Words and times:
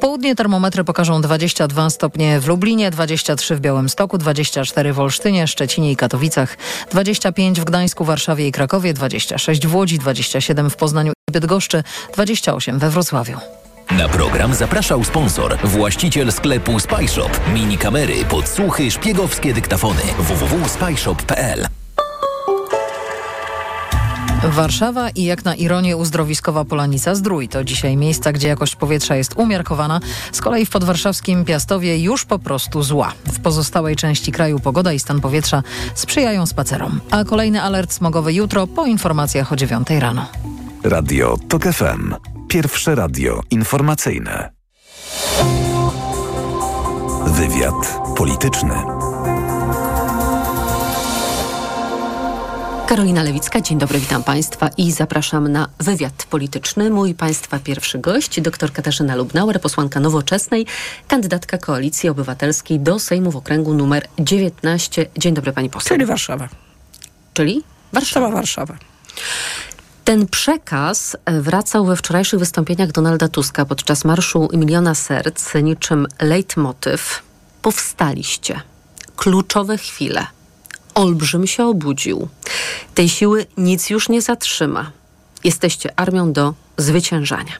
południe 0.00 0.34
termometry 0.34 0.84
pokażą 0.84 1.20
22 1.20 1.90
stopnie 1.90 2.40
w 2.40 2.48
Lublinie, 2.48 2.90
23 2.90 3.56
w 3.56 3.60
Białymstoku, 3.60 4.18
24 4.18 4.92
w 4.92 5.00
Olsztynie, 5.00 5.46
Szczecinie 5.46 5.92
i 5.92 5.96
Katowicach, 5.96 6.56
25 6.90 7.60
w 7.60 7.64
Gdańsku, 7.64 8.04
Warszawie 8.04 8.48
i 8.48 8.52
Krakowie, 8.52 8.94
26 8.94 9.66
w 9.66 9.74
Łodzi, 9.74 9.98
27 9.98 10.70
w 10.70 10.76
Poznaniu 10.76 11.12
i 11.28 11.32
Bydgoszczy, 11.32 11.82
28 12.14 12.78
we 12.78 12.90
Wrocławiu. 12.90 13.38
Na 13.90 14.08
program 14.08 14.54
zapraszał 14.54 15.04
sponsor, 15.04 15.58
właściciel 15.64 16.32
sklepu 16.32 16.80
Spyshop. 16.80 17.40
Mini 17.54 17.78
kamery, 17.78 18.24
podsłuchy, 18.24 18.90
szpiegowskie 18.90 19.54
dyktafony. 19.54 20.02
www.spyshop.pl 20.18 21.79
Warszawa 24.44 25.10
i 25.10 25.24
jak 25.24 25.44
na 25.44 25.54
ironię 25.54 25.96
uzdrowiskowa 25.96 26.64
Polanica 26.64 27.14
Zdrój 27.14 27.48
to 27.48 27.64
dzisiaj 27.64 27.96
miejsca, 27.96 28.32
gdzie 28.32 28.48
jakość 28.48 28.76
powietrza 28.76 29.16
jest 29.16 29.34
umiarkowana. 29.36 30.00
Z 30.32 30.40
kolei 30.40 30.66
w 30.66 30.70
podwarszawskim 30.70 31.44
Piastowie 31.44 31.98
już 31.98 32.24
po 32.24 32.38
prostu 32.38 32.82
zła. 32.82 33.12
W 33.32 33.40
pozostałej 33.40 33.96
części 33.96 34.32
kraju 34.32 34.60
pogoda 34.60 34.92
i 34.92 34.98
stan 34.98 35.20
powietrza 35.20 35.62
sprzyjają 35.94 36.46
spacerom. 36.46 37.00
A 37.10 37.24
kolejny 37.24 37.62
alert 37.62 37.92
smogowy 37.92 38.32
jutro 38.32 38.66
po 38.66 38.86
informacjach 38.86 39.52
o 39.52 39.56
9 39.56 39.90
rano. 39.90 40.26
Radio 40.84 41.36
TOK 41.48 41.62
FM. 41.62 42.14
Pierwsze 42.48 42.94
radio 42.94 43.40
informacyjne. 43.50 44.50
Wywiad 47.26 48.00
polityczny. 48.16 48.99
Karolina 52.90 53.22
Lewicka, 53.22 53.60
dzień 53.60 53.78
dobry, 53.78 53.98
witam 53.98 54.22
Państwa 54.22 54.68
i 54.76 54.92
zapraszam 54.92 55.48
na 55.48 55.68
wywiad 55.78 56.26
polityczny. 56.30 56.90
Mój 56.90 57.14
Państwa 57.14 57.58
pierwszy 57.58 57.98
gość, 57.98 58.40
dr 58.40 58.72
Katarzyna 58.72 59.16
Lubnauer, 59.16 59.60
posłanka 59.60 60.00
Nowoczesnej, 60.00 60.66
kandydatka 61.08 61.58
Koalicji 61.58 62.08
Obywatelskiej 62.08 62.80
do 62.80 62.98
Sejmu 62.98 63.30
w 63.30 63.36
okręgu 63.36 63.74
numer 63.74 64.06
19. 64.18 65.06
Dzień 65.18 65.34
dobry 65.34 65.52
Pani 65.52 65.70
poseł. 65.70 65.88
Czyli 65.96 66.06
Warszawa. 66.06 66.48
Czyli 67.34 67.64
Warszawa. 67.92 68.30
Warszawa. 68.30 68.74
Ten 70.04 70.26
przekaz 70.26 71.16
wracał 71.26 71.86
we 71.86 71.96
wczorajszych 71.96 72.38
wystąpieniach 72.38 72.92
Donalda 72.92 73.28
Tuska 73.28 73.64
podczas 73.64 74.04
Marszu 74.04 74.48
Miliona 74.52 74.94
Serc 74.94 75.54
niczym 75.62 76.06
leitmotyw. 76.20 77.22
Powstaliście. 77.62 78.60
Kluczowe 79.16 79.78
chwile. 79.78 80.26
Olbrzym 81.00 81.46
się 81.46 81.64
obudził. 81.64 82.28
Tej 82.94 83.08
siły 83.08 83.46
nic 83.56 83.90
już 83.90 84.08
nie 84.08 84.22
zatrzyma. 84.22 84.90
Jesteście 85.44 85.92
armią 85.96 86.32
do 86.32 86.54
zwyciężania. 86.76 87.52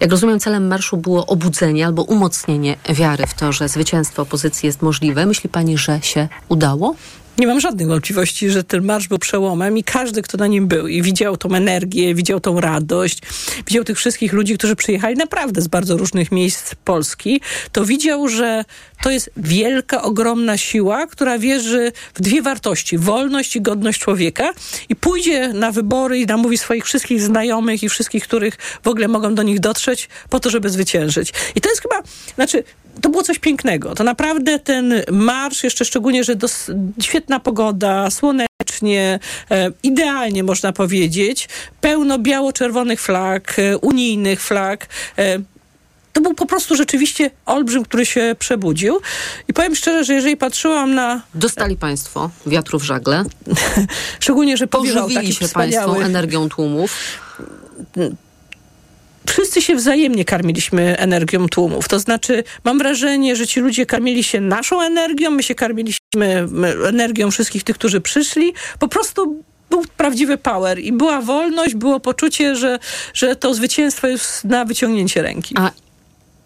Jak 0.00 0.10
rozumiem, 0.10 0.40
celem 0.40 0.66
marszu 0.66 0.96
było 0.96 1.26
obudzenie 1.26 1.86
albo 1.86 2.02
umocnienie 2.02 2.76
wiary 2.88 3.26
w 3.26 3.34
to, 3.34 3.52
że 3.52 3.68
zwycięstwo 3.68 4.22
opozycji 4.22 4.66
jest 4.66 4.82
możliwe. 4.82 5.26
Myśli 5.26 5.50
pani, 5.50 5.78
że 5.78 6.02
się 6.02 6.28
udało? 6.48 6.94
Nie 7.38 7.46
mam 7.46 7.60
żadnych 7.60 7.88
wątpliwości, 7.88 8.50
że 8.50 8.64
ten 8.64 8.84
marsz 8.84 9.08
był 9.08 9.18
przełomem 9.18 9.78
i 9.78 9.84
każdy, 9.84 10.22
kto 10.22 10.38
na 10.38 10.46
nim 10.46 10.66
był 10.66 10.88
i 10.88 11.02
widział 11.02 11.36
tą 11.36 11.54
energię, 11.54 12.14
widział 12.14 12.40
tą 12.40 12.60
radość, 12.60 13.18
widział 13.66 13.84
tych 13.84 13.98
wszystkich 13.98 14.32
ludzi, 14.32 14.58
którzy 14.58 14.76
przyjechali 14.76 15.16
naprawdę 15.16 15.62
z 15.62 15.68
bardzo 15.68 15.96
różnych 15.96 16.32
miejsc 16.32 16.74
Polski, 16.74 17.40
to 17.72 17.84
widział, 17.84 18.28
że 18.28 18.64
to 19.02 19.10
jest 19.10 19.30
wielka, 19.36 20.02
ogromna 20.02 20.56
siła, 20.56 21.06
która 21.06 21.38
wierzy 21.38 21.92
w 22.14 22.22
dwie 22.22 22.42
wartości, 22.42 22.98
wolność 22.98 23.56
i 23.56 23.60
godność 23.60 24.00
człowieka 24.00 24.52
i 24.88 24.96
pójdzie 24.96 25.48
na 25.48 25.72
wybory 25.72 26.18
i 26.18 26.26
namówi 26.26 26.58
swoich 26.58 26.84
wszystkich 26.84 27.20
znajomych 27.20 27.82
i 27.82 27.88
wszystkich, 27.88 28.24
których 28.24 28.56
w 28.82 28.88
ogóle 28.88 29.08
mogą 29.08 29.34
do 29.34 29.42
nich 29.42 29.60
dotrzeć 29.60 30.08
po 30.30 30.40
to, 30.40 30.50
żeby 30.50 30.70
zwyciężyć. 30.70 31.32
I 31.54 31.60
to 31.60 31.68
jest 31.68 31.82
chyba, 31.82 32.02
znaczy 32.34 32.64
to 33.00 33.08
było 33.08 33.22
coś 33.22 33.38
pięknego. 33.38 33.94
To 33.94 34.04
naprawdę 34.04 34.58
ten 34.58 34.94
marsz, 35.12 35.64
jeszcze 35.64 35.84
szczególnie, 35.84 36.24
że 36.24 36.36
dos- 36.36 36.70
świetna 37.02 37.40
pogoda, 37.40 38.10
słonecznie, 38.10 39.18
e, 39.50 39.70
idealnie 39.82 40.42
można 40.42 40.72
powiedzieć, 40.72 41.48
pełno 41.80 42.18
biało-czerwonych 42.18 43.00
flag, 43.00 43.58
e, 43.58 43.78
unijnych 43.78 44.40
flag. 44.42 44.86
E, 45.18 45.38
to 46.12 46.20
był 46.20 46.34
po 46.34 46.46
prostu 46.46 46.76
rzeczywiście 46.76 47.30
olbrzym, 47.46 47.84
który 47.84 48.06
się 48.06 48.36
przebudził. 48.38 49.00
I 49.48 49.52
powiem 49.52 49.74
szczerze, 49.74 50.04
że 50.04 50.14
jeżeli 50.14 50.36
patrzyłam 50.36 50.94
na... 50.94 51.22
Dostali 51.34 51.76
Państwo 51.76 52.30
wiatru 52.46 52.78
w 52.78 52.82
żagle. 52.82 53.24
Szczególnie, 54.20 54.56
że 54.56 54.66
powiewał 54.66 55.10
taki 55.10 55.34
się 55.34 55.46
wspaniały... 55.46 55.86
Państwo 55.86 56.06
energią 56.06 56.48
tłumów. 56.48 56.96
Wszyscy 59.28 59.62
się 59.62 59.76
wzajemnie 59.76 60.24
karmiliśmy 60.24 60.98
energią 60.98 61.48
tłumów. 61.48 61.88
To 61.88 61.98
znaczy, 61.98 62.44
mam 62.64 62.78
wrażenie, 62.78 63.36
że 63.36 63.46
ci 63.46 63.60
ludzie 63.60 63.86
karmili 63.86 64.24
się 64.24 64.40
naszą 64.40 64.82
energią, 64.82 65.30
my 65.30 65.42
się 65.42 65.54
karmiliśmy 65.54 66.48
energią 66.88 67.30
wszystkich 67.30 67.64
tych, 67.64 67.76
którzy 67.76 68.00
przyszli. 68.00 68.52
Po 68.78 68.88
prostu 68.88 69.42
był 69.70 69.84
prawdziwy 69.96 70.38
power 70.38 70.78
i 70.78 70.92
była 70.92 71.20
wolność, 71.20 71.74
było 71.74 72.00
poczucie, 72.00 72.56
że, 72.56 72.78
że 73.14 73.36
to 73.36 73.54
zwycięstwo 73.54 74.06
jest 74.06 74.44
na 74.44 74.64
wyciągnięcie 74.64 75.22
ręki. 75.22 75.54
A 75.58 75.70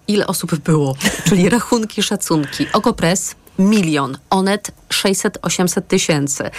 ile 0.08 0.26
osób 0.26 0.54
było? 0.54 0.96
Czyli 1.28 1.48
rachunki, 1.48 2.02
szacunki. 2.02 2.66
Okopres 2.72 3.34
milion, 3.58 4.18
Onet 4.30 4.70
600-800 4.88 5.82
tysięcy. 5.82 6.50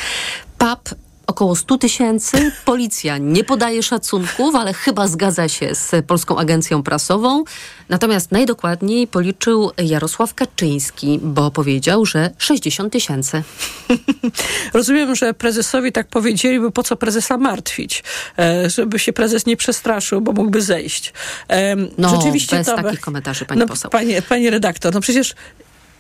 PAP 0.58 0.90
około 1.28 1.56
100 1.56 1.78
tysięcy. 1.78 2.52
Policja 2.66 3.18
nie 3.18 3.44
podaje 3.44 3.84
szacunków, 3.84 4.56
ale 4.56 4.74
chyba 4.74 5.08
zgadza 5.08 5.50
się 5.50 5.76
z 5.76 6.06
Polską 6.08 6.38
Agencją 6.38 6.84
Prasową. 6.84 7.44
Natomiast 7.90 8.32
najdokładniej 8.32 9.08
policzył 9.08 9.72
Jarosław 9.78 10.34
Kaczyński, 10.34 11.20
bo 11.24 11.52
powiedział, 11.52 12.06
że 12.06 12.30
60 12.38 12.94
tysięcy. 12.94 13.44
Rozumiem, 14.74 15.16
że 15.16 15.34
prezesowi 15.34 15.92
tak 15.92 16.08
powiedzieli, 16.08 16.60
bo 16.60 16.72
po 16.72 16.84
co 16.84 16.96
prezesa 16.96 17.38
martwić? 17.38 18.04
E, 18.40 18.70
żeby 18.70 19.00
się 19.00 19.14
prezes 19.14 19.46
nie 19.46 19.58
przestraszył, 19.58 20.22
bo 20.22 20.32
mógłby 20.32 20.62
zejść. 20.62 21.14
E, 21.50 21.76
No, 21.98 22.10
rzeczywiście 22.10 22.56
bez 22.56 22.68
to- 22.68 22.76
takich 22.84 23.00
komentarzy, 23.00 23.46
pani 23.46 23.60
no, 23.60 23.68
poseł. 23.68 23.92
Panie, 23.92 24.22
panie 24.22 24.50
redaktor, 24.52 24.94
no 24.94 25.00
przecież 25.02 25.36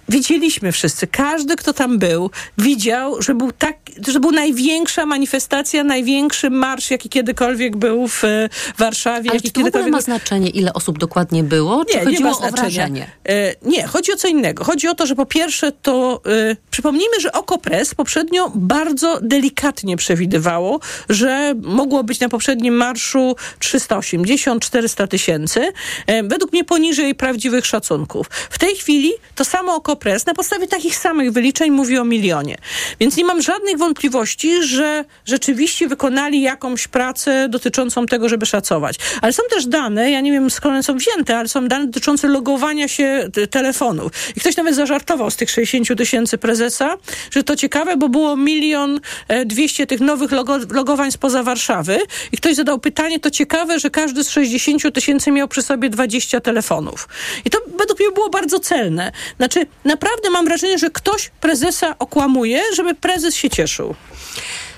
widzieliśmy 0.09 0.71
wszyscy, 0.71 1.07
każdy, 1.07 1.55
kto 1.55 1.73
tam 1.73 1.99
był, 1.99 2.29
widział, 2.57 3.21
że 3.21 3.35
był 3.35 3.51
tak, 3.51 3.77
że 4.07 4.19
był 4.19 4.31
największa 4.31 5.05
manifestacja, 5.05 5.83
największy 5.83 6.49
marsz, 6.49 6.91
jaki 6.91 7.09
kiedykolwiek 7.09 7.77
był 7.77 8.07
w 8.07 8.23
e, 8.23 8.49
Warszawie. 8.77 9.29
Ale 9.31 9.41
czy 9.41 9.51
to 9.51 9.61
w 9.61 9.65
ogóle 9.65 9.87
ma 9.87 10.01
znaczenie, 10.01 10.49
ile 10.49 10.73
osób 10.73 10.99
dokładnie 10.99 11.43
było? 11.43 11.85
Czy 11.85 11.93
nie, 11.93 11.99
nie 11.99 12.05
chodziło 12.05 12.29
ma 12.29 12.35
o 12.35 12.39
znaczenia. 12.39 12.61
wrażenie? 12.61 13.07
E, 13.29 13.55
nie, 13.61 13.87
chodzi 13.87 14.13
o 14.13 14.15
co 14.15 14.27
innego. 14.27 14.63
Chodzi 14.63 14.87
o 14.87 14.95
to, 14.95 15.05
że 15.05 15.15
po 15.15 15.25
pierwsze 15.25 15.71
to 15.71 16.21
e, 16.25 16.55
przypomnijmy, 16.71 17.19
że 17.19 17.31
Okopres 17.31 17.95
poprzednio 17.95 18.51
bardzo 18.55 19.19
delikatnie 19.21 19.97
przewidywało, 19.97 20.79
że 21.09 21.53
mogło 21.61 22.03
być 22.03 22.19
na 22.19 22.29
poprzednim 22.29 22.73
marszu 22.73 23.35
380-400 23.59 25.07
tysięcy. 25.07 25.71
E, 26.07 26.23
według 26.23 26.53
mnie 26.53 26.63
poniżej 26.63 27.15
prawdziwych 27.15 27.65
szacunków. 27.65 28.27
W 28.49 28.59
tej 28.59 28.75
chwili 28.75 29.11
to 29.35 29.45
samo 29.45 29.75
Okopres 29.75 29.92
na 30.27 30.33
podstawie 30.33 30.67
takich 30.67 30.95
samych 30.95 31.31
wyliczeń 31.31 31.71
mówi 31.71 31.97
o 31.97 32.05
milionie. 32.05 32.57
Więc 32.99 33.17
nie 33.17 33.25
mam 33.25 33.41
żadnych 33.41 33.77
wątpliwości, 33.77 34.63
że 34.63 35.05
rzeczywiście 35.25 35.87
wykonali 35.87 36.41
jakąś 36.41 36.87
pracę 36.87 37.49
dotyczącą 37.49 38.05
tego, 38.05 38.29
żeby 38.29 38.45
szacować. 38.45 38.95
Ale 39.21 39.33
są 39.33 39.43
też 39.49 39.65
dane, 39.65 40.11
ja 40.11 40.21
nie 40.21 40.31
wiem 40.31 40.49
skąd 40.49 40.73
one 40.73 40.83
są 40.83 40.97
wzięte, 40.97 41.37
ale 41.37 41.47
są 41.47 41.67
dane 41.67 41.85
dotyczące 41.85 42.27
logowania 42.27 42.87
się 42.87 43.29
telefonów. 43.51 44.11
I 44.35 44.39
ktoś 44.39 44.57
nawet 44.57 44.75
zażartował 44.75 45.31
z 45.31 45.35
tych 45.35 45.49
60 45.49 45.97
tysięcy 45.97 46.37
prezesa, 46.37 46.97
że 47.31 47.43
to 47.43 47.55
ciekawe, 47.55 47.97
bo 47.97 48.09
było 48.09 48.35
milion 48.35 48.99
e, 49.27 49.45
dwieście 49.45 49.87
tych 49.87 49.99
nowych 49.99 50.31
logo, 50.31 50.57
logowań 50.71 51.11
spoza 51.11 51.43
Warszawy. 51.43 51.99
I 52.31 52.37
ktoś 52.37 52.55
zadał 52.55 52.79
pytanie, 52.79 53.19
to 53.19 53.31
ciekawe, 53.31 53.79
że 53.79 53.89
każdy 53.89 54.23
z 54.23 54.29
60 54.29 54.93
tysięcy 54.93 55.31
miał 55.31 55.47
przy 55.47 55.61
sobie 55.61 55.89
20 55.89 56.39
telefonów. 56.41 57.07
I 57.45 57.49
to 57.49 57.57
według 57.79 57.99
mnie 57.99 58.11
było 58.11 58.29
bardzo 58.29 58.59
celne. 58.59 59.11
Znaczy, 59.37 59.65
naprawdę 59.85 60.29
mam 60.29 60.45
wrażenie, 60.45 60.79
że 60.79 60.89
ktoś 60.89 61.29
prezesa 61.29 61.95
okłamuje, 61.99 62.61
żeby 62.75 62.95
prezes 62.95 63.35
się 63.35 63.49
cieszył. 63.49 63.95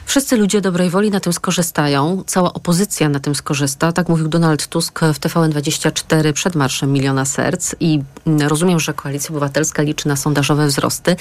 Wszyscy 0.06 0.38
ludzie 0.38 0.62
dobrej 0.62 0.90
woli 0.90 1.12
na 1.12 1.20
tym 1.20 1.34
skorzystają, 1.34 2.24
cała 2.28 2.54
opozycja 2.54 3.10
na 3.10 3.20
tym 3.20 3.36
skorzysta. 3.36 3.92
Tak 3.92 4.10
mówił 4.10 4.28
Donald 4.28 4.68
Tusk 4.68 5.00
w 5.00 5.20
TVN24 5.20 6.34
przed 6.34 6.56
Marszem 6.56 6.94
Miliona 6.94 7.26
Serc 7.26 7.76
i 7.80 8.02
mm, 8.28 8.48
rozumiem, 8.48 8.80
że 8.80 8.94
Koalicja 8.94 9.30
Obywatelska 9.30 9.84
liczy 9.84 10.08
na 10.08 10.16
sondażowe 10.16 10.68
wzrosty, 10.68 11.16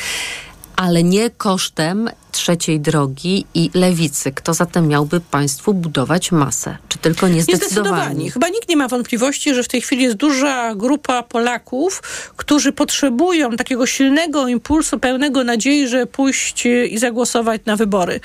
ale 0.76 1.02
nie 1.02 1.30
kosztem 1.30 2.10
trzeciej 2.32 2.80
drogi 2.80 3.46
i 3.54 3.70
lewicy. 3.74 4.32
Kto 4.32 4.54
zatem 4.54 4.88
miałby 4.88 5.20
państwu 5.20 5.74
budować 5.74 6.32
masę? 6.32 6.76
Czy 6.88 6.98
tylko 6.98 7.28
niezdecydowani? 7.28 8.30
Chyba 8.30 8.48
nikt 8.48 8.68
nie 8.68 8.76
ma 8.76 8.88
wątpliwości, 8.88 9.54
że 9.54 9.62
w 9.62 9.68
tej 9.68 9.80
chwili 9.80 10.02
jest 10.02 10.16
duża 10.16 10.74
grupa 10.74 11.22
Polaków, 11.22 12.02
którzy 12.36 12.72
potrzebują 12.72 13.50
takiego 13.50 13.86
silnego 13.86 14.48
impulsu, 14.48 14.98
pełnego 14.98 15.44
nadziei, 15.44 15.88
że 15.88 16.06
pójść 16.06 16.66
i 16.90 16.98
zagłosować 16.98 17.60
na 17.64 17.76
wybory. 17.76 18.20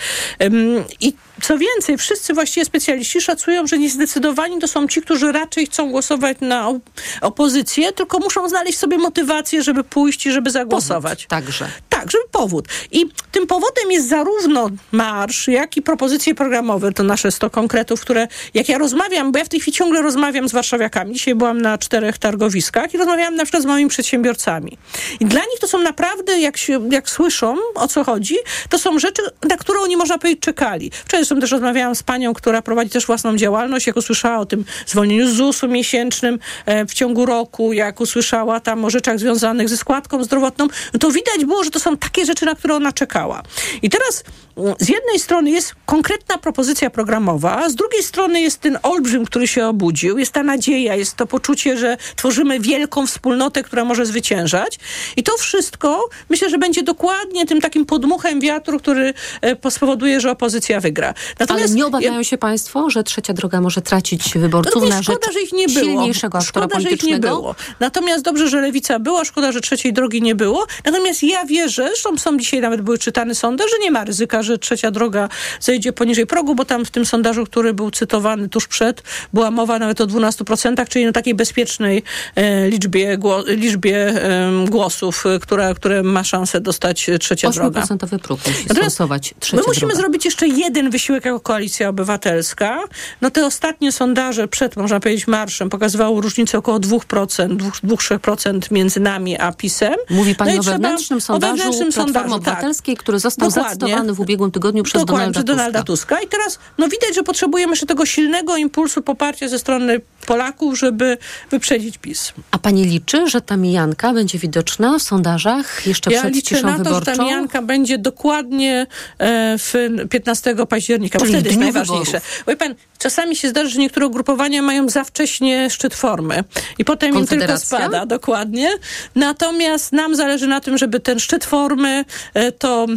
I 1.02 1.14
co 1.42 1.58
więcej, 1.58 1.98
wszyscy 1.98 2.34
właściwie 2.34 2.66
specjaliści 2.66 3.22
szacują, 3.22 3.68
że 3.68 3.78
niezdecydowani 3.78 4.60
to 4.60 4.68
są 4.68 4.88
ci, 4.88 5.02
którzy 5.02 5.32
raczej 5.32 5.66
chcą 5.66 5.92
głosować 5.92 6.38
na 6.42 6.74
opozycję, 7.22 7.92
tylko 7.92 8.20
muszą 8.20 8.50
znaleźć 8.50 8.78
sobie 8.78 8.98
motywację, 8.98 9.64
żeby 9.64 9.84
pójść 9.84 10.26
i 10.26 10.32
żeby 10.32 10.52
zagłosować. 10.52 11.26
Powód 11.26 11.30
także. 11.30 11.68
Tak, 11.90 12.12
żeby 12.12 12.24
powód. 12.32 12.68
I 12.92 13.06
tym 13.32 13.48
powodem 13.48 13.92
jest 13.92 14.10
zarówno 14.10 14.70
marsz, 14.92 15.48
jak 15.48 15.78
i 15.78 15.82
propozycje 15.82 16.36
programowe, 16.36 16.92
to 16.92 17.04
nasze 17.04 17.32
100 17.32 17.50
konkretów, 17.50 18.02
które 18.02 18.28
jak 18.54 18.70
ja 18.70 18.78
rozmawiam, 18.78 19.32
bo 19.32 19.40
ja 19.40 19.46
w 19.46 19.50
tej 19.50 19.60
chwili 19.60 19.78
ciągle 19.78 20.02
rozmawiam 20.02 20.50
z 20.50 20.52
warszawiakami. 20.52 21.14
Dzisiaj 21.14 21.36
byłam 21.36 21.62
na 21.62 21.78
czterech 21.78 22.18
targowiskach 22.18 22.94
i 22.94 22.98
rozmawiałam 22.98 23.36
na 23.36 23.44
przykład 23.44 23.64
z 23.64 23.66
moimi 23.66 23.90
przedsiębiorcami. 23.90 24.78
I 25.20 25.26
dla 25.26 25.42
nich 25.42 25.60
to 25.60 25.68
są 25.68 25.80
naprawdę, 25.80 26.40
jak, 26.40 26.58
się, 26.58 26.90
jak 26.92 27.10
słyszą, 27.10 27.56
o 27.76 27.88
co 27.88 28.04
chodzi, 28.04 28.36
to 28.70 28.80
są 28.80 29.00
rzeczy, 29.00 29.22
na 29.50 29.58
które 29.58 29.80
oni, 29.80 29.98
można 29.98 30.18
powiedzieć, 30.18 30.44
czekali. 30.44 30.92
Wczoraj 31.06 31.26
zresztą 31.30 31.42
też 31.42 31.52
rozmawiałam 31.52 31.96
z 31.96 32.04
panią, 32.04 32.34
która 32.34 32.62
prowadzi 32.62 32.90
też 32.90 33.06
własną 33.06 33.38
działalność, 33.38 33.88
jak 33.88 33.98
usłyszała 33.98 34.38
o 34.38 34.46
tym 34.46 34.66
zwolnieniu 34.86 35.28
z 35.28 35.34
ZUS-u 35.34 35.68
miesięcznym 35.68 36.40
e, 36.66 36.86
w 36.86 36.94
ciągu 36.94 37.26
roku, 37.26 37.74
jak 37.74 38.02
usłyszała 38.02 38.60
tam 38.60 38.86
o 38.86 38.90
rzeczach 38.90 39.20
związanych 39.20 39.70
ze 39.70 39.78
składką 39.78 40.24
zdrowotną, 40.24 40.68
to 41.00 41.12
widać 41.12 41.46
było, 41.46 41.64
że 41.64 41.72
to 41.72 41.80
są 41.80 41.98
takie 41.98 42.26
rzeczy, 42.26 42.46
na 42.46 42.56
które 42.56 42.76
ona 42.76 42.92
czekała. 42.92 43.44
I 43.82 43.90
teraz 43.90 44.24
mm, 44.58 44.76
z 44.80 44.90
jednej 44.90 45.20
strony 45.20 45.52
jest 45.52 45.76
konkretna 45.86 46.38
propozycja 46.38 46.90
programowa, 46.90 47.70
z 47.70 47.76
drugiej 47.76 48.04
strony 48.04 48.42
jest 48.42 48.60
ten 48.60 48.80
olbrzym, 48.84 49.26
który 49.26 49.48
się 49.48 49.68
obudził, 49.68 50.18
jest 50.18 50.32
ta 50.32 50.44
nadzieja, 50.44 50.96
jest 50.96 51.16
to 51.16 51.28
poczucie, 51.28 51.78
że 51.78 51.98
tworzymy 52.16 52.60
wielką 52.60 53.08
wspólnotę, 53.08 53.64
która 53.64 53.86
może 53.86 54.06
zwyciężać. 54.06 54.80
I 55.18 55.24
to 55.24 55.38
wszystko 55.38 56.10
myślę, 56.30 56.50
że 56.50 56.58
będzie 56.58 56.84
dokładnie 56.84 57.46
tym 57.46 57.62
takim 57.62 57.86
podmuchem 57.86 58.40
wiatru, 58.40 58.80
który 58.80 59.14
e, 59.42 59.72
spowoduje, 59.72 60.20
że 60.20 60.32
opozycja 60.32 60.80
wygra. 60.80 61.14
Natomiast 61.40 61.66
Ale 61.66 61.76
nie 61.76 61.86
obawiają 61.86 62.24
się 62.24 62.38
państwo, 62.38 62.90
że 62.90 63.04
trzecia 63.04 63.34
droga 63.34 63.62
może 63.62 63.82
tracić 63.82 64.34
wyborców 64.36 64.84
nie, 64.84 64.90
na 64.90 65.04
szkoda, 65.04 65.20
rzecz 65.26 65.34
że 65.34 65.42
ich 65.42 65.54
nie 65.54 65.68
było. 65.68 65.86
silniejszego 65.86 66.38
aktora 66.38 66.66
szkoda, 66.66 66.80
że 66.80 66.90
ich 66.90 67.04
nie 67.04 67.20
było. 67.20 67.56
Natomiast 67.80 68.24
dobrze, 68.24 68.50
że 68.50 68.62
lewica 68.62 69.00
była, 69.00 69.26
szkoda, 69.26 69.52
że 69.52 69.62
trzeciej 69.62 69.94
drogi 69.94 70.22
nie 70.22 70.36
było. 70.36 70.68
Natomiast 70.86 71.24
ja 71.24 71.46
wierzę, 71.46 71.88
zresztą 71.88 72.18
są 72.18 72.38
dzisiaj 72.38 72.62
nawet 72.62 72.82
były 72.82 72.98
czytane 72.98 73.36
sondaże, 73.36 73.70
że 73.70 73.84
nie 73.84 73.92
ma 73.92 74.04
ryzyka, 74.04 74.44
że 74.44 74.58
trzecia 74.58 74.92
droga 74.92 75.30
zejdzie 75.60 75.94
poniżej 75.94 76.28
progu, 76.28 76.56
bo 76.56 76.66
tam 76.66 76.86
w 76.86 76.92
tym 76.92 77.06
sondażu, 77.06 77.46
który 77.46 77.74
był 77.74 77.92
cytowany 77.92 78.50
tuż 78.50 78.68
przed, 78.68 79.04
była 79.34 79.52
mowa 79.52 79.80
nawet 79.80 80.02
o 80.02 80.08
12%, 80.08 80.88
czyli 80.88 81.06
na 81.06 81.12
takiej 81.12 81.36
bezpiecznej 81.36 82.04
e, 82.36 82.70
liczbie, 82.70 83.18
gło, 83.18 83.44
liczbie 83.48 83.98
e, 83.98 84.52
głosów, 84.70 85.24
które, 85.42 85.74
które 85.76 86.04
ma 86.04 86.24
szansę 86.24 86.62
dostać 86.62 87.10
trzecia 87.20 87.50
droga. 87.50 87.82
8% 87.82 88.20
próg 88.20 88.40
musi 88.48 88.70
stosować 88.70 89.34
trzecia 89.40 89.58
My 89.58 89.64
musimy 89.68 89.88
droga. 89.88 90.02
zrobić 90.02 90.26
jeszcze 90.26 90.48
jeden 90.48 90.90
wysiłek 90.90 91.09
jako 91.14 91.40
koalicja 91.40 91.90
obywatelska. 91.90 92.80
No 93.22 93.32
te 93.32 93.46
ostatnie 93.46 93.92
sondaże 93.92 94.48
przed, 94.48 94.76
można 94.76 95.00
powiedzieć, 95.00 95.28
marszem 95.28 95.70
pokazywały 95.70 96.22
różnicę 96.22 96.58
około 96.58 96.80
2%, 96.80 97.58
2-3% 97.84 98.72
między 98.72 99.00
nami 99.00 99.40
a 99.40 99.52
PiSem. 99.52 99.96
Mówi 100.10 100.36
pani 100.36 100.54
no 100.54 100.60
o 100.60 100.64
wewnętrznym 100.64 101.22
sondażu 101.22 101.54
o 101.54 101.56
wewnętrznym 101.56 101.92
Platformy 101.92 102.14
sondażu, 102.14 102.44
tak. 102.44 102.54
Obywatelskiej, 102.54 102.96
tak. 102.96 103.04
który 103.04 103.20
został 103.20 103.50
Dokładnie. 103.50 103.70
zacytowany 103.70 104.14
w 104.14 104.20
ubiegłym 104.20 104.52
tygodniu 104.52 104.84
przez 104.84 105.06
Dokładnie, 105.06 105.32
Donalda, 105.32 105.54
Donalda 105.54 105.84
Tuska. 105.84 106.16
Tuska. 106.16 106.26
I 106.26 106.30
teraz 106.30 106.60
no 106.78 106.88
widać, 106.90 107.16
że 107.16 107.24
potrzebujemy 107.24 107.72
jeszcze 107.72 107.86
tego 107.86 108.06
silnego 108.06 108.58
impulsu 108.58 109.02
poparcia 109.02 109.48
ze 109.48 109.60
strony 109.60 110.02
Polaków, 110.26 110.80
żeby 110.80 111.18
wyprzedzić 111.52 111.98
PiS. 111.98 112.34
A 112.52 112.58
pani 112.60 112.86
liczy, 112.86 113.30
że 113.30 113.42
ta 113.42 113.58
mijanka 113.58 114.14
będzie 114.14 114.40
widoczna 114.40 115.00
w 115.00 115.02
sondażach 115.02 115.88
jeszcze 115.88 116.12
ja 116.12 116.20
przed 116.20 116.36
liczę 116.36 116.56
ciszą 116.56 116.68
na 116.68 116.78
to, 116.78 116.84
wyborczą? 116.84 117.12
że 117.12 117.18
ta 117.18 117.24
mijanka 117.24 117.62
będzie 117.62 117.98
dokładnie 117.98 118.88
e, 119.18 119.58
w 119.58 119.74
15 120.10 120.56
października, 120.70 120.99
Czyli 121.00 121.20
bo 121.20 121.26
wtedy 121.26 121.50
jest 121.50 121.60
najważniejsze. 121.60 122.22
Bo 122.46 122.56
pan, 122.56 122.76
czasami 122.98 123.36
się 123.36 123.50
zdarzy, 123.50 123.70
że 123.70 123.80
niektóre 123.80 124.08
ugrupowania 124.08 124.62
mają 124.62 124.90
za 124.90 125.04
wcześnie 125.04 125.70
szczyt 125.70 125.96
formy 125.96 126.44
i 126.78 126.86
potem 126.86 127.16
im 127.16 127.28
tylko 127.28 127.58
spada, 127.58 128.06
dokładnie. 128.06 128.70
Natomiast 129.16 129.92
nam 129.92 130.16
zależy 130.16 130.48
na 130.48 130.60
tym, 130.62 130.78
żeby 130.78 131.00
ten 131.00 131.20
szczyt 131.20 131.46
formy 131.46 132.06
e, 132.34 132.52
to 132.52 132.88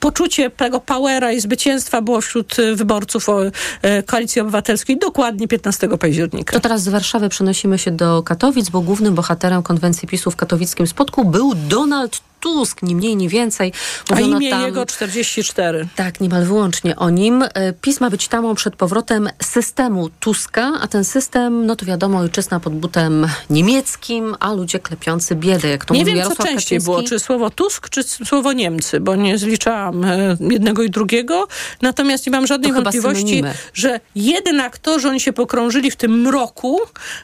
poczucie 0.00 0.50
tego 0.50 0.80
powera 0.80 1.32
i 1.32 1.40
zwycięstwa 1.40 2.02
było 2.02 2.20
wśród 2.20 2.58
y, 2.58 2.76
wyborców 2.76 3.26
e, 3.82 4.02
Koalicji 4.02 4.40
Obywatelskiej 4.40 4.98
dokładnie 4.98 5.48
15 5.48 5.88
października. 5.88 6.52
To 6.52 6.60
teraz 6.60 6.82
z 6.82 6.88
Warszawy 6.88 7.28
przenosimy 7.28 7.78
się 7.78 7.90
do 7.90 8.22
Katowic, 8.22 8.68
bo 8.68 8.80
głównym 8.80 9.14
bohaterem 9.14 9.62
konwencji 9.62 10.08
PiSu 10.08 10.30
w 10.30 10.36
katowickim 10.36 10.86
spotku 10.86 11.24
był 11.24 11.54
Donald 11.54 12.20
Tusk, 12.40 12.82
ni 12.82 12.94
mniej, 12.96 13.16
ni 13.16 13.28
więcej. 13.28 13.72
Mówiono 14.10 14.36
A 14.36 14.38
imię 14.38 14.50
tam, 14.50 14.62
jego 14.62 14.86
44. 14.86 15.88
Tak, 15.96 16.20
niemal 16.20 16.44
wyłącznie 16.44 16.96
o 16.96 17.10
nim. 17.10 17.42
E, 17.42 17.72
PiS 17.72 18.00
ma 18.00 18.10
być 18.10 18.28
tamą 18.28 18.54
przed 18.54 18.76
powrotem 18.76 19.28
systemu 19.42 20.08
Tuska, 20.20 20.72
a 20.80 20.86
ten 20.88 21.04
system, 21.04 21.66
no 21.66 21.76
to 21.76 21.86
wiadomo, 21.86 22.18
ojczyzna 22.18 22.60
pod 22.60 22.74
butem 22.74 23.26
niemieckim, 23.50 24.36
a 24.40 24.52
ludzie 24.52 24.78
klepiący 24.78 25.34
biedę, 25.34 25.68
jak 25.68 25.84
to 25.84 25.94
nie 25.94 26.04
wiem, 26.04 26.16
Jarosław 26.16 26.38
co 26.38 26.44
częściej 26.44 26.78
Kaczyński. 26.78 26.84
było, 26.84 27.02
czy 27.02 27.18
słowo 27.18 27.50
Tusk, 27.50 27.88
czy 27.88 28.02
słowo 28.02 28.52
Niemcy, 28.52 29.00
bo 29.00 29.16
nie 29.16 29.38
zliczałam 29.38 30.04
e, 30.04 30.36
jednego 30.40 30.82
i 30.82 30.90
drugiego. 30.90 31.48
Natomiast 31.82 32.26
nie 32.26 32.32
mam 32.32 32.46
żadnej 32.46 32.72
wątpliwości, 32.72 33.42
że 33.74 34.00
jednak 34.14 34.78
to, 34.78 35.00
że 35.00 35.08
oni 35.08 35.20
się 35.20 35.32
pokrążyli 35.32 35.90
w 35.90 35.96
tym 35.96 36.20
mroku, 36.20 36.80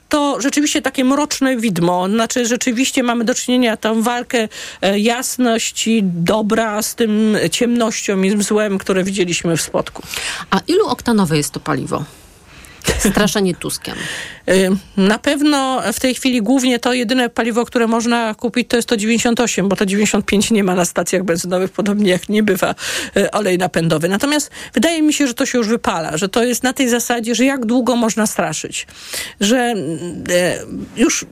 to 0.08 0.40
rzeczywiście 0.40 0.82
takie 0.82 1.04
mroczne 1.04 1.56
widmo. 1.56 2.08
Znaczy, 2.08 2.46
rzeczywiście 2.46 3.02
mamy 3.02 3.24
do 3.24 3.34
czynienia 3.34 3.76
tą 3.76 4.02
walkę 4.02 4.48
e, 4.82 4.98
jasność 5.04 5.86
i 5.86 6.02
dobra 6.02 6.82
z 6.82 6.94
tym 6.94 7.36
ciemnością 7.50 8.22
i 8.22 8.42
złem, 8.42 8.78
które 8.78 9.04
widzieliśmy 9.04 9.56
w 9.56 9.62
spotku. 9.62 10.02
A 10.50 10.60
ilu 10.66 10.86
oktanowe 10.86 11.36
jest 11.36 11.50
to 11.50 11.60
paliwo? 11.60 12.04
Straszenie 12.98 13.54
Tuskiem. 13.54 13.94
Y, 14.48 14.70
na 14.96 15.18
pewno 15.18 15.82
w 15.92 16.00
tej 16.00 16.14
chwili 16.14 16.42
głównie 16.42 16.78
to 16.78 16.92
jedyne 16.92 17.28
paliwo, 17.28 17.64
które 17.64 17.86
można 17.86 18.34
kupić, 18.34 18.68
to 18.68 18.76
jest 18.76 18.88
to 18.88 18.96
98, 18.96 19.68
bo 19.68 19.76
to 19.76 19.86
95 19.86 20.50
nie 20.50 20.64
ma 20.64 20.74
na 20.74 20.84
stacjach 20.84 21.24
benzynowych, 21.24 21.70
podobnie 21.70 22.10
jak 22.10 22.28
nie 22.28 22.42
bywa 22.42 22.74
y, 23.16 23.30
olej 23.30 23.58
napędowy. 23.58 24.08
Natomiast 24.08 24.50
wydaje 24.74 25.02
mi 25.02 25.12
się, 25.12 25.26
że 25.26 25.34
to 25.34 25.46
się 25.46 25.58
już 25.58 25.68
wypala, 25.68 26.16
że 26.16 26.28
to 26.28 26.44
jest 26.44 26.62
na 26.62 26.72
tej 26.72 26.88
zasadzie, 26.88 27.34
że 27.34 27.44
jak 27.44 27.66
długo 27.66 27.96
można 27.96 28.26
straszyć. 28.26 28.86
Że 29.40 29.74
y, 29.76 31.00
już 31.00 31.26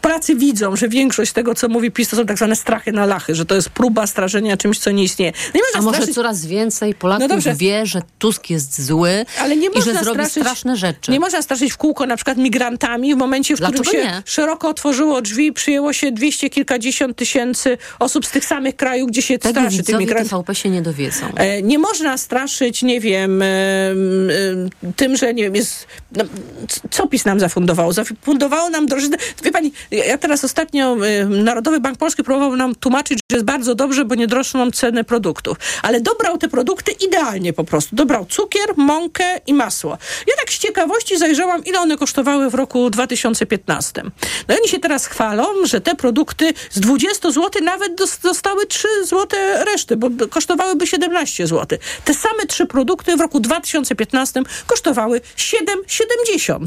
Polacy 0.00 0.34
widzą, 0.34 0.76
że 0.76 0.88
większość 0.88 1.32
tego, 1.32 1.54
co 1.54 1.68
mówi 1.68 1.90
PiS, 1.90 2.08
to 2.08 2.16
są 2.16 2.26
tak 2.26 2.36
zwane 2.36 2.56
strachy 2.56 2.92
na 2.92 3.06
lachy, 3.06 3.34
że 3.34 3.46
to 3.46 3.54
jest 3.54 3.70
próba 3.70 4.06
strażenia 4.06 4.56
czymś, 4.56 4.78
co 4.78 4.90
nie 4.90 5.02
istnieje. 5.02 5.32
Nie 5.54 5.60
A 5.74 5.82
może 5.82 5.96
straszyć... 5.96 6.14
coraz 6.14 6.46
więcej 6.46 6.94
Polaków 6.94 7.28
no 7.46 7.54
wie, 7.56 7.86
że 7.86 8.02
Tusk 8.18 8.50
jest 8.50 8.82
zły 8.82 9.26
ale 9.40 9.56
nie 9.56 9.68
i 9.68 9.82
że 9.82 9.94
zrobi 9.94 10.04
straszyć, 10.04 10.32
straszne 10.32 10.76
rzeczy. 10.76 11.10
Nie 11.10 11.20
można 11.20 11.42
straszyć 11.42 11.72
w 11.72 11.76
kółko 11.76 12.06
na 12.06 12.16
przykład 12.16 12.38
migrantami 12.38 13.14
w 13.14 13.18
momencie, 13.18 13.56
w 13.56 13.58
Dlaczego 13.58 13.82
którym 13.82 14.04
się 14.04 14.10
nie? 14.10 14.22
szeroko 14.24 14.68
otworzyło 14.68 15.22
drzwi, 15.22 15.52
przyjęło 15.52 15.92
się 15.92 16.12
dwieście 16.12 16.50
kilkadziesiąt 16.50 17.16
tysięcy 17.16 17.78
osób 17.98 18.26
z 18.26 18.30
tych 18.30 18.44
samych 18.44 18.76
krajów, 18.76 19.10
gdzie 19.10 19.22
się 19.22 19.38
tak 19.38 19.52
straszy 19.52 19.82
tych 19.82 19.98
migrantów. 19.98 20.30
TVP 20.30 20.54
się 20.54 20.70
nie 20.70 20.82
dowiedzą. 20.82 21.26
E, 21.36 21.62
nie 21.62 21.78
można 21.78 22.18
straszyć, 22.18 22.82
nie 22.82 23.00
wiem, 23.00 23.42
e, 23.42 23.46
e, 23.46 23.94
tym, 24.96 25.16
że 25.16 25.34
nie 25.34 25.42
wiem, 25.42 25.54
jest... 25.54 25.86
No, 26.12 26.24
co 26.90 27.06
PiS 27.06 27.24
nam 27.24 27.40
zafundowało? 27.40 27.92
Zafundowało 27.92 28.70
nam 28.70 28.86
drożyznę. 28.86 29.16
Wie 29.44 29.52
pani, 29.52 29.72
ja 29.90 30.18
teraz 30.18 30.44
ostatnio 30.44 30.96
Narodowy 31.28 31.80
Bank 31.80 31.98
Polski 31.98 32.24
próbował 32.24 32.56
nam 32.56 32.74
tłumaczyć, 32.74 33.18
że 33.30 33.36
jest 33.36 33.46
bardzo 33.46 33.74
dobrze, 33.74 34.04
bo 34.04 34.14
nie 34.14 34.26
droższą 34.26 34.70
ceny 34.70 35.04
produktów. 35.04 35.56
Ale 35.82 36.00
dobrał 36.00 36.38
te 36.38 36.48
produkty 36.48 36.92
idealnie 36.92 37.52
po 37.52 37.64
prostu. 37.64 37.96
Dobrał 37.96 38.26
cukier, 38.26 38.76
mąkę 38.76 39.24
i 39.46 39.54
masło. 39.54 39.98
Ja 40.26 40.34
tak 40.38 40.50
z 40.52 40.58
ciekawości 40.58 41.18
zajrzałam, 41.18 41.64
ile 41.64 41.80
one 41.80 41.96
kosztowały 41.96 42.50
w 42.50 42.54
roku 42.54 42.90
2015. 42.90 44.02
No 44.48 44.54
i 44.54 44.58
oni 44.58 44.68
się 44.68 44.78
teraz 44.78 45.06
chwalą, 45.06 45.44
że 45.64 45.80
te 45.80 45.94
produkty 45.94 46.52
z 46.70 46.80
20 46.80 47.30
zł 47.30 47.62
nawet 47.64 47.94
dostały 48.22 48.66
3 48.66 48.88
zł 49.04 49.40
reszty, 49.64 49.96
bo 49.96 50.08
kosztowałyby 50.30 50.86
17 50.86 51.46
zł. 51.46 51.78
Te 52.04 52.14
same 52.14 52.46
trzy 52.46 52.66
produkty 52.66 53.16
w 53.16 53.20
roku 53.20 53.40
2015 53.40 54.42
kosztowały 54.66 55.20
7,70. 55.36 56.66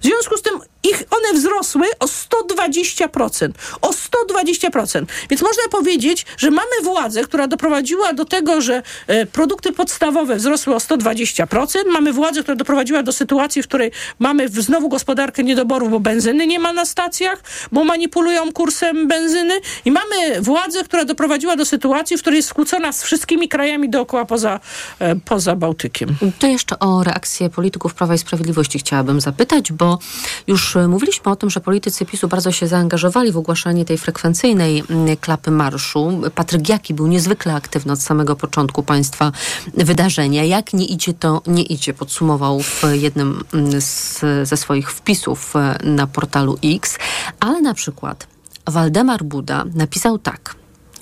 W 0.00 0.04
związku 0.04 0.36
z 0.36 0.42
tym 0.42 0.60
ich 0.84 1.04
one 1.10 1.38
wzrosły 1.38 1.86
o 2.00 2.06
120%. 2.06 3.50
O 3.82 3.90
120%. 3.90 5.04
Więc 5.30 5.42
można 5.42 5.62
powiedzieć, 5.70 6.26
że 6.36 6.50
mamy 6.50 6.82
władzę, 6.82 7.24
która 7.24 7.46
doprowadziła 7.46 8.12
do 8.12 8.24
tego, 8.24 8.60
że 8.60 8.82
e, 9.06 9.26
produkty 9.26 9.72
podstawowe 9.72 10.36
wzrosły 10.36 10.74
o 10.74 10.78
120%. 10.78 11.78
Mamy 11.92 12.12
władzę, 12.12 12.42
która 12.42 12.56
doprowadziła 12.56 13.02
do 13.02 13.12
sytuacji, 13.12 13.62
w 13.62 13.66
której 13.66 13.90
mamy 14.18 14.48
znowu 14.48 14.88
gospodarkę 14.88 15.44
niedoborów, 15.44 15.90
bo 15.90 16.00
benzyny 16.00 16.46
nie 16.46 16.58
ma 16.58 16.72
na 16.72 16.84
stacjach, 16.84 17.42
bo 17.72 17.84
manipulują 17.84 18.52
kursem 18.52 19.08
benzyny. 19.08 19.54
I 19.84 19.90
mamy 19.90 20.40
władzę, 20.40 20.84
która 20.84 21.04
doprowadziła 21.04 21.56
do 21.56 21.64
sytuacji, 21.64 22.16
w 22.16 22.20
której 22.20 22.36
jest 22.36 22.48
skłócona 22.48 22.92
z 22.92 23.02
wszystkimi 23.02 23.48
krajami 23.48 23.90
dookoła 23.90 24.24
poza, 24.24 24.60
e, 24.98 25.16
poza 25.16 25.56
Bałtykiem. 25.56 26.16
To 26.38 26.46
jeszcze 26.46 26.78
o 26.78 27.04
reakcję 27.04 27.50
polityków 27.50 27.94
Prawa 27.94 28.14
i 28.14 28.18
Sprawiedliwości 28.18 28.78
chciałabym 28.78 29.20
zapytać, 29.20 29.72
bo 29.74 29.98
już 30.46 30.76
mówiliśmy 30.88 31.32
o 31.32 31.36
tym, 31.36 31.50
że 31.50 31.60
politycy 31.60 32.04
PiSu 32.04 32.28
bardzo 32.28 32.52
się 32.52 32.66
zaangażowali 32.66 33.32
w 33.32 33.36
ogłaszanie 33.36 33.84
tej 33.84 33.98
frekwencyjnej 33.98 34.82
mm, 34.90 35.16
klapy 35.16 35.50
marszu. 35.50 36.20
Patryk 36.34 36.68
Jaki 36.68 36.94
był 36.94 37.06
niezwykle 37.06 37.54
aktywny 37.54 37.92
od 37.92 38.02
samego 38.02 38.36
początku 38.36 38.82
państwa 38.82 39.32
wydarzenia. 39.74 40.44
Jak 40.44 40.72
nie 40.72 40.86
idzie, 40.86 41.14
to 41.14 41.42
nie 41.46 41.62
idzie, 41.62 41.94
podsumował 41.94 42.60
w 42.62 42.82
jednym 42.92 43.44
mm, 43.52 43.80
z, 43.80 44.20
ze 44.48 44.56
swoich 44.56 44.92
wpisów 44.92 45.56
e, 45.56 45.78
na 45.84 46.06
portalu 46.06 46.58
X. 46.64 46.98
Ale 47.40 47.60
na 47.60 47.74
przykład 47.74 48.26
Waldemar 48.66 49.24
Buda 49.24 49.64
napisał 49.74 50.18
tak 50.18 50.54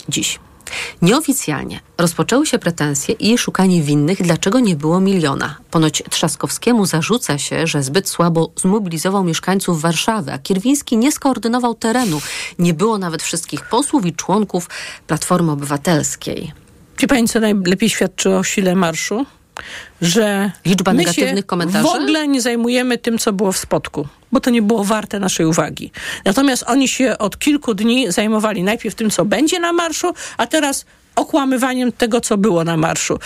dziś. 0.08 0.38
Nieoficjalnie 1.02 1.80
rozpoczęły 1.98 2.46
się 2.46 2.58
pretensje 2.58 3.14
i 3.14 3.38
szukanie 3.38 3.82
winnych, 3.82 4.22
dlaczego 4.22 4.60
nie 4.60 4.76
było 4.76 5.00
miliona. 5.00 5.56
Ponoć 5.70 6.02
Trzaskowskiemu 6.10 6.86
zarzuca 6.86 7.38
się, 7.38 7.66
że 7.66 7.82
zbyt 7.82 8.08
słabo 8.08 8.52
zmobilizował 8.56 9.24
mieszkańców 9.24 9.80
Warszawy, 9.80 10.32
a 10.32 10.38
Kierwiński 10.38 10.96
nie 10.96 11.12
skoordynował 11.12 11.74
terenu. 11.74 12.20
Nie 12.58 12.74
było 12.74 12.98
nawet 12.98 13.22
wszystkich 13.22 13.68
posłów 13.68 14.06
i 14.06 14.12
członków 14.12 14.68
Platformy 15.06 15.52
Obywatelskiej. 15.52 16.52
Wie 16.98 17.08
pani, 17.08 17.28
co 17.28 17.40
najlepiej 17.40 17.88
świadczy 17.88 18.30
o 18.30 18.44
sile 18.44 18.74
marszu? 18.74 19.26
Że 20.00 20.50
Liczba 20.64 20.92
negatywnych 20.92 21.46
komentarzy? 21.46 21.84
w 21.84 21.86
ogóle 21.86 22.28
nie 22.28 22.40
zajmujemy 22.40 22.98
tym, 22.98 23.18
co 23.18 23.32
było 23.32 23.52
w 23.52 23.58
spotku 23.58 24.06
bo 24.32 24.40
to 24.40 24.50
nie 24.50 24.62
było 24.62 24.84
warte 24.84 25.18
naszej 25.18 25.46
uwagi. 25.46 25.90
Natomiast 26.24 26.64
oni 26.66 26.88
się 26.88 27.18
od 27.18 27.38
kilku 27.38 27.74
dni 27.74 28.12
zajmowali 28.12 28.62
najpierw 28.62 28.94
tym, 28.94 29.10
co 29.10 29.24
będzie 29.24 29.60
na 29.60 29.72
marszu, 29.72 30.14
a 30.36 30.46
teraz 30.46 30.84
okłamywaniem 31.16 31.92
tego, 31.92 32.20
co 32.20 32.36
było 32.36 32.64
na 32.64 32.76
marszu. 32.76 33.18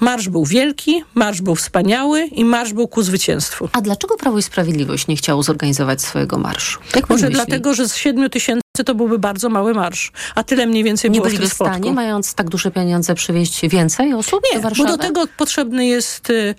Marsz 0.00 0.28
był 0.28 0.44
wielki, 0.44 1.04
marsz 1.14 1.42
był 1.42 1.54
wspaniały 1.54 2.24
i 2.24 2.44
marsz 2.44 2.72
był 2.72 2.88
ku 2.88 3.02
zwycięstwu. 3.02 3.68
A 3.72 3.80
dlaczego 3.80 4.16
Prawo 4.16 4.38
i 4.38 4.42
Sprawiedliwość 4.42 5.06
nie 5.06 5.16
chciało 5.16 5.42
zorganizować 5.42 6.02
swojego 6.02 6.38
marszu? 6.38 6.80
Jak 6.96 7.10
Może 7.10 7.30
dlatego, 7.30 7.74
że 7.74 7.88
z 7.88 7.96
7 7.96 8.30
tysięcy 8.30 8.84
to 8.84 8.94
byłby 8.94 9.18
bardzo 9.18 9.48
mały 9.48 9.74
marsz, 9.74 10.12
a 10.34 10.42
tyle 10.42 10.66
mniej 10.66 10.84
więcej 10.84 11.10
nie 11.10 11.20
było 11.20 11.30
w, 11.30 11.38
w 11.38 11.52
stanie, 11.52 11.92
mając 11.92 12.34
tak 12.34 12.48
duże 12.48 12.70
pieniądze, 12.70 13.14
przywieźć 13.14 13.68
więcej 13.68 14.14
osób 14.14 14.40
nie, 14.52 14.56
do 14.56 14.62
Warszawy? 14.62 14.90
bo 14.90 14.96
do 14.96 15.02
tego 15.02 15.26
potrzebny 15.36 15.86
jest 15.86 16.30
y, 16.30 16.54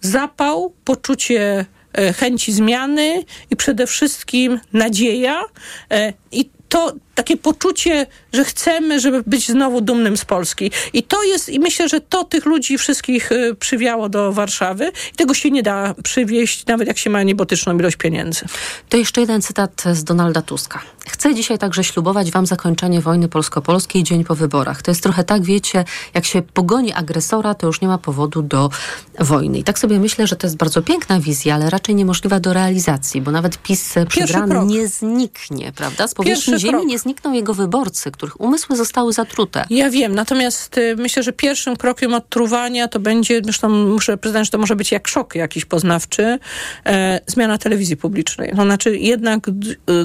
zapał, 0.00 0.72
poczucie 0.84 1.66
E, 1.92 2.12
chęci 2.12 2.52
zmiany 2.52 3.24
i 3.50 3.56
przede 3.56 3.86
wszystkim 3.86 4.60
nadzieja 4.72 5.44
e, 5.90 6.12
i 6.32 6.50
to 6.68 6.92
takie 7.14 7.36
poczucie, 7.36 8.06
że 8.32 8.44
chcemy, 8.44 9.00
żeby 9.00 9.22
być 9.26 9.48
znowu 9.48 9.80
dumnym 9.80 10.16
z 10.16 10.24
Polski. 10.24 10.70
I 10.92 11.02
to 11.02 11.22
jest, 11.22 11.48
i 11.48 11.60
myślę, 11.60 11.88
że 11.88 12.00
to 12.00 12.24
tych 12.24 12.44
ludzi 12.46 12.78
wszystkich 12.78 13.32
y, 13.32 13.54
przywiało 13.54 14.08
do 14.08 14.32
Warszawy. 14.32 14.92
I 15.12 15.16
tego 15.16 15.34
się 15.34 15.50
nie 15.50 15.62
da 15.62 15.94
przywieźć, 16.02 16.66
nawet 16.66 16.88
jak 16.88 16.98
się 16.98 17.10
ma 17.10 17.22
niebotyczną 17.22 17.78
ilość 17.78 17.96
pieniędzy. 17.96 18.46
To 18.88 18.96
jeszcze 18.96 19.20
jeden 19.20 19.42
cytat 19.42 19.84
z 19.92 20.04
Donalda 20.04 20.42
Tuska. 20.42 20.80
Chcę 21.08 21.34
dzisiaj 21.34 21.58
także 21.58 21.84
ślubować 21.84 22.30
wam 22.30 22.46
zakończenie 22.46 23.00
wojny 23.00 23.28
polsko-polskiej 23.28 24.02
dzień 24.02 24.24
po 24.24 24.34
wyborach. 24.34 24.82
To 24.82 24.90
jest 24.90 25.02
trochę 25.02 25.24
tak, 25.24 25.42
wiecie, 25.42 25.84
jak 26.14 26.24
się 26.24 26.42
pogoni 26.42 26.92
agresora, 26.92 27.54
to 27.54 27.66
już 27.66 27.80
nie 27.80 27.88
ma 27.88 27.98
powodu 27.98 28.42
do 28.42 28.70
wojny. 29.18 29.58
I 29.58 29.64
tak 29.64 29.78
sobie 29.78 30.00
myślę, 30.00 30.26
że 30.26 30.36
to 30.36 30.46
jest 30.46 30.56
bardzo 30.56 30.82
piękna 30.82 31.20
wizja, 31.20 31.54
ale 31.54 31.70
raczej 31.70 31.94
niemożliwa 31.94 32.40
do 32.40 32.52
realizacji, 32.52 33.20
bo 33.20 33.30
nawet 33.30 33.62
PiS 33.62 33.94
przegrany 34.08 34.66
nie 34.66 34.88
zniknie, 34.88 35.72
prawda? 35.72 36.08
Z 36.08 36.14
powierzchni 36.14 36.60
ziemi 36.60 36.86
nie 36.86 36.98
znikną 37.00 37.32
jego 37.32 37.54
wyborcy, 37.54 38.10
których 38.10 38.40
umysły 38.40 38.76
zostały 38.76 39.12
zatrute. 39.12 39.64
Ja 39.70 39.90
wiem, 39.90 40.14
natomiast 40.14 40.78
y, 40.78 40.96
myślę, 40.96 41.22
że 41.22 41.32
pierwszym 41.32 41.76
krokiem 41.76 42.14
odtruwania 42.14 42.88
to 42.88 43.00
będzie, 43.00 43.40
zresztą 43.44 43.68
muszę 43.68 44.18
przyznać, 44.18 44.46
że 44.46 44.50
to 44.50 44.58
może 44.58 44.76
być 44.76 44.92
jak 44.92 45.08
szok 45.08 45.34
jakiś 45.34 45.64
poznawczy, 45.64 46.38
e, 46.86 47.20
zmiana 47.26 47.58
telewizji 47.58 47.96
publicznej. 47.96 48.52
To 48.56 48.62
znaczy 48.62 48.96
jednak 48.96 49.48
y, 49.48 49.52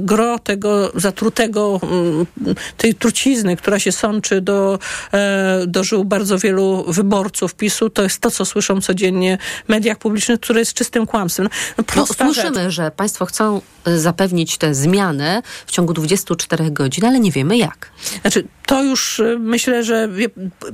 gro 0.02 0.40
tego 0.40 0.92
zatrutego, 0.96 1.80
y, 2.48 2.56
tej 2.78 2.96
trucizny, 2.96 3.56
która 3.56 3.80
się 3.80 3.92
sączy 3.92 4.42
do, 4.42 4.80
e, 5.14 5.64
do 5.68 5.84
żył 5.84 6.06
bardzo 6.06 6.38
wielu 6.38 6.86
wyborców 6.88 7.56
PiSu, 7.56 7.90
to 7.90 8.04
jest 8.04 8.22
to, 8.22 8.32
co 8.32 8.46
słyszą 8.46 8.82
codziennie 8.82 9.38
w 9.66 9.70
mediach 9.70 9.98
publicznych, 9.98 10.40
które 10.40 10.60
jest 10.60 10.74
czystym 10.74 11.06
kłamstwem. 11.06 11.50
No, 11.78 11.84
no, 11.96 12.06
słyszymy, 12.06 12.64
rzecz. 12.64 12.74
że 12.74 12.92
państwo 12.92 13.26
chcą 13.26 13.62
y, 13.88 14.00
zapewnić 14.00 14.58
tę 14.58 14.74
zmianę 14.76 15.42
w 15.66 15.72
ciągu 15.72 15.94
24 15.94 16.72
godzin, 16.72 16.85
ale 17.04 17.20
nie 17.20 17.32
wiemy 17.32 17.58
jak. 17.58 17.92
Znaczy, 18.22 18.48
to 18.66 18.84
już 18.84 19.20
y, 19.20 19.38
myślę, 19.40 19.84
że 19.84 20.10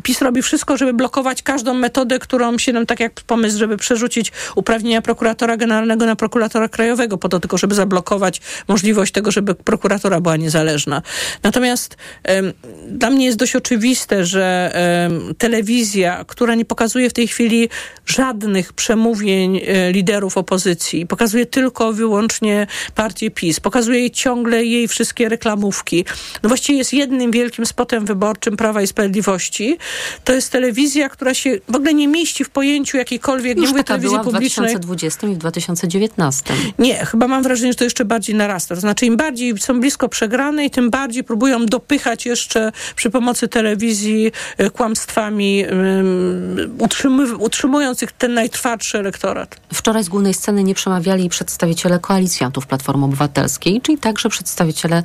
PiS 0.03 0.21
robi 0.21 0.41
wszystko, 0.41 0.77
żeby 0.77 0.93
blokować 0.93 1.43
każdą 1.43 1.73
metodę, 1.73 2.19
którą 2.19 2.57
się 2.57 2.73
nam, 2.73 2.85
tak 2.85 2.99
jak 2.99 3.13
pomysł, 3.13 3.57
żeby 3.57 3.77
przerzucić 3.77 4.31
uprawnienia 4.55 5.01
prokuratora 5.01 5.57
generalnego 5.57 6.05
na 6.05 6.15
prokuratora 6.15 6.67
krajowego, 6.67 7.17
po 7.17 7.29
to 7.29 7.39
tylko, 7.39 7.57
żeby 7.57 7.75
zablokować 7.75 8.41
możliwość 8.67 9.11
tego, 9.11 9.31
żeby 9.31 9.55
prokuratora 9.55 10.21
była 10.21 10.37
niezależna. 10.37 11.01
Natomiast 11.43 11.97
dla 12.87 13.09
mnie 13.09 13.25
jest 13.25 13.37
dość 13.37 13.55
oczywiste, 13.55 14.25
że 14.25 14.73
telewizja, 15.37 16.25
która 16.27 16.55
nie 16.55 16.65
pokazuje 16.65 17.09
w 17.09 17.13
tej 17.13 17.27
chwili 17.27 17.69
żadnych 18.05 18.73
przemówień 18.73 19.57
e, 19.57 19.91
liderów 19.91 20.37
opozycji, 20.37 21.07
pokazuje 21.07 21.45
tylko 21.45 21.93
wyłącznie 21.93 22.67
partię 22.95 23.31
PiS, 23.31 23.59
pokazuje 23.59 24.11
ciągle 24.11 24.65
jej 24.65 24.87
wszystkie 24.87 25.29
reklamówki. 25.29 26.00
No 26.43 26.47
właściwie 26.47 26.77
jest 26.77 26.93
jednym 26.93 27.31
wielkim 27.31 27.65
spotem 27.65 28.05
wyborczym 28.05 28.57
Prawa 28.57 28.81
i 28.81 28.87
Sprawiedliwości. 28.87 29.77
To 30.23 30.33
jest 30.33 30.51
telewizja, 30.51 31.09
która 31.09 31.33
się 31.33 31.59
w 31.69 31.75
ogóle 31.75 31.93
nie 31.93 32.07
mieści 32.07 32.43
w 32.43 32.49
pojęciu 32.49 32.97
jakiejkolwiek, 32.97 33.57
Już 33.57 33.65
nie 33.65 33.71
mówię 33.71 33.83
telewizji 33.83 34.09
była 34.09 34.23
publicznej. 34.23 34.75
w 34.75 34.79
2020 34.79 35.27
i 35.27 35.33
w 35.33 35.37
2019. 35.37 36.53
Nie, 36.79 37.05
chyba 37.05 37.27
mam 37.27 37.43
wrażenie, 37.43 37.71
że 37.71 37.77
to 37.77 37.83
jeszcze 37.83 38.05
bardziej 38.05 38.35
narasta. 38.35 38.75
To 38.75 38.81
znaczy 38.81 39.05
im 39.05 39.17
bardziej 39.17 39.57
są 39.59 39.79
blisko 39.79 40.09
przegranej, 40.09 40.69
tym 40.69 40.89
bardziej 40.89 41.23
próbują 41.23 41.65
dopychać 41.65 42.25
jeszcze 42.25 42.71
przy 42.95 43.09
pomocy 43.09 43.47
telewizji 43.47 44.31
e, 44.57 44.69
kłamstwami, 44.69 45.65
um, 45.69 47.37
utrzymując 47.39 48.05
ten 48.17 48.33
najtrwardszy 48.33 48.97
elektorat. 48.97 49.61
Wczoraj 49.73 50.03
z 50.03 50.09
głównej 50.09 50.33
sceny 50.33 50.63
nie 50.63 50.75
przemawiali 50.75 51.29
przedstawiciele 51.29 51.99
koalicjantów 51.99 52.67
Platformy 52.67 53.05
Obywatelskiej, 53.05 53.81
czyli 53.81 53.97
także 53.97 54.29
przedstawiciele 54.29 55.03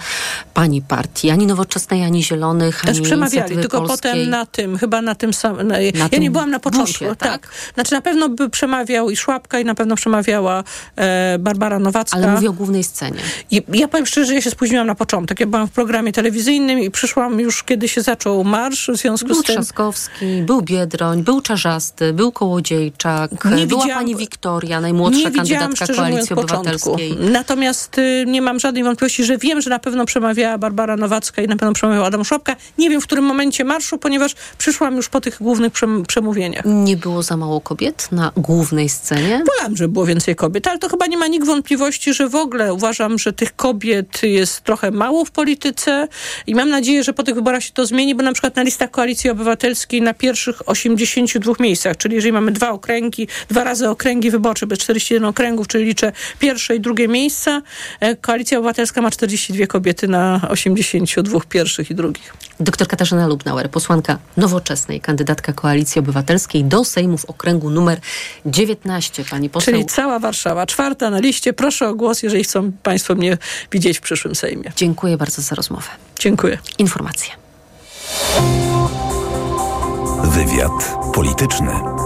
pani 0.55 0.83
partii, 0.88 1.31
ani 1.31 1.47
nowoczesnej, 1.47 2.05
ani 2.05 2.25
zielonej 2.25 2.73
też 2.85 3.00
przemawiali, 3.00 3.57
tylko 3.57 3.78
polskiej. 3.78 4.12
potem 4.12 4.31
na 4.31 4.47
tym, 4.47 4.78
chyba 4.78 5.02
na 5.02 5.14
tym 5.14 5.35
samym. 5.35 5.69
Na, 5.69 5.81
ja 5.81 6.09
tym 6.09 6.23
nie 6.23 6.31
byłam 6.31 6.50
na 6.50 6.59
początku. 6.59 6.93
Busie, 6.93 7.07
tak? 7.07 7.19
tak? 7.19 7.49
Znaczy 7.75 7.95
na 7.95 8.00
pewno 8.00 8.28
by 8.28 8.50
przemawiał 8.50 9.11
i 9.11 9.16
Szłapka 9.16 9.61
i 9.61 9.64
na 9.64 9.75
pewno 9.75 9.97
przemawiała 9.97 10.64
e, 10.97 11.38
Barbara 11.38 11.78
Nowacka. 11.78 12.16
Ale 12.16 12.28
mówię 12.28 12.50
o 12.50 12.52
głównej 12.52 12.85
scenie. 12.85 13.21
I, 13.50 13.62
ja 13.73 13.88
powiem 13.88 14.07
szczerze, 14.07 14.35
ja 14.35 14.40
się 14.40 14.50
spóźniłam 14.50 14.87
na 14.87 14.95
początek. 14.95 15.40
Ja 15.40 15.47
byłam 15.47 15.69
w 15.69 15.71
programie 15.71 16.12
telewizyjnym 16.12 16.78
i 16.78 16.90
przyszłam 16.90 17.40
już, 17.40 17.62
kiedy 17.62 17.88
się 17.88 18.02
zaczął 18.02 18.45
marsz, 18.45 18.90
w 18.90 18.97
związku 18.97 19.26
był 19.26 19.37
z 19.37 19.43
tym... 19.43 19.55
Był 19.55 19.64
Trzaskowski, 19.64 20.43
był 20.43 20.62
Biedroń, 20.62 21.23
był 21.23 21.40
Czarzasty, 21.40 22.12
był 22.12 22.33
Kołodziejczak, 22.33 23.31
nie 23.57 23.66
była 23.66 23.87
pani 23.88 24.16
Wiktoria, 24.16 24.81
najmłodsza 24.81 25.31
kandydatka 25.31 25.87
Koalicji 25.87 26.37
Obywatelskiej. 26.37 27.11
Początku. 27.11 27.33
Natomiast 27.33 27.99
y, 27.99 28.25
nie 28.26 28.43
mam 28.43 28.61
żadnej 28.61 28.85
wątpliwości, 28.85 29.25
że 29.25 29.38
wiem, 29.38 29.61
że 29.61 29.71
na 29.71 29.78
pewno 29.78 30.05
przemawiała 30.05 30.59
Barbara 30.59 30.75
Nowacka 30.97 31.42
i 31.42 31.49
na 31.49 31.56
pewno 31.56 31.73
przemawiał 31.73 32.04
Adam 32.04 32.25
Szłapka. 32.25 32.56
Nie 32.78 32.90
wiem, 32.90 33.00
w 33.00 33.04
którym 33.04 33.25
momencie 33.25 33.64
marszu, 33.64 33.99
ponieważ 33.99 34.35
przyszłam 34.59 34.97
już 34.97 35.09
po 35.09 35.21
tych 35.21 35.38
głównych 35.40 35.73
przemówieniach. 36.09 36.64
Nie 36.64 36.97
było 36.97 37.23
za 37.23 37.37
mało 37.37 37.61
kobiet 37.61 38.09
na 38.12 38.33
głównej 38.37 38.88
scenie? 38.88 39.42
Wolałam, 39.47 39.76
żeby 39.76 39.92
było 39.92 40.06
więcej 40.06 40.37
kobiet, 40.37 40.66
ale 40.66 40.78
to 40.78 40.88
chyba 40.88 41.06
nie 41.06 41.16
ma 41.16 41.26
nikt 41.26 41.47
wątpliwości, 41.47 42.14
że 42.14 42.28
w 42.28 42.35
ogóle 42.35 42.75
uważam, 42.75 43.18
że 43.18 43.33
tych 43.33 43.56
kobiet 43.56 44.23
jest 44.23 44.61
trochę 44.61 44.90
mało 44.90 45.25
w 45.25 45.30
polityce 45.30 46.09
i 46.47 46.54
mam 46.54 46.68
nadzieję, 46.68 47.04
że 47.04 47.12
po 47.12 47.23
tych 47.23 47.35
wyborach 47.35 47.62
się 47.62 47.73
to 47.73 47.87
zmieni, 47.87 48.14
bo 48.14 48.23
na 48.23 48.33
przykład 48.33 48.56
na 48.56 48.62
listach 48.62 48.90
Koalicji 48.90 49.30
Obywatelskiej 49.30 50.02
na 50.02 50.14
pierwszych 50.14 50.68
82 50.68 51.54
miejscach, 51.61 51.97
czyli 51.97 52.14
jeżeli 52.14 52.33
mamy 52.33 52.52
dwa 52.52 52.71
okręgi, 52.71 53.28
dwa 53.49 53.64
razy 53.64 53.88
okręgi 53.88 54.30
wyborcze, 54.30 54.66
bez 54.66 54.78
41 54.78 55.25
okręgów, 55.25 55.68
czyli 55.68 55.85
liczę 55.85 56.12
pierwsze 56.38 56.76
i 56.76 56.80
drugie 56.80 57.09
miejsca, 57.09 57.62
e, 58.00 58.16
Koalicja 58.16 58.59
Obywatelska 58.59 59.02
ma 59.02 59.11
42 59.11 59.66
kobiety 59.66 60.09
na 60.09 60.40
82 60.73 61.40
pierwszych 61.49 61.90
i 61.90 61.94
drugich. 61.94 62.35
Doktor 62.61 62.88
Katarzyna 62.88 63.26
Lubnauer, 63.26 63.70
posłanka 63.70 64.18
nowoczesnej, 64.37 65.00
kandydatka 65.00 65.52
Koalicji 65.52 65.99
Obywatelskiej 65.99 66.64
do 66.64 66.85
Sejmu 66.85 67.18
w 67.18 67.25
okręgu 67.25 67.70
numer 67.70 68.00
19. 68.46 69.25
Pani 69.30 69.50
poseł... 69.50 69.75
Czyli 69.75 69.87
cała 69.87 70.18
Warszawa, 70.18 70.66
czwarta 70.66 71.11
na 71.11 71.18
liście. 71.18 71.52
Proszę 71.52 71.88
o 71.88 71.94
głos, 71.94 72.23
jeżeli 72.23 72.44
chcą 72.44 72.73
Państwo 72.82 73.14
mnie 73.14 73.38
widzieć 73.73 73.99
w 73.99 74.00
przyszłym 74.00 74.35
Sejmie. 74.35 74.73
Dziękuję 74.76 75.16
bardzo 75.16 75.42
za 75.42 75.54
rozmowę. 75.54 75.88
Dziękuję. 76.18 76.58
Informacje. 76.78 77.32
Wywiad 80.25 80.96
polityczny. 81.14 82.05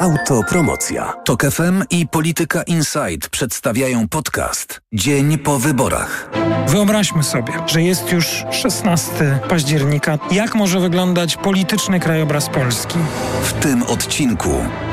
Autopromocja. 0.00 1.12
Tok 1.24 1.42
FM 1.42 1.84
i 1.90 2.06
Polityka 2.06 2.62
Insight 2.62 3.28
przedstawiają 3.30 4.08
podcast 4.08 4.80
Dzień 4.92 5.38
po 5.38 5.58
wyborach. 5.58 6.30
Wyobraźmy 6.68 7.22
sobie, 7.22 7.52
że 7.66 7.82
jest 7.82 8.12
już 8.12 8.44
16 8.50 9.40
października. 9.48 10.18
Jak 10.30 10.54
może 10.54 10.80
wyglądać 10.80 11.36
polityczny 11.36 12.00
krajobraz 12.00 12.48
Polski? 12.48 12.98
W 13.42 13.52
tym 13.52 13.82
odcinku 13.82 14.50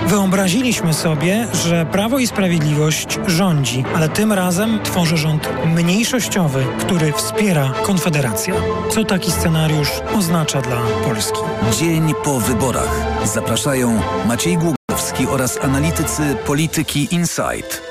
Wyobraziliśmy 0.07 0.93
sobie, 0.93 1.47
że 1.53 1.85
Prawo 1.85 2.19
i 2.19 2.27
Sprawiedliwość 2.27 3.19
rządzi, 3.27 3.83
ale 3.95 4.09
tym 4.09 4.33
razem 4.33 4.79
tworzy 4.83 5.17
rząd 5.17 5.49
mniejszościowy, 5.75 6.65
który 6.79 7.11
wspiera 7.11 7.73
Konfederacja. 7.83 8.53
Co 8.89 9.03
taki 9.03 9.31
scenariusz 9.31 9.91
oznacza 10.17 10.61
dla 10.61 10.77
Polski? 11.03 11.39
Dzień 11.79 12.13
po 12.23 12.39
wyborach. 12.39 13.05
Zapraszają 13.23 14.01
Maciej 14.27 14.53
Głogowski 14.53 14.84
oraz 15.29 15.57
analitycy 15.61 16.21
Polityki 16.45 17.15
Insight. 17.15 17.81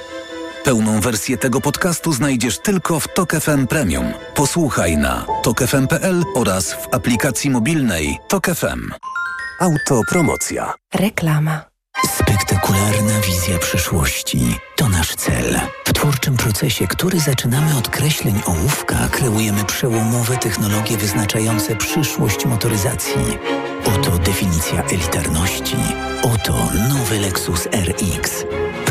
Pełną 0.64 1.00
wersję 1.00 1.38
tego 1.38 1.60
podcastu 1.60 2.12
znajdziesz 2.12 2.58
tylko 2.58 3.00
w 3.00 3.08
Tok 3.08 3.32
FM 3.32 3.66
Premium. 3.66 4.12
Posłuchaj 4.34 4.96
na 4.96 5.26
tokefm.pl 5.42 6.22
oraz 6.34 6.72
w 6.72 6.94
aplikacji 6.94 7.50
mobilnej 7.50 8.18
Tok 8.28 8.46
FM. 8.46 8.90
Autopromocja. 9.60 10.74
Reklama. 10.94 11.73
Spektakularna 12.02 13.20
wizja 13.20 13.58
przyszłości 13.58 14.58
to 14.76 14.88
nasz 14.88 15.14
cel. 15.14 15.60
W 15.84 15.92
twórczym 15.92 16.36
procesie, 16.36 16.86
który 16.86 17.20
zaczynamy 17.20 17.78
od 17.78 17.88
kreśleń 17.88 18.40
ołówka, 18.46 19.08
kreujemy 19.12 19.64
przełomowe 19.64 20.36
technologie 20.36 20.96
wyznaczające 20.96 21.76
przyszłość 21.76 22.46
motoryzacji. 22.46 23.38
Oto 23.84 24.18
definicja 24.18 24.82
elitarności. 24.82 25.76
Oto 26.22 26.68
nowy 26.88 27.18
Lexus 27.18 27.66
RX. 27.66 28.44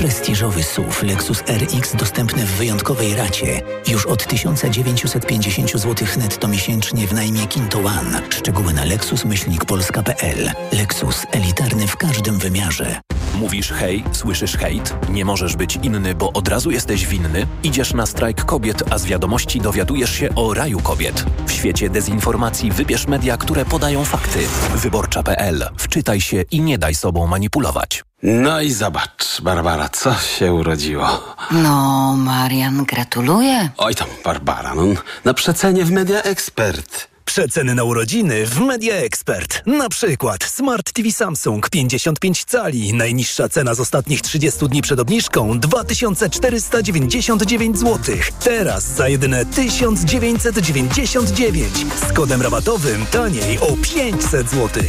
Prestiżowy 0.03 0.63
SUV 0.63 1.03
Lexus 1.03 1.43
RX 1.47 1.95
dostępny 1.95 2.45
w 2.45 2.51
wyjątkowej 2.51 3.15
racie. 3.15 3.61
Już 3.87 4.05
od 4.05 4.27
1950 4.27 5.71
zł 5.71 6.07
netto 6.17 6.47
miesięcznie 6.47 7.07
w 7.07 7.13
najmie 7.13 7.47
Kinto 7.47 7.79
One. 7.79 8.21
Szczegóły 8.29 8.73
na 8.73 8.85
lexus-polska.pl. 8.85 10.51
Lexus 10.71 11.25
elitarny 11.31 11.87
w 11.87 11.97
każdym 11.97 12.39
wymiarze. 12.39 13.01
Mówisz 13.35 13.71
hej, 13.71 14.03
słyszysz 14.11 14.57
hejt, 14.57 14.93
nie 15.09 15.25
możesz 15.25 15.55
być 15.55 15.75
inny, 15.75 16.15
bo 16.15 16.33
od 16.33 16.47
razu 16.47 16.71
jesteś 16.71 17.07
winny? 17.07 17.47
Idziesz 17.63 17.93
na 17.93 18.05
strajk 18.05 18.45
kobiet, 18.45 18.83
a 18.89 18.97
z 18.97 19.05
wiadomości 19.05 19.61
dowiadujesz 19.61 20.15
się 20.15 20.35
o 20.35 20.53
raju 20.53 20.79
kobiet. 20.79 21.25
W 21.47 21.51
świecie 21.51 21.89
dezinformacji 21.89 22.71
wybierz 22.71 23.07
media, 23.07 23.37
które 23.37 23.65
podają 23.65 24.05
fakty. 24.05 24.39
Wyborcza.pl. 24.75 25.69
Wczytaj 25.77 26.21
się 26.21 26.41
i 26.51 26.61
nie 26.61 26.77
daj 26.77 26.95
sobą 26.95 27.27
manipulować. 27.27 28.03
No 28.23 28.61
i 28.61 28.71
zobacz, 28.71 29.41
Barbara, 29.41 29.89
co 29.89 30.15
się 30.15 30.53
urodziło. 30.53 31.35
No, 31.51 32.13
Marian, 32.17 32.85
gratuluję. 32.85 33.69
Oj 33.77 33.95
tam, 33.95 34.07
Barbara, 34.23 34.75
no, 34.75 34.83
na 35.25 35.33
przecenie 35.33 35.85
w 35.85 35.91
Media 35.91 36.21
Expert. 36.21 37.07
Przeceny 37.25 37.75
na 37.75 37.83
urodziny 37.83 38.45
w 38.45 38.59
Media 38.59 38.95
Expert. 38.95 39.61
Na 39.65 39.89
przykład 39.89 40.43
Smart 40.43 40.91
TV 40.91 41.11
Samsung 41.11 41.69
55 41.69 42.45
cali. 42.45 42.93
Najniższa 42.93 43.49
cena 43.49 43.73
z 43.73 43.79
ostatnich 43.79 44.21
30 44.21 44.67
dni 44.69 44.81
przed 44.81 44.99
obniżką 44.99 45.59
2499 45.59 47.79
zł. 47.79 48.15
Teraz 48.43 48.83
za 48.83 49.07
jedyne 49.07 49.45
1999. 49.45 51.73
Z 52.09 52.13
kodem 52.13 52.41
rabatowym 52.41 53.05
taniej 53.05 53.59
o 53.59 53.77
500 53.93 54.49
zł. 54.49 54.83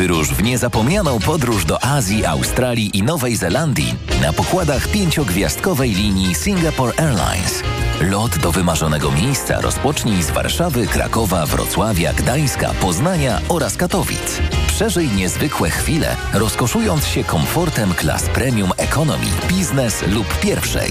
Wyrusz 0.00 0.28
w 0.28 0.42
niezapomnianą 0.42 1.18
podróż 1.18 1.64
do 1.64 1.84
Azji, 1.84 2.26
Australii 2.26 2.98
i 2.98 3.02
Nowej 3.02 3.36
Zelandii 3.36 3.94
na 4.22 4.32
pokładach 4.32 4.88
pięciogwiazdkowej 4.88 5.90
linii 5.90 6.34
Singapore 6.34 6.92
Airlines. 6.98 7.62
Lot 8.00 8.38
do 8.38 8.52
wymarzonego 8.52 9.10
miejsca 9.10 9.60
rozpocznij 9.60 10.22
z 10.22 10.30
Warszawy, 10.30 10.86
Krakowa, 10.86 11.46
Wrocławia, 11.46 12.12
Gdańska, 12.12 12.70
Poznania 12.80 13.40
oraz 13.48 13.76
Katowic. 13.76 14.40
Przeżyj 14.66 15.08
niezwykłe 15.08 15.70
chwile, 15.70 16.16
rozkoszując 16.32 17.06
się 17.06 17.24
komfortem 17.24 17.94
klas 17.94 18.22
premium 18.22 18.70
economy, 18.76 19.26
biznes 19.48 20.04
lub 20.06 20.40
pierwszej. 20.40 20.90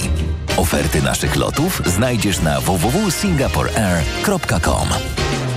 Oferty 0.57 1.01
naszych 1.01 1.35
lotów 1.35 1.81
znajdziesz 1.85 2.41
na 2.41 2.61
www.singaporeair.com. 2.61 4.87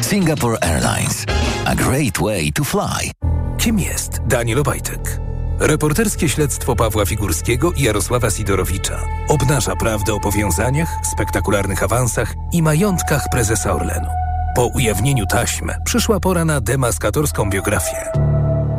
Singapore 0.03 0.59
Airlines. 0.61 1.25
A 1.65 1.75
great 1.75 2.19
way 2.19 2.53
to 2.53 2.65
fly. 2.65 3.11
Kim 3.59 3.79
jest 3.79 4.21
Daniel 4.27 4.59
Obajtek? 4.59 5.21
Reporterskie 5.59 6.29
śledztwo 6.29 6.77
Pawła 6.77 7.07
Figurskiego 7.07 7.73
i 7.73 7.83
Jarosława 7.83 8.31
Sidorowicza 8.31 9.01
obnaża 9.29 9.77
prawdę 9.77 10.15
o 10.15 10.21
powiązaniach, 10.21 10.89
spektakularnych 11.13 11.83
awansach 11.83 12.35
i 12.53 12.63
majątkach 12.63 13.25
prezesa 13.31 13.73
Orlenu. 13.73 14.09
Po 14.57 14.67
ujawnieniu 14.67 15.27
taśm 15.27 15.71
przyszła 15.85 16.21
pora 16.21 16.45
na 16.45 16.61
demaskatorską 16.61 17.51
biografię. 17.51 18.13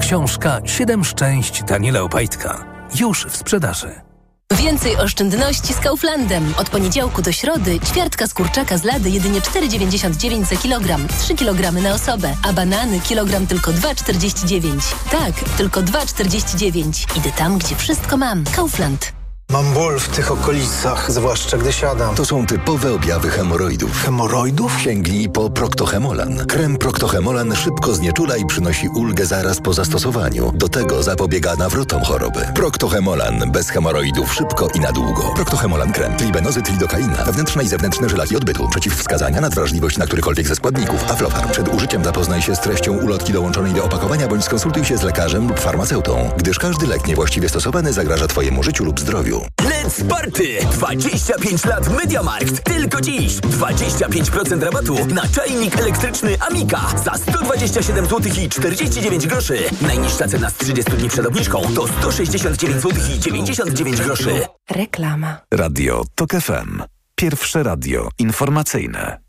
Książka 0.02 0.62
Siedem 0.66 1.04
szczęść 1.04 1.64
Daniela 1.64 2.02
Obajtka 2.02 2.66
już 3.00 3.26
w 3.26 3.38
sprzedaży. 3.38 4.13
Więcej 4.58 4.98
oszczędności 4.98 5.74
z 5.74 5.80
Kauflandem. 5.80 6.54
Od 6.58 6.70
poniedziałku 6.70 7.22
do 7.22 7.32
środy 7.32 7.80
ćwiartka 7.80 8.28
z 8.28 8.34
kurczaka 8.34 8.78
z 8.78 8.84
lady 8.84 9.10
jedynie 9.10 9.42
4,99 9.42 10.46
za 10.46 10.56
kilogram. 10.56 11.08
3 11.22 11.36
kg 11.36 11.82
na 11.82 11.94
osobę. 11.94 12.36
A 12.44 12.54
banany 12.54 13.00
kilogram 13.00 13.48
tylko 13.48 13.72
2,49. 13.72 14.96
Tak, 15.12 15.50
tylko 15.58 15.82
2,49. 15.82 17.18
Idę 17.18 17.32
tam, 17.32 17.58
gdzie 17.58 17.76
wszystko 17.76 18.18
mam. 18.18 18.44
Kaufland. 18.56 19.23
Mam 19.54 19.74
ból 19.74 20.00
w 20.00 20.08
tych 20.08 20.32
okolicach, 20.32 21.12
zwłaszcza 21.12 21.58
gdy 21.58 21.74
siadam. 21.74 22.16
To 22.16 22.26
są 22.26 22.46
typowe 22.46 22.94
objawy 22.94 23.30
hemoroidów. 23.30 24.04
Hemoroidów? 24.06 24.82
Sięgnij 24.82 25.30
po 25.30 25.50
Proctohemolan. 25.50 26.46
Krem 26.46 26.78
Proctohemolan 26.78 27.56
szybko 27.56 27.96
znieczula 27.96 28.38
i 28.38 28.46
przynosi 28.46 28.90
ulgę 28.90 29.26
zaraz 29.26 29.62
po 29.62 29.74
zastosowaniu. 29.74 30.52
Do 30.56 30.70
tego 30.70 31.04
zapobiega 31.04 31.56
nawrotom 31.56 32.04
choroby. 32.04 32.40
Proctohemolan. 32.56 33.52
Bez 33.52 33.70
hemoroidów 33.70 34.34
szybko 34.34 34.68
i 34.76 34.80
na 34.80 34.92
długo. 34.92 35.34
Proctohemolan 35.36 35.94
krem. 35.94 36.18
Tribenozy, 36.18 36.62
tridokaina. 36.62 37.24
Wewnętrzne 37.26 37.64
i 37.64 37.68
zewnętrzne 37.68 38.10
żylaki 38.10 38.38
odbytu. 38.38 38.70
Przeciwwskazania, 38.70 39.42
nadwrażliwość 39.42 39.98
na 39.98 40.06
którykolwiek 40.06 40.48
ze 40.48 40.56
składników. 40.56 41.12
Aflofarm. 41.12 41.50
Przed 41.52 41.68
użyciem 41.76 42.04
zapoznaj 42.04 42.42
się 42.42 42.56
z 42.56 42.60
treścią 42.60 42.98
ulotki 42.98 43.34
dołączonej 43.34 43.74
do 43.74 43.86
opakowania 43.86 44.28
bądź 44.28 44.44
skonsultuj 44.44 44.86
się 44.86 44.98
z 44.98 45.04
lekarzem 45.04 45.48
lub 45.48 45.60
farmaceutą, 45.60 46.30
gdyż 46.38 46.60
każdy 46.60 46.88
lek 46.88 47.08
niewłaściwie 47.08 47.50
stosowany 47.50 47.94
zagraża 47.94 48.28
Twojemu 48.28 48.64
życiu 48.64 48.86
lub 48.86 49.00
zdrowiu. 49.00 49.43
Let's 49.62 50.04
Party! 50.10 50.58
25 50.72 51.66
lat 51.66 51.90
MediaMarkt. 51.90 52.64
Tylko 52.64 53.02
dziś 53.02 53.34
25% 53.36 54.64
rabatu 54.64 55.06
na 55.06 55.28
czajnik 55.28 55.80
elektryczny 55.80 56.38
Amika 56.50 56.82
za 57.06 57.14
127 57.14 58.06
zł 58.06 58.32
i 58.44 58.50
49 58.50 59.28
groszy. 59.28 59.58
Najniższa 59.82 60.28
cena 60.28 60.50
z 60.50 60.54
30 60.54 60.92
dni 60.92 61.10
przed 61.10 61.26
obniżką 61.26 61.62
to 61.76 61.88
169 61.88 62.82
zł 62.82 62.92
i 63.16 63.20
99 63.20 64.02
groszy. 64.02 64.42
Reklama. 64.72 65.38
Radio 65.54 66.04
TOK 66.16 66.32
FM. 66.32 66.84
Pierwsze 67.16 67.64
radio 67.64 68.10
informacyjne. 68.20 69.20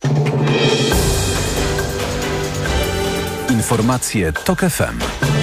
Informacje 3.50 4.32
TOK 4.32 4.60
FM. 4.60 5.33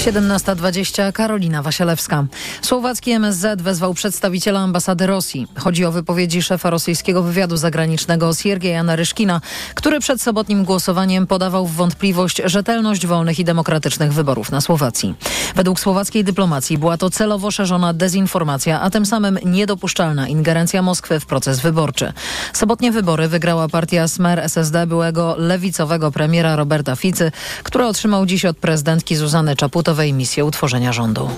17.20 0.00 1.12
Karolina 1.12 1.62
Wasielewska. 1.62 2.24
Słowacki 2.62 3.10
MSZ 3.10 3.62
wezwał 3.62 3.94
przedstawiciela 3.94 4.60
ambasady 4.60 5.06
Rosji. 5.06 5.46
Chodzi 5.58 5.84
o 5.84 5.92
wypowiedzi 5.92 6.42
szefa 6.42 6.70
rosyjskiego 6.70 7.22
wywiadu 7.22 7.56
zagranicznego 7.56 8.34
Siergieja 8.34 8.82
Naryszkina, 8.82 9.40
który 9.74 10.00
przed 10.00 10.22
sobotnim 10.22 10.64
głosowaniem 10.64 11.26
podawał 11.26 11.66
w 11.66 11.74
wątpliwość 11.74 12.42
rzetelność 12.44 13.06
wolnych 13.06 13.38
i 13.38 13.44
demokratycznych 13.44 14.12
wyborów 14.12 14.50
na 14.50 14.60
Słowacji. 14.60 15.14
Według 15.56 15.80
słowackiej 15.80 16.24
dyplomacji 16.24 16.78
była 16.78 16.96
to 16.96 17.10
celowo 17.10 17.50
szerzona 17.50 17.92
dezinformacja, 17.92 18.80
a 18.80 18.90
tym 18.90 19.06
samym 19.06 19.38
niedopuszczalna 19.44 20.28
ingerencja 20.28 20.82
Moskwy 20.82 21.20
w 21.20 21.26
proces 21.26 21.60
wyborczy. 21.60 22.12
Sobotnie 22.52 22.92
wybory 22.92 23.28
wygrała 23.28 23.68
partia 23.68 24.08
Smer 24.08 24.38
SSD 24.38 24.86
byłego 24.86 25.34
lewicowego 25.38 26.10
premiera 26.10 26.56
Roberta 26.56 26.96
Ficy, 26.96 27.32
który 27.62 27.86
otrzymał 27.86 28.26
dziś 28.26 28.44
od 28.44 28.56
prezydentki 28.56 29.16
Zuzany 29.16 29.56
Czaputowej 29.90 30.12
misję 30.12 30.44
utworzenia 30.44 30.92
rządu. 30.92 31.28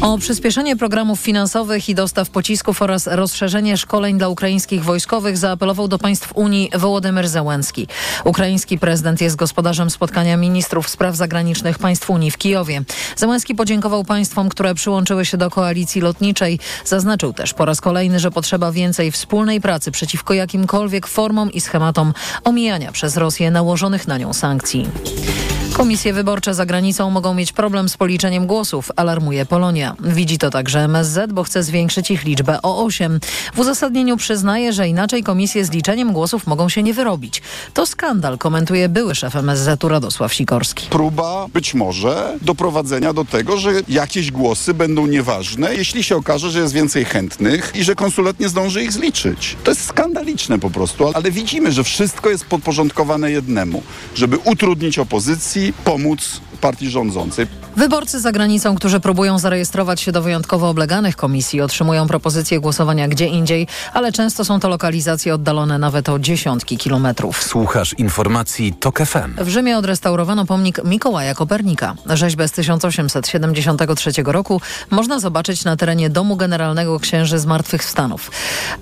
O 0.00 0.18
przyspieszenie 0.18 0.76
programów 0.76 1.20
finansowych 1.20 1.88
i 1.88 1.94
dostaw 1.94 2.30
pocisków 2.30 2.82
oraz 2.82 3.06
rozszerzenie 3.06 3.76
szkoleń 3.76 4.18
dla 4.18 4.28
ukraińskich 4.28 4.84
wojskowych 4.84 5.38
zaapelował 5.38 5.88
do 5.88 5.98
państw 5.98 6.32
Unii 6.34 6.70
Wołodymyr 6.74 7.28
Zełenski. 7.28 7.88
Ukraiński 8.24 8.78
prezydent 8.78 9.20
jest 9.20 9.36
gospodarzem 9.36 9.90
spotkania 9.90 10.36
ministrów 10.36 10.88
spraw 10.88 11.16
zagranicznych 11.16 11.78
państw 11.78 12.10
Unii 12.10 12.30
w 12.30 12.38
Kijowie. 12.38 12.82
Zełenski 13.16 13.54
podziękował 13.54 14.04
państwom, 14.04 14.48
które 14.48 14.74
przyłączyły 14.74 15.24
się 15.24 15.36
do 15.36 15.50
koalicji 15.50 16.00
lotniczej. 16.00 16.58
Zaznaczył 16.84 17.32
też 17.32 17.54
po 17.54 17.64
raz 17.64 17.80
kolejny, 17.80 18.18
że 18.18 18.30
potrzeba 18.30 18.72
więcej 18.72 19.12
wspólnej 19.12 19.60
pracy 19.60 19.90
przeciwko 19.90 20.34
jakimkolwiek 20.34 21.06
formom 21.06 21.52
i 21.52 21.60
schematom 21.60 22.12
omijania 22.44 22.92
przez 22.92 23.16
Rosję 23.16 23.50
nałożonych 23.50 24.08
na 24.08 24.18
nią 24.18 24.32
sankcji. 24.32 24.86
Komisje 25.76 26.12
wyborcze 26.12 26.54
za 26.54 26.66
granicą 26.66 27.10
mogą 27.10 27.34
mieć 27.34 27.52
problem 27.52 27.88
z 27.88 27.96
policzeniem 27.96 28.46
głosów, 28.46 28.90
alarmuje 28.96 29.46
Polonia. 29.46 29.96
Widzi 30.00 30.38
to 30.38 30.50
także 30.50 30.80
MSZ, 30.80 31.32
bo 31.32 31.44
chce 31.44 31.62
zwiększyć 31.62 32.10
ich 32.10 32.24
liczbę 32.24 32.62
o 32.62 32.84
8. 32.84 33.20
W 33.54 33.58
uzasadnieniu 33.58 34.16
przyznaje, 34.16 34.72
że 34.72 34.88
inaczej 34.88 35.22
komisje 35.22 35.64
z 35.64 35.70
liczeniem 35.70 36.12
głosów 36.12 36.46
mogą 36.46 36.68
się 36.68 36.82
nie 36.82 36.94
wyrobić. 36.94 37.42
To 37.74 37.86
skandal, 37.86 38.38
komentuje 38.38 38.88
były 38.88 39.14
szef 39.14 39.36
MSZ-u 39.36 39.88
Radosław 39.88 40.34
Sikorski. 40.34 40.86
Próba 40.90 41.46
być 41.54 41.74
może 41.74 42.38
doprowadzenia 42.42 43.12
do 43.12 43.24
tego, 43.24 43.56
że 43.56 43.72
jakieś 43.88 44.30
głosy 44.30 44.74
będą 44.74 45.06
nieważne, 45.06 45.74
jeśli 45.74 46.02
się 46.02 46.16
okaże, 46.16 46.50
że 46.50 46.60
jest 46.60 46.74
więcej 46.74 47.04
chętnych 47.04 47.72
i 47.74 47.84
że 47.84 47.94
konsulat 47.94 48.40
nie 48.40 48.48
zdąży 48.48 48.82
ich 48.82 48.92
zliczyć. 48.92 49.56
To 49.64 49.70
jest 49.70 49.84
skandaliczne 49.84 50.58
po 50.58 50.70
prostu, 50.70 51.10
ale 51.14 51.30
widzimy, 51.30 51.72
że 51.72 51.84
wszystko 51.84 52.30
jest 52.30 52.44
podporządkowane 52.44 53.30
jednemu, 53.30 53.82
żeby 54.14 54.38
utrudnić 54.38 54.98
opozycji, 54.98 55.65
pomóc 55.72 56.40
partii 56.56 56.90
rządzącej. 56.90 57.46
Wyborcy 57.76 58.20
za 58.20 58.32
granicą, 58.32 58.74
którzy 58.74 59.00
próbują 59.00 59.38
zarejestrować 59.38 60.00
się 60.00 60.12
do 60.12 60.22
wyjątkowo 60.22 60.68
obleganych 60.68 61.16
komisji, 61.16 61.60
otrzymują 61.60 62.06
propozycje 62.08 62.60
głosowania 62.60 63.08
gdzie 63.08 63.26
indziej, 63.26 63.66
ale 63.92 64.12
często 64.12 64.44
są 64.44 64.60
to 64.60 64.68
lokalizacje 64.68 65.34
oddalone 65.34 65.78
nawet 65.78 66.08
o 66.08 66.18
dziesiątki 66.18 66.78
kilometrów. 66.78 67.42
Słuchasz 67.42 67.94
informacji 67.98 68.72
TOK 68.80 68.98
FM. 68.98 69.44
W 69.44 69.48
Rzymie 69.48 69.78
odrestaurowano 69.78 70.44
pomnik 70.46 70.84
Mikołaja 70.84 71.34
Kopernika. 71.34 71.94
Rzeźbę 72.06 72.48
z 72.48 72.52
1873 72.52 74.10
roku 74.24 74.60
można 74.90 75.20
zobaczyć 75.20 75.64
na 75.64 75.76
terenie 75.76 76.10
Domu 76.10 76.36
Generalnego 76.36 77.00
Księży 77.00 77.38
Zmartwychwstanów. 77.38 78.30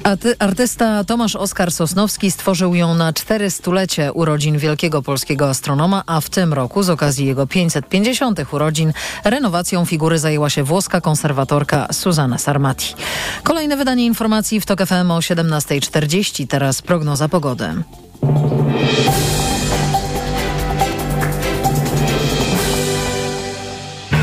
Aty- 0.04 0.34
artysta 0.38 1.04
Tomasz 1.04 1.36
Oskar 1.36 1.72
Sosnowski 1.72 2.30
stworzył 2.30 2.74
ją 2.74 2.94
na 2.94 3.12
400-lecie 3.12 4.12
urodzin 4.12 4.58
wielkiego 4.58 5.02
polskiego 5.02 5.48
astronoma, 5.48 6.02
a 6.06 6.20
w 6.20 6.30
tym 6.30 6.52
roku 6.52 6.82
z 6.82 6.90
okazji 6.90 7.26
jego 7.26 7.46
550 7.64 8.52
urodzin 8.52 8.92
renowacją 9.24 9.84
figury 9.84 10.18
zajęła 10.18 10.50
się 10.50 10.62
włoska 10.62 11.00
konserwatorka 11.00 11.88
Susanna 11.92 12.38
Sarmati. 12.38 12.94
Kolejne 13.42 13.76
wydanie 13.76 14.06
informacji 14.06 14.60
w 14.60 14.66
TOK 14.66 14.86
FM 14.86 15.10
o 15.10 15.18
17.40. 15.18 16.46
Teraz 16.46 16.82
prognoza 16.82 17.28
pogody. 17.28 17.68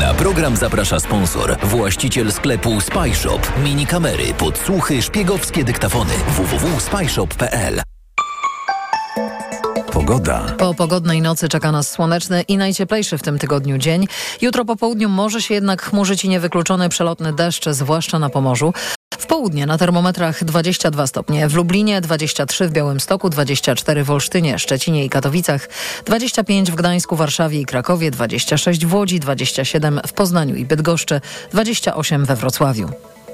Na 0.00 0.14
program 0.14 0.56
zaprasza 0.56 1.00
sponsor, 1.00 1.56
właściciel 1.62 2.32
sklepu 2.32 2.80
Spyshop. 2.80 3.40
Mini 3.64 3.86
kamery, 3.86 4.34
podsłuchy, 4.34 5.02
szpiegowskie 5.02 5.64
dyktafony. 5.64 6.14
www.spyshop.pl 6.36 7.82
Pogoda. 10.06 10.54
Po 10.58 10.74
pogodnej 10.74 11.22
nocy 11.22 11.48
czeka 11.48 11.72
nas 11.72 11.90
słoneczny 11.90 12.42
i 12.42 12.56
najcieplejszy 12.56 13.18
w 13.18 13.22
tym 13.22 13.38
tygodniu 13.38 13.78
dzień. 13.78 14.08
Jutro 14.40 14.64
po 14.64 14.76
południu 14.76 15.08
może 15.08 15.42
się 15.42 15.54
jednak 15.54 15.82
chmurzyć 15.82 16.24
i 16.24 16.28
niewykluczony 16.28 16.88
przelotny 16.88 17.32
deszcz, 17.32 17.68
zwłaszcza 17.68 18.18
na 18.18 18.28
Pomorzu. 18.28 18.72
W 19.18 19.26
południe 19.26 19.66
na 19.66 19.78
termometrach 19.78 20.44
22 20.44 21.06
stopnie, 21.06 21.48
w 21.48 21.54
Lublinie 21.54 22.00
23 22.00 22.68
w 22.68 22.72
Białymstoku, 22.72 23.30
24 23.30 24.04
w 24.04 24.10
Olsztynie, 24.10 24.58
Szczecinie 24.58 25.04
i 25.04 25.10
Katowicach, 25.10 25.68
25 26.06 26.70
w 26.70 26.74
Gdańsku, 26.74 27.16
Warszawie 27.16 27.60
i 27.60 27.66
Krakowie, 27.66 28.10
26 28.10 28.86
w 28.86 28.94
Łodzi, 28.94 29.20
27 29.20 30.00
w 30.06 30.12
Poznaniu 30.12 30.54
i 30.54 30.64
Bydgoszczy, 30.64 31.20
28 31.52 32.24
we 32.24 32.36
Wrocławiu. 32.36 32.88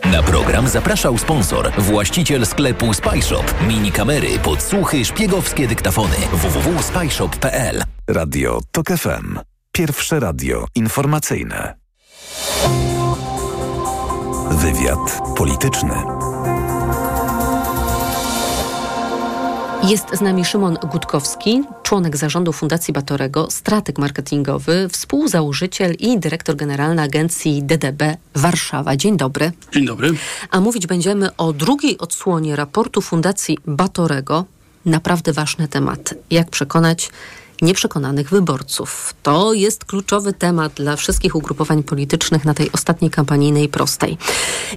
Na 0.04 0.22
program 0.22 0.68
zapraszał 0.68 1.18
sponsor, 1.18 1.72
właściciel 1.78 2.46
sklepu 2.46 2.94
Spyshop. 2.94 3.54
Mini 3.68 3.92
kamery, 3.92 4.38
podsłuchy, 4.38 5.04
szpiegowskie 5.04 5.68
dyktafony. 5.68 6.16
www.spyshop.pl 6.32 7.84
Radio 8.08 8.60
TOK 8.72 8.86
FM. 8.86 9.38
Pierwsze 9.72 10.20
radio 10.20 10.66
informacyjne. 10.74 11.74
Wywiad 14.50 15.20
polityczny. 15.36 16.17
Jest 19.82 20.06
z 20.12 20.20
nami 20.20 20.44
Szymon 20.44 20.78
Gutkowski, 20.92 21.62
członek 21.82 22.16
zarządu 22.16 22.52
Fundacji 22.52 22.94
Batorego, 22.94 23.50
strateg 23.50 23.98
marketingowy, 23.98 24.88
współzałożyciel 24.88 25.94
i 25.98 26.18
dyrektor 26.18 26.56
generalny 26.56 27.02
agencji 27.02 27.62
DDB 27.62 28.02
Warszawa. 28.34 28.96
Dzień 28.96 29.16
dobry. 29.16 29.52
Dzień 29.72 29.86
dobry. 29.86 30.14
A 30.50 30.60
mówić 30.60 30.86
będziemy 30.86 31.36
o 31.36 31.52
drugiej 31.52 31.98
odsłonie 31.98 32.56
raportu 32.56 33.00
Fundacji 33.00 33.58
Batorego. 33.66 34.44
Naprawdę 34.84 35.32
ważny 35.32 35.68
temat. 35.68 36.14
Jak 36.30 36.50
przekonać 36.50 37.10
nieprzekonanych 37.62 38.30
wyborców. 38.30 39.14
To 39.22 39.52
jest 39.52 39.84
kluczowy 39.84 40.32
temat 40.32 40.72
dla 40.72 40.96
wszystkich 40.96 41.34
ugrupowań 41.34 41.82
politycznych 41.82 42.44
na 42.44 42.54
tej 42.54 42.72
ostatniej 42.72 43.10
kampanijnej 43.10 43.68
prostej. 43.68 44.18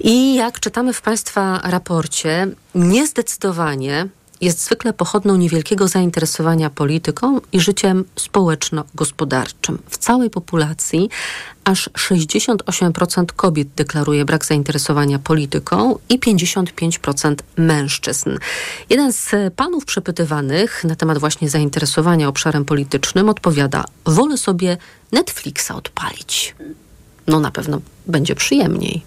I 0.02 0.36
jak 0.36 0.60
czytamy 0.60 0.94
w 0.94 1.02
Państwa 1.02 1.62
raporcie, 1.64 2.48
niezdecydowanie 2.76 4.08
jest 4.42 4.66
zwykle 4.66 4.94
pochodną 4.94 5.38
niewielkiego 5.38 5.88
zainteresowania 5.88 6.70
polityką 6.70 7.42
i 7.52 7.60
życiem 7.60 8.06
społeczno-gospodarczym. 8.16 9.80
W 9.90 9.98
całej 9.98 10.30
populacji 10.30 11.10
aż 11.64 11.90
68% 11.90 13.26
kobiet 13.26 13.68
deklaruje 13.76 14.26
brak 14.26 14.46
zainteresowania 14.46 15.20
polityką 15.20 16.00
i 16.10 16.20
55% 16.20 17.36
mężczyzn. 17.58 18.38
Jeden 18.90 19.14
z 19.14 19.30
panów 19.56 19.86
przepytywanych 19.86 20.84
na 20.84 20.96
temat 20.96 21.18
właśnie 21.18 21.50
zainteresowania 21.50 22.28
obszarem 22.28 22.66
politycznym 22.66 23.30
odpowiada: 23.30 23.86
Wolę 24.06 24.38
sobie 24.38 24.78
Netflixa 25.12 25.72
odpalić. 25.72 26.56
No 27.28 27.40
na 27.40 27.52
pewno 27.52 27.82
będzie 28.08 28.36
przyjemniej 28.36 29.02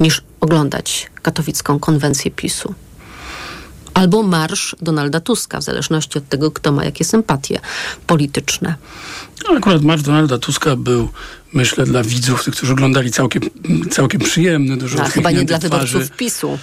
niż 0.00 0.22
oglądać 0.40 1.10
katowicką 1.22 1.78
konwencję 1.78 2.30
PiSu 2.30 2.74
albo 3.98 4.22
marsz 4.22 4.76
Donalda 4.82 5.20
Tuska, 5.20 5.60
w 5.60 5.62
zależności 5.62 6.18
od 6.18 6.28
tego, 6.28 6.50
kto 6.50 6.72
ma 6.72 6.84
jakie 6.84 7.04
sympatie 7.04 7.60
polityczne. 8.06 8.74
No, 9.48 9.56
akurat 9.56 9.82
marsz 9.82 10.02
Donalda 10.02 10.38
Tuska 10.38 10.76
był, 10.76 11.08
myślę, 11.52 11.84
dla 11.86 12.02
widzów, 12.02 12.44
tych, 12.44 12.54
którzy 12.54 12.72
oglądali 12.72 13.10
całkiem, 13.10 13.42
całkiem 13.90 14.20
przyjemny, 14.20 14.76
dużo 14.76 15.00
A 15.00 15.08
chyba 15.08 15.30
nie 15.30 15.44
dla 15.44 15.58
twarzy. 15.58 15.86
wyborców 15.92 16.16
PiSu. 16.16 16.58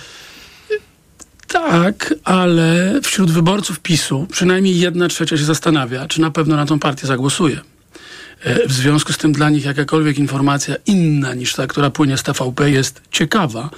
Tak, 1.48 2.14
ale 2.24 3.00
wśród 3.04 3.32
wyborców 3.32 3.80
PiSu 3.80 4.28
przynajmniej 4.32 4.80
jedna 4.80 5.08
trzecia 5.08 5.38
się 5.38 5.44
zastanawia, 5.46 6.08
czy 6.08 6.22
na 6.22 6.32
pewno 6.32 6.56
na 6.56 6.66
tą 6.66 6.80
partię 6.80 7.08
zagłosuje. 7.08 7.60
W 8.46 8.74
związku 8.74 9.14
z 9.14 9.18
tym 9.18 9.32
dla 9.32 9.50
nich 9.50 9.66
jakakolwiek 9.66 10.18
informacja 10.18 10.76
inna 10.86 11.34
niż 11.34 11.54
ta, 11.54 11.68
która 11.68 11.90
płynie 11.90 12.18
z 12.18 12.24
TVP 12.24 12.72
jest 12.72 13.02
ciekawa, 13.12 13.70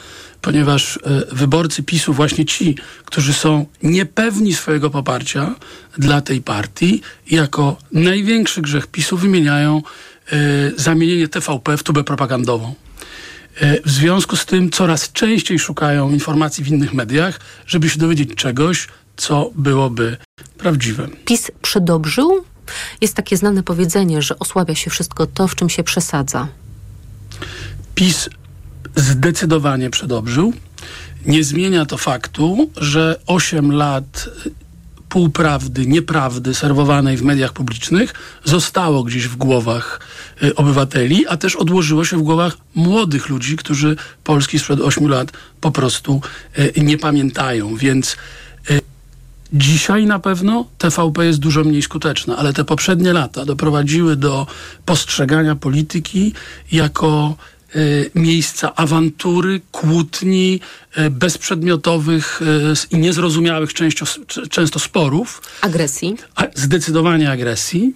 ponieważ 0.42 0.98
e, 0.98 1.00
wyborcy 1.36 1.84
PiSu, 1.84 2.14
właśnie 2.14 2.46
ci, 2.46 2.76
którzy 3.06 3.34
są 3.34 3.66
niepewni 3.84 4.54
swojego 4.54 4.90
poparcia 4.90 5.56
dla 5.98 6.22
tej 6.22 6.42
partii, 6.42 7.02
jako 7.32 7.78
największy 7.92 8.62
grzech 8.62 8.88
PiSu 8.88 9.18
wymieniają 9.18 9.82
e, 10.32 10.38
zamienienie 10.78 11.28
TVP 11.28 11.78
w 11.78 11.84
tubę 11.84 12.04
propagandową. 12.04 12.74
E, 13.62 13.82
W 13.82 13.90
związku 13.92 14.36
z 14.36 14.46
tym 14.46 14.70
coraz 14.70 15.12
częściej 15.12 15.60
szukają 15.60 16.10
informacji 16.10 16.64
w 16.64 16.68
innych 16.68 16.94
mediach, 16.94 17.40
żeby 17.68 17.90
się 17.90 18.00
dowiedzieć 18.00 18.36
czegoś, 18.36 18.88
co 19.18 19.52
byłoby 19.56 20.18
prawdziwe. 20.58 21.08
PiS 21.26 21.52
przydobrzył? 21.62 22.46
Jest 23.02 23.14
takie 23.14 23.38
znane 23.38 23.64
powiedzenie, 23.64 24.22
że 24.22 24.40
osłabia 24.40 24.76
się 24.76 24.90
wszystko 24.90 25.28
to, 25.28 25.48
w 25.48 25.56
czym 25.56 25.70
się 25.70 25.84
przesadza. 25.84 26.48
PiS 27.96 28.30
zdecydowanie 28.96 29.90
przedobrzył. 29.90 30.54
Nie 31.26 31.44
zmienia 31.44 31.86
to 31.86 31.98
faktu, 31.98 32.70
że 32.78 33.20
8 33.26 33.72
lat 33.72 34.30
półprawdy, 35.10 35.88
nieprawdy 35.88 36.54
serwowanej 36.54 37.18
w 37.18 37.24
mediach 37.24 37.54
publicznych 37.54 38.14
zostało 38.44 39.04
gdzieś 39.04 39.28
w 39.28 39.36
głowach 39.36 40.00
y, 40.44 40.56
obywateli, 40.56 41.28
a 41.28 41.38
też 41.38 41.56
odłożyło 41.56 42.06
się 42.06 42.18
w 42.18 42.22
głowach 42.22 42.58
młodych 42.76 43.30
ludzi, 43.30 43.56
którzy 43.56 43.96
Polski 44.24 44.60
sprzed 44.60 44.82
8 44.82 45.08
lat 45.08 45.32
po 45.62 45.72
prostu 45.72 46.22
y, 46.60 46.74
nie 46.78 46.98
pamiętają. 46.98 47.76
Więc 47.76 48.14
y, 48.14 48.18
Dzisiaj 49.54 50.06
na 50.06 50.20
pewno 50.20 50.66
TVP 50.78 51.26
jest 51.26 51.40
dużo 51.40 51.64
mniej 51.64 51.82
skuteczna, 51.82 52.38
ale 52.38 52.54
te 52.54 52.64
poprzednie 52.64 53.14
lata 53.14 53.46
doprowadziły 53.46 54.16
do 54.16 54.48
postrzegania 54.86 55.56
polityki 55.56 56.34
jako 56.72 57.36
y, 57.76 58.12
miejsca 58.16 58.76
awantury, 58.76 59.62
kłótni, 59.72 60.60
y, 60.98 61.10
bezprzedmiotowych 61.10 62.42
y, 62.42 62.96
i 62.96 62.98
niezrozumiałych 62.98 63.74
często, 63.74 64.06
często 64.50 64.80
sporów. 64.80 65.42
Agresji. 65.62 66.16
A, 66.36 66.44
zdecydowanie 66.56 67.32
agresji, 67.32 67.94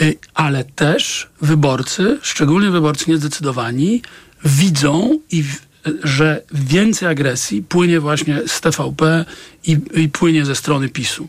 y, 0.00 0.18
ale 0.34 0.64
też 0.64 1.28
wyborcy, 1.40 2.18
szczególnie 2.22 2.70
wyborcy 2.70 3.10
niezdecydowani, 3.10 4.02
widzą 4.44 5.18
i 5.30 5.42
w, 5.42 5.69
że 6.04 6.42
więcej 6.52 7.08
agresji 7.08 7.62
płynie 7.62 8.00
właśnie 8.00 8.40
z 8.46 8.60
TVP 8.60 9.24
i, 9.64 9.78
i 9.94 10.08
płynie 10.08 10.44
ze 10.44 10.54
strony 10.54 10.88
PiSu. 10.88 11.28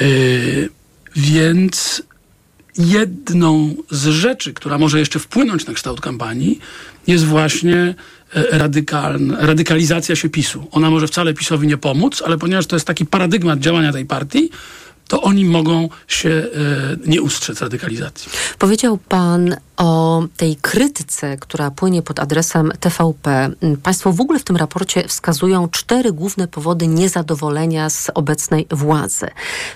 Yy, 0.00 0.68
więc 1.16 2.02
jedną 2.78 3.74
z 3.90 4.06
rzeczy, 4.06 4.54
która 4.54 4.78
może 4.78 4.98
jeszcze 4.98 5.18
wpłynąć 5.18 5.66
na 5.66 5.74
kształt 5.74 6.00
kampanii, 6.00 6.58
jest 7.06 7.24
właśnie 7.24 7.94
e, 8.34 8.58
radykalna, 8.58 9.36
radykalizacja 9.40 10.16
się 10.16 10.28
PiSu. 10.28 10.66
Ona 10.70 10.90
może 10.90 11.06
wcale 11.06 11.34
PiSowi 11.34 11.66
nie 11.66 11.76
pomóc, 11.76 12.22
ale 12.26 12.38
ponieważ 12.38 12.66
to 12.66 12.76
jest 12.76 12.86
taki 12.86 13.06
paradygmat 13.06 13.58
działania 13.58 13.92
tej 13.92 14.06
partii, 14.06 14.50
to 15.10 15.22
oni 15.22 15.44
mogą 15.44 15.88
się 16.08 16.28
e, 16.30 16.46
nie 17.06 17.22
ustrzec 17.22 17.60
radykalizacji. 17.60 18.32
Powiedział 18.58 18.98
pan 19.08 19.56
o 19.76 20.22
tej 20.36 20.56
krytyce, 20.56 21.36
która 21.36 21.70
płynie 21.70 22.02
pod 22.02 22.20
adresem 22.20 22.72
TVP. 22.80 23.50
Państwo 23.82 24.12
w 24.12 24.20
ogóle 24.20 24.38
w 24.38 24.44
tym 24.44 24.56
raporcie 24.56 25.08
wskazują 25.08 25.68
cztery 25.68 26.12
główne 26.12 26.48
powody 26.48 26.86
niezadowolenia 26.86 27.90
z 27.90 28.10
obecnej 28.14 28.66
władzy. 28.70 29.26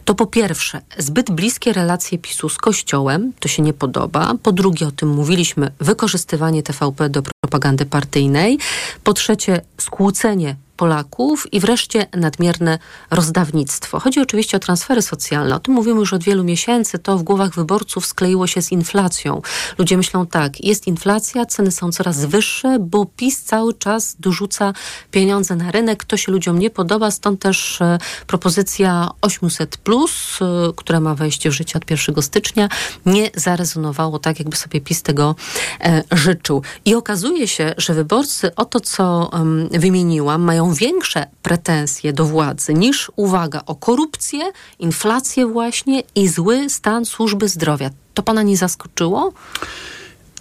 To 0.04 0.14
po 0.14 0.26
pierwsze, 0.26 0.80
zbyt 0.98 1.30
bliskie 1.30 1.72
relacje 1.72 2.18
PiSu 2.18 2.48
z 2.48 2.56
Kościołem, 2.56 3.32
to 3.40 3.48
się 3.48 3.62
nie 3.62 3.72
podoba. 3.72 4.34
Po 4.42 4.52
drugie, 4.52 4.86
o 4.86 4.92
tym 4.92 5.08
mówiliśmy, 5.08 5.72
wykorzystywanie 5.80 6.62
TVP 6.62 7.08
do 7.08 7.22
propagandy 7.22 7.86
partyjnej. 7.86 8.58
Po 9.04 9.12
trzecie, 9.12 9.60
skłócenie 9.78 10.56
Polaków 10.76 11.52
i 11.52 11.60
wreszcie 11.60 12.06
nadmierne 12.12 12.78
rozdawnictwo. 13.10 14.00
Chodzi 14.00 14.20
oczywiście 14.20 14.56
o 14.56 14.60
transfery 14.60 15.02
socjalne. 15.02 15.56
O 15.56 15.58
tym 15.58 15.74
mówimy 15.74 16.00
już 16.00 16.12
od 16.12 16.24
wielu 16.24 16.44
miesięcy. 16.44 16.98
To 16.98 17.18
w 17.18 17.22
głowach 17.22 17.54
wyborców 17.54 18.06
skleiło 18.06 18.46
się 18.46 18.62
z 18.62 18.72
inflacją. 18.72 19.42
Ludzie 19.78 19.96
myślą 19.96 20.26
tak, 20.26 20.64
jest 20.64 20.86
inflacja, 20.86 21.46
ceny 21.46 21.70
są 21.70 21.92
coraz 21.92 22.24
wyższe, 22.24 22.78
bo 22.80 23.06
PiS 23.06 23.42
cały 23.42 23.74
czas 23.74 24.16
dorzuca 24.18 24.72
pieniądze 25.10 25.56
na 25.56 25.70
rynek. 25.70 26.04
To 26.04 26.16
się 26.16 26.32
ludziom 26.32 26.58
nie 26.58 26.70
podoba, 26.70 27.10
stąd 27.10 27.40
też 27.40 27.80
e, 27.80 27.98
propozycja 28.26 29.10
800, 29.20 29.76
plus, 29.76 30.38
e, 30.40 30.72
która 30.76 31.00
ma 31.00 31.14
wejść 31.14 31.48
w 31.48 31.52
życie 31.52 31.78
od 31.78 31.90
1 31.90 32.22
stycznia, 32.22 32.68
nie 33.06 33.30
zarezonowało 33.34 34.18
tak, 34.18 34.38
jakby 34.38 34.56
sobie 34.56 34.80
PiS 34.80 35.02
tego 35.02 35.34
e, 35.80 36.02
życzył. 36.12 36.62
I 36.84 36.94
okazuje 36.94 37.48
się, 37.48 37.74
że 37.78 37.94
wyborcy 37.94 38.54
o 38.54 38.64
to, 38.64 38.80
co 38.80 39.30
wymieniłam, 39.70 40.42
mają 40.42 40.63
mają 40.64 40.74
większe 40.74 41.26
pretensje 41.42 42.12
do 42.12 42.24
władzy 42.24 42.74
niż 42.74 43.10
uwaga 43.16 43.60
o 43.66 43.74
korupcję, 43.74 44.52
inflację 44.78 45.46
właśnie 45.46 46.02
i 46.14 46.28
zły 46.28 46.70
stan 46.70 47.04
służby 47.04 47.48
zdrowia. 47.48 47.90
To 48.14 48.22
pana 48.22 48.42
nie 48.42 48.56
zaskoczyło? 48.56 49.32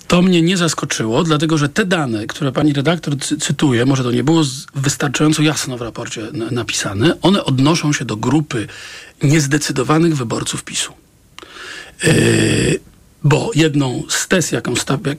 To 0.07 0.21
mnie 0.21 0.41
nie 0.41 0.57
zaskoczyło, 0.57 1.23
dlatego 1.23 1.57
że 1.57 1.69
te 1.69 1.85
dane, 1.85 2.27
które 2.27 2.51
pani 2.51 2.73
redaktor 2.73 3.19
cy 3.19 3.37
cytuje, 3.37 3.85
może 3.85 4.03
to 4.03 4.11
nie 4.11 4.23
było 4.23 4.43
wystarczająco 4.75 5.41
jasno 5.41 5.77
w 5.77 5.81
raporcie 5.81 6.21
napisane, 6.51 7.21
one 7.21 7.43
odnoszą 7.45 7.93
się 7.93 8.05
do 8.05 8.15
grupy 8.15 8.67
niezdecydowanych 9.23 10.15
wyborców 10.17 10.63
PiSu. 10.63 10.93
Yy, 12.03 12.79
bo 13.23 13.51
jedną 13.55 14.03
z 14.09 14.27
tez, 14.27 14.51
jaką, 14.51 14.73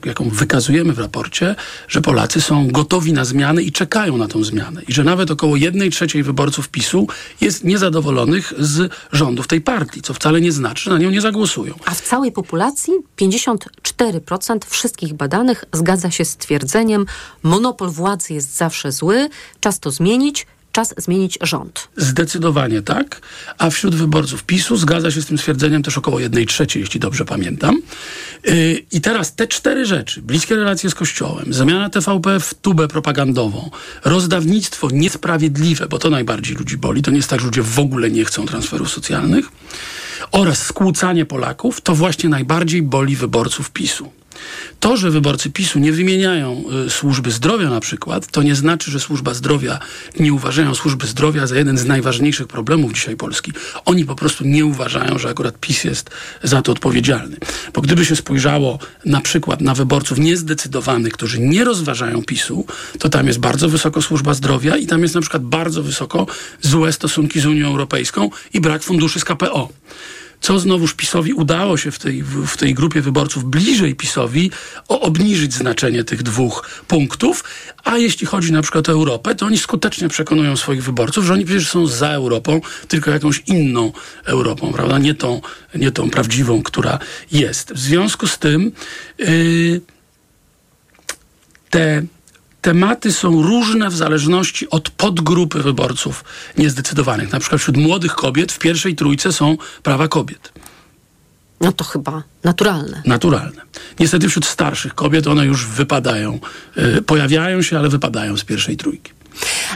jaką 0.05 0.29
wykazujemy 0.29 0.93
w 0.93 0.99
raporcie, 0.99 1.55
że 1.87 2.01
Polacy 2.01 2.41
są 2.41 2.67
gotowi 2.67 3.13
na 3.13 3.25
zmiany 3.25 3.63
i 3.63 3.71
czekają 3.71 4.17
na 4.17 4.27
tą 4.27 4.43
zmianę. 4.43 4.81
I 4.87 4.93
że 4.93 5.03
nawet 5.03 5.31
około 5.31 5.55
jednej 5.55 5.91
trzeciej 5.91 6.23
wyborców 6.23 6.69
PiSu 6.69 7.07
jest 7.41 7.63
niezadowolonych 7.63 8.53
z 8.59 8.93
rządów 9.11 9.47
tej 9.47 9.61
partii, 9.61 10.01
co 10.01 10.13
wcale 10.13 10.41
nie 10.41 10.51
znaczy, 10.51 10.83
że 10.83 10.91
na 10.91 10.97
nią 10.97 11.09
nie 11.09 11.21
zagłosują. 11.21 11.73
A 11.85 11.91
w 11.91 12.01
całej 12.01 12.31
populacji 12.31 12.93
54% 13.17 14.57
wszystkich 14.67 15.13
badanych 15.13 15.65
zgadza 15.73 16.11
się 16.11 16.25
z 16.25 16.37
twierdzeniem, 16.37 17.05
monopol 17.43 17.89
władzy 17.89 18.33
jest 18.33 18.57
zawsze 18.57 18.91
zły, 18.91 19.29
czas 19.59 19.79
to 19.79 19.91
zmienić, 19.91 20.47
czas 20.75 20.93
zmienić 20.97 21.37
rząd. 21.41 21.87
Zdecydowanie 21.97 22.81
tak, 22.81 23.21
a 23.57 23.69
wśród 23.69 23.95
wyborców 23.95 24.43
PiSu 24.43 24.77
zgadza 24.77 25.11
się 25.11 25.21
z 25.21 25.25
tym 25.25 25.37
stwierdzeniem 25.37 25.83
też 25.83 25.97
około 25.97 26.19
jednej 26.19 26.45
trzeciej, 26.45 26.81
jeśli 26.81 26.99
dobrze 26.99 27.25
pamiętam. 27.25 27.81
Yy, 28.43 28.85
I 28.91 29.01
teraz 29.01 29.35
te 29.35 29.47
cztery 29.47 29.85
rzeczy, 29.85 30.21
bliskie 30.21 30.55
relacje 30.55 30.89
z 30.89 30.95
Kościołem, 30.95 31.53
zamiana 31.53 31.89
TVP 31.89 32.39
w 32.39 32.53
tubę 32.53 32.87
propagandową, 32.87 33.69
rozdawnictwo 34.05 34.89
niesprawiedliwe, 34.93 35.87
bo 35.87 35.99
to 35.99 36.09
najbardziej 36.09 36.55
ludzi 36.55 36.77
boli, 36.77 37.01
to 37.01 37.11
nie 37.11 37.17
jest 37.17 37.29
tak, 37.29 37.39
że 37.39 37.45
ludzie 37.45 37.61
w 37.61 37.79
ogóle 37.79 38.11
nie 38.11 38.25
chcą 38.25 38.45
transferów 38.45 38.89
socjalnych, 38.89 39.45
oraz 40.31 40.63
skłócanie 40.63 41.25
Polaków, 41.25 41.81
to 41.81 41.95
właśnie 41.95 42.29
najbardziej 42.29 42.81
boli 42.81 43.15
wyborców 43.15 43.71
PiSu. 43.71 44.11
To, 44.79 44.97
że 44.97 45.11
wyborcy 45.11 45.49
PiSu 45.49 45.79
nie 45.79 45.91
wymieniają 45.91 46.63
y, 46.85 46.89
służby 46.89 47.31
zdrowia 47.31 47.69
na 47.69 47.79
przykład, 47.79 48.27
to 48.27 48.43
nie 48.43 48.55
znaczy, 48.55 48.91
że 48.91 48.99
służba 48.99 49.33
zdrowia 49.33 49.79
nie 50.19 50.33
uważają 50.33 50.75
służby 50.75 51.07
zdrowia 51.07 51.47
za 51.47 51.55
jeden 51.55 51.77
z 51.77 51.85
najważniejszych 51.85 52.47
problemów 52.47 52.93
dzisiaj 52.93 53.15
Polski. 53.15 53.51
Oni 53.85 54.05
po 54.05 54.15
prostu 54.15 54.43
nie 54.43 54.65
uważają, 54.65 55.17
że 55.17 55.29
akurat 55.29 55.59
PiS 55.59 55.83
jest 55.83 56.09
za 56.43 56.61
to 56.61 56.71
odpowiedzialny. 56.71 57.37
Bo 57.73 57.81
gdyby 57.81 58.05
się 58.05 58.15
spojrzało 58.15 58.79
na 59.05 59.21
przykład 59.21 59.61
na 59.61 59.73
wyborców 59.73 60.17
niezdecydowanych, 60.17 61.13
którzy 61.13 61.39
nie 61.39 61.63
rozważają 61.63 62.23
PiSu, 62.23 62.65
to 62.99 63.09
tam 63.09 63.27
jest 63.27 63.39
bardzo 63.39 63.69
wysoko 63.69 64.01
służba 64.01 64.33
zdrowia 64.33 64.77
i 64.77 64.87
tam 64.87 65.01
jest 65.01 65.15
na 65.15 65.21
przykład 65.21 65.43
bardzo 65.43 65.83
wysoko 65.83 66.27
złe 66.61 66.93
stosunki 66.93 67.39
z 67.39 67.45
Unią 67.45 67.67
Europejską 67.67 68.29
i 68.53 68.61
brak 68.61 68.83
funduszy 68.83 69.19
z 69.19 69.25
KPO 69.25 69.69
co 70.45 70.59
znowuż 70.59 70.93
PiSowi 70.93 71.33
udało 71.33 71.77
się 71.77 71.91
w 71.91 71.99
tej, 71.99 72.23
w 72.23 72.57
tej 72.57 72.73
grupie 72.73 73.01
wyborców 73.01 73.43
bliżej 73.43 73.95
PiSowi 73.95 74.51
o, 74.87 75.01
obniżyć 75.01 75.53
znaczenie 75.53 76.03
tych 76.03 76.23
dwóch 76.23 76.83
punktów, 76.87 77.43
a 77.83 77.97
jeśli 77.97 78.27
chodzi 78.27 78.51
na 78.51 78.61
przykład 78.61 78.89
o 78.89 78.91
Europę, 78.91 79.35
to 79.35 79.45
oni 79.45 79.57
skutecznie 79.57 80.09
przekonują 80.09 80.57
swoich 80.57 80.83
wyborców, 80.83 81.25
że 81.25 81.33
oni 81.33 81.45
przecież 81.45 81.69
są 81.69 81.87
za 81.87 82.09
Europą, 82.09 82.61
tylko 82.87 83.11
jakąś 83.11 83.43
inną 83.47 83.91
Europą, 84.25 84.73
prawda? 84.73 84.97
Nie 84.97 85.13
tą, 85.13 85.41
nie 85.75 85.91
tą 85.91 86.09
prawdziwą, 86.09 86.63
która 86.63 86.99
jest. 87.31 87.73
W 87.73 87.79
związku 87.79 88.27
z 88.27 88.39
tym 88.39 88.71
yy, 89.17 89.81
te 91.69 92.03
tematy 92.65 93.11
są 93.11 93.41
różne 93.41 93.89
w 93.89 93.95
zależności 93.95 94.69
od 94.69 94.89
podgrupy 94.89 95.63
wyborców 95.63 96.23
niezdecydowanych. 96.57 97.31
Na 97.31 97.39
przykład 97.39 97.61
wśród 97.61 97.77
młodych 97.77 98.15
kobiet 98.15 98.51
w 98.51 98.59
pierwszej 98.59 98.95
trójce 98.95 99.31
są 99.31 99.57
prawa 99.83 100.07
kobiet. 100.07 100.51
No 101.61 101.71
to 101.71 101.83
chyba 101.83 102.23
naturalne. 102.43 103.01
Naturalne. 103.05 103.61
Niestety 103.99 104.29
wśród 104.29 104.45
starszych 104.45 104.95
kobiet 104.95 105.27
one 105.27 105.45
już 105.45 105.65
wypadają, 105.65 106.39
yy, 106.75 107.01
pojawiają 107.01 107.61
się, 107.61 107.79
ale 107.79 107.89
wypadają 107.89 108.37
z 108.37 108.43
pierwszej 108.43 108.77
trójki. 108.77 109.11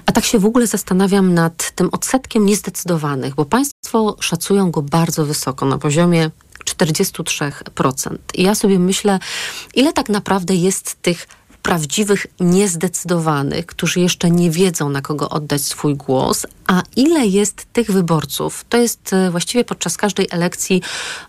A 0.06 0.12
tak 0.12 0.26
się 0.26 0.40
w 0.40 0.46
ogóle 0.46 0.68
zastanawiam 0.68 1.34
nad 1.34 1.72
tym 1.76 1.90
odsetkiem 1.92 2.46
niezdecydowanych, 2.46 3.36
bo 3.36 3.46
państwo 3.46 4.18
szacują 4.20 4.72
go 4.72 4.82
bardzo 4.82 5.26
wysoko, 5.26 5.66
na 5.66 5.78
poziomie 5.78 6.32
43%. 6.66 8.16
I 8.34 8.44
ja 8.44 8.56
sobie 8.56 8.80
myślę, 8.80 9.20
ile 9.74 9.94
tak 9.94 10.10
naprawdę 10.10 10.56
jest 10.56 11.02
tych 11.02 11.28
prawdziwych 11.62 12.28
niezdecydowanych, 12.40 13.66
którzy 13.66 14.00
jeszcze 14.00 14.32
nie 14.32 14.52
wiedzą, 14.52 14.90
na 14.90 15.02
kogo 15.02 15.30
oddać 15.30 15.62
swój 15.62 15.96
głos, 15.96 16.48
a 16.68 16.82
ile 16.96 17.28
jest 17.28 17.66
tych 17.74 17.92
wyborców? 17.92 18.66
To 18.70 18.78
jest 18.78 19.14
e, 19.14 19.32
właściwie 19.32 19.64
podczas 19.64 19.98
każdej 19.98 20.28
elekcji 20.32 20.82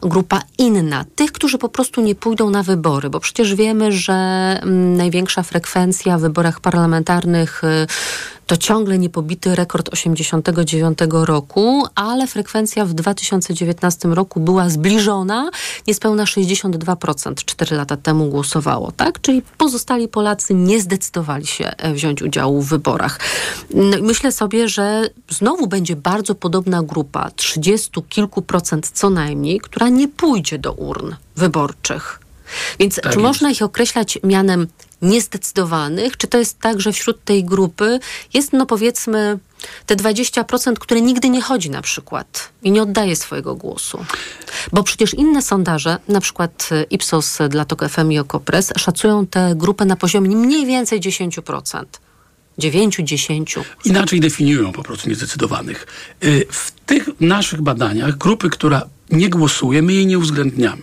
grupa 0.03 0.43
inna. 0.59 1.05
Tych, 1.15 1.33
którzy 1.33 1.59
po 1.59 1.69
prostu 1.69 2.01
nie 2.01 2.15
pójdą 2.15 2.51
na 2.51 2.63
wybory, 2.63 3.11
bo 3.11 3.21
przecież 3.21 3.55
wiemy, 3.55 3.93
że 3.93 4.13
mm, 4.13 4.97
największa 4.97 5.43
frekwencja 5.43 6.19
w 6.19 6.21
wyborach 6.21 6.61
parlamentarnych 6.61 7.65
e, 7.65 7.87
to 8.51 8.57
ciągle 8.57 8.99
niepobity 8.99 9.55
rekord 9.55 9.89
89 9.89 10.99
roku, 11.11 11.87
ale 11.95 12.27
frekwencja 12.27 12.85
w 12.85 12.95
2019 12.95 14.09
roku 14.09 14.41
była 14.41 14.69
zbliżona, 14.69 15.51
niespełna 15.87 16.25
62% 16.25 17.35
4 17.35 17.77
lata 17.77 17.97
temu 17.97 18.27
głosowało, 18.27 18.93
tak? 18.93 19.21
Czyli 19.21 19.43
pozostali 19.59 20.09
Polacy 20.09 20.55
nie 20.55 20.81
zdecydowali 20.81 21.47
się 21.47 21.65
e, 21.65 21.93
wziąć 21.95 22.23
udziału 22.23 22.63
w 22.63 22.69
wyborach. 22.69 23.21
No 23.75 23.97
myślę 24.03 24.33
sobie, 24.33 24.69
że 24.69 25.11
znowu 25.29 25.67
będzie 25.67 25.97
bardzo 25.97 26.35
podobna 26.35 26.83
grupa, 26.83 27.31
30 27.37 27.91
kilku 28.09 28.43
procent 28.43 28.91
co 28.95 29.11
najmniej, 29.11 29.61
która 29.61 29.89
nie 29.89 30.09
pójdzie 30.09 30.59
do 30.59 30.73
urn 30.73 31.15
wyborczych. 31.37 32.21
Więc 32.79 32.95
tak 32.95 33.05
czy 33.05 33.09
jest. 33.09 33.23
można 33.23 33.51
ich 33.51 33.63
określać 33.63 34.19
mianem 34.25 34.67
niezdecydowanych? 35.03 36.17
Czy 36.17 36.27
to 36.27 36.39
jest 36.39 36.59
tak, 36.59 36.81
że 36.81 36.93
wśród 36.93 37.25
tej 37.25 37.45
grupy 37.45 38.01
jest, 38.35 38.53
no 38.53 38.67
powiedzmy, 38.67 39.39
te 39.87 39.97
20%, 39.97 40.75
które 40.75 41.01
nigdy 41.01 41.29
nie 41.29 41.43
chodzi 41.43 41.71
na 41.71 41.83
przykład 41.83 42.49
i 42.63 42.71
nie 42.71 42.83
oddaje 42.83 43.17
swojego 43.17 43.55
głosu. 43.55 44.05
Bo 44.73 44.83
przecież 44.83 45.15
inne 45.15 45.43
sondaże, 45.43 45.99
na 46.09 46.21
przykład 46.21 46.69
y, 46.73 46.87
Ipsos 46.91 47.39
dla 47.49 47.65
TOK 47.65 47.89
FM 47.89 48.13
i 48.13 48.19
Okopres, 48.19 48.73
szacują 48.79 49.27
tę 49.27 49.53
grupę 49.57 49.85
na 49.85 49.97
poziomie 49.97 50.37
mniej 50.37 50.67
więcej 50.67 51.01
10%. 51.01 51.85
9-10. 52.61 53.61
Inaczej 53.85 54.21
definiują 54.21 54.73
po 54.73 54.83
prostu 54.83 55.09
niezdecydowanych. 55.09 55.87
Y, 56.25 56.47
w 56.51 56.71
tych 56.71 57.09
naszych 57.21 57.63
badaniach 57.63 58.19
grupy, 58.19 58.51
która 58.51 58.83
nie 59.11 59.29
głosuje, 59.29 59.83
my 59.83 59.93
jej 59.93 60.07
nie 60.07 60.19
uwzględniamy. 60.19 60.83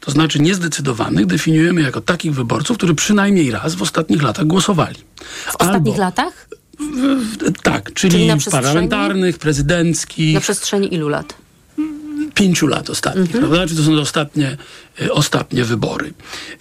To 0.00 0.10
znaczy 0.10 0.40
niezdecydowanych 0.40 1.26
definiujemy 1.26 1.82
jako 1.82 2.00
takich 2.00 2.34
wyborców, 2.34 2.76
którzy 2.76 2.94
przynajmniej 2.94 3.50
raz 3.50 3.74
w 3.74 3.82
ostatnich 3.82 4.22
latach 4.22 4.46
głosowali. 4.46 4.96
W 5.46 5.56
ostatnich 5.60 5.96
latach? 5.96 6.48
Tak, 7.62 7.92
czyli, 7.92 8.28
Czyli 8.28 8.50
parlamentarnych, 8.50 9.38
prezydenckich. 9.38 10.34
Na 10.34 10.40
przestrzeni 10.40 10.94
ilu 10.94 11.08
lat? 11.08 11.43
Pięciu 12.34 12.66
lat 12.66 12.90
ostatnich, 12.90 13.26
Mhm. 13.34 13.44
prawda? 13.44 13.66
Czy 13.66 13.76
to 13.76 13.82
są 13.82 13.92
ostatnie, 14.00 14.56
y, 15.02 15.12
ostatnie 15.12 15.64
wybory. 15.64 16.12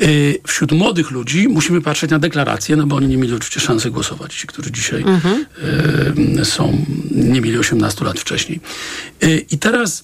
Y, 0.02 0.40
wśród 0.48 0.72
młodych 0.72 1.12
ludzi 1.12 1.48
musimy 1.48 1.82
patrzeć 1.82 2.12
na 2.12 2.20
deklaracje, 2.20 2.76
no 2.76 2.88
bo 2.88 2.96
oni 2.96 3.08
nie 3.08 3.18
mieli 3.18 3.34
oczywiście 3.34 3.60
szansy 3.60 3.92
głosować, 3.92 4.34
ci, 4.36 4.48
którzy 4.48 4.72
dzisiaj 4.72 5.02
Mhm. 5.02 5.46
y, 6.40 6.46
są, 6.46 6.86
nie 7.12 7.42
mieli 7.42 7.58
18 7.58 8.06
lat 8.06 8.20
wcześniej. 8.20 8.60
I 9.52 9.58
teraz 9.58 10.04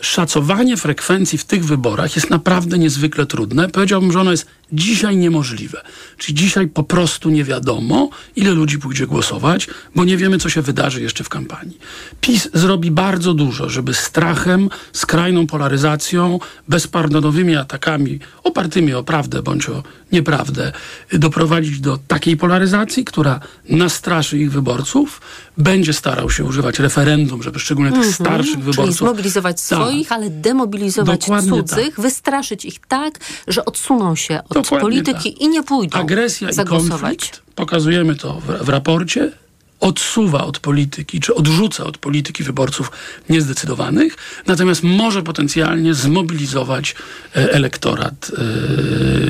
szacowanie 0.00 0.76
frekwencji 0.76 1.38
w 1.38 1.44
tych 1.44 1.64
wyborach 1.64 2.16
jest 2.16 2.30
naprawdę 2.30 2.78
niezwykle 2.78 3.26
trudne. 3.26 3.68
Powiedziałbym, 3.68 4.12
że 4.12 4.20
ono 4.20 4.30
jest 4.30 4.46
dzisiaj 4.72 5.16
niemożliwe. 5.16 5.82
Czyli 6.18 6.34
dzisiaj 6.34 6.68
po 6.68 6.82
prostu 6.82 7.30
nie 7.30 7.44
wiadomo, 7.44 8.10
ile 8.36 8.50
ludzi 8.50 8.78
pójdzie 8.78 9.06
głosować, 9.06 9.66
bo 9.94 10.04
nie 10.04 10.16
wiemy, 10.16 10.38
co 10.38 10.48
się 10.50 10.62
wydarzy 10.62 11.02
jeszcze 11.02 11.24
w 11.24 11.28
kampanii. 11.28 11.78
PiS 12.20 12.48
zrobi 12.54 12.90
bardzo 12.90 13.34
dużo, 13.34 13.68
żeby 13.68 13.94
strachem, 13.94 14.68
skrajną 14.92 15.46
polaryzacją, 15.46 16.38
bezpardonowymi 16.68 17.56
atakami 17.56 18.18
opartymi 18.44 18.94
o 18.94 19.02
prawdę 19.04 19.42
bądź 19.42 19.68
o 19.68 19.82
nieprawdę, 20.12 20.72
doprowadzić 21.12 21.80
do 21.80 21.98
takiej 22.08 22.36
polaryzacji, 22.36 23.04
która 23.04 23.40
nastraszy 23.68 24.38
ich 24.38 24.52
wyborców, 24.52 25.20
będzie 25.58 25.92
starał 25.92 26.30
się 26.30 26.44
używać 26.44 26.78
referendum, 26.78 27.42
żeby 27.42 27.58
szczególnie 27.58 27.90
tych 27.90 27.98
Mhm. 28.06 28.14
starszych 28.14 28.52
Czyli 28.52 28.62
wyborców 28.62 28.96
zmobilizować 28.96 29.56
Tak. 29.56 29.64
swoich, 29.64 30.12
ale 30.12 30.30
demobilizować 30.30 31.20
Dokładnie 31.20 31.62
cudzych, 31.62 32.00
wystraszyć 32.00 32.64
ich 32.64 32.78
tak, 32.88 33.18
że 33.48 33.64
odsuną 33.64 34.16
się 34.16 34.40
od 34.48 34.57
Dokładnie 34.62 34.88
polityki 34.88 35.32
tak. 35.32 35.42
i 35.42 35.48
nie 35.48 35.62
pójdą 35.62 35.98
Agresja 35.98 36.50
i 36.50 36.52
zagłosować. 36.52 37.00
konflikt, 37.00 37.42
pokazujemy 37.54 38.16
to 38.16 38.40
w, 38.40 38.64
w 38.64 38.68
raporcie, 38.68 39.32
odsuwa 39.80 40.44
od 40.44 40.58
polityki, 40.58 41.20
czy 41.20 41.34
odrzuca 41.34 41.84
od 41.84 41.98
polityki 41.98 42.44
wyborców 42.44 42.90
niezdecydowanych, 43.28 44.16
natomiast 44.46 44.82
może 44.82 45.22
potencjalnie 45.22 45.94
zmobilizować 45.94 46.94
e, 47.36 47.52
elektorat 47.52 48.30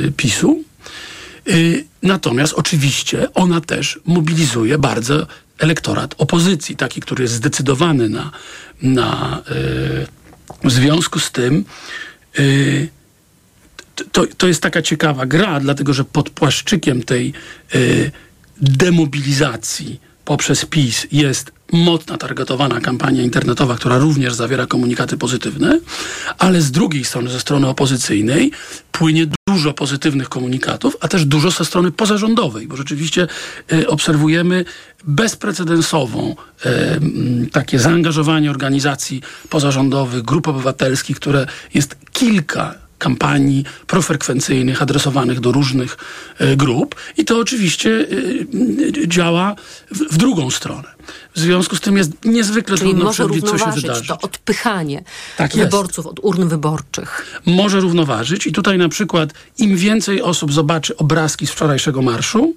e, 0.06 0.10
PiSu. 0.10 0.64
Y, 1.48 1.84
Natomiast 2.02 2.52
oczywiście 2.52 3.34
ona 3.34 3.60
też 3.60 4.00
mobilizuje 4.04 4.78
bardzo 4.78 5.26
elektorat 5.58 6.14
opozycji, 6.18 6.76
taki, 6.76 7.00
który 7.00 7.22
jest 7.22 7.34
zdecydowany 7.34 8.08
na, 8.08 8.30
na 8.82 9.42
w 10.64 10.70
związku 10.70 11.18
z 11.18 11.30
tym 11.32 11.64
to, 14.12 14.26
to 14.36 14.46
jest 14.46 14.62
taka 14.62 14.82
ciekawa 14.82 15.26
gra, 15.26 15.60
dlatego 15.60 15.92
że 15.92 16.04
pod 16.04 16.30
płaszczykiem 16.30 17.02
tej 17.02 17.32
y, 17.74 18.10
demobilizacji 18.60 20.00
poprzez 20.24 20.64
PiS 20.64 21.06
jest 21.12 21.52
mocna 21.72 22.18
targetowana 22.18 22.80
kampania 22.80 23.22
internetowa, 23.22 23.76
która 23.76 23.98
również 23.98 24.34
zawiera 24.34 24.66
komunikaty 24.66 25.16
pozytywne, 25.16 25.80
ale 26.38 26.60
z 26.60 26.70
drugiej 26.70 27.04
strony, 27.04 27.30
ze 27.30 27.40
strony 27.40 27.68
opozycyjnej, 27.68 28.52
płynie 28.92 29.26
dużo 29.48 29.74
pozytywnych 29.74 30.28
komunikatów, 30.28 30.96
a 31.00 31.08
też 31.08 31.24
dużo 31.24 31.50
ze 31.50 31.64
strony 31.64 31.90
pozarządowej, 31.90 32.66
bo 32.66 32.76
rzeczywiście 32.76 33.26
y, 33.72 33.88
obserwujemy 33.88 34.64
bezprecedensową 35.04 36.36
y, 37.46 37.50
takie 37.50 37.78
zaangażowanie 37.78 38.50
organizacji 38.50 39.22
pozarządowych, 39.48 40.22
grup 40.22 40.48
obywatelskich, 40.48 41.16
które 41.16 41.46
jest 41.74 41.96
kilka 42.12 42.87
kampanii 42.98 43.64
profrekwencyjnych 43.86 44.82
adresowanych 44.82 45.40
do 45.40 45.52
różnych 45.52 45.96
e, 46.38 46.56
grup 46.56 46.94
i 47.16 47.24
to 47.24 47.38
oczywiście 47.38 47.90
e, 47.90 49.02
e, 49.04 49.08
działa 49.08 49.54
w, 49.90 50.14
w 50.14 50.16
drugą 50.16 50.50
stronę. 50.50 50.88
W 51.34 51.40
związku 51.40 51.76
z 51.76 51.80
tym 51.80 51.96
jest 51.96 52.24
niezwykle 52.24 52.76
Czyli 52.76 52.90
trudno 52.90 53.10
przewidzieć, 53.10 53.50
co 53.50 53.58
się 53.58 53.70
wydarzy. 53.70 54.08
to 54.08 54.18
odpychanie 54.18 55.04
Tak 55.36 55.56
wyborców 55.56 56.06
od 56.06 56.20
urn 56.22 56.48
wyborczych. 56.48 57.40
Może 57.46 57.80
równoważyć 57.80 58.46
i 58.46 58.52
tutaj 58.52 58.78
na 58.78 58.88
przykład 58.88 59.30
im 59.58 59.76
więcej 59.76 60.22
osób 60.22 60.52
zobaczy 60.52 60.96
obrazki 60.96 61.46
z 61.46 61.50
wczorajszego 61.50 62.02
marszu, 62.02 62.54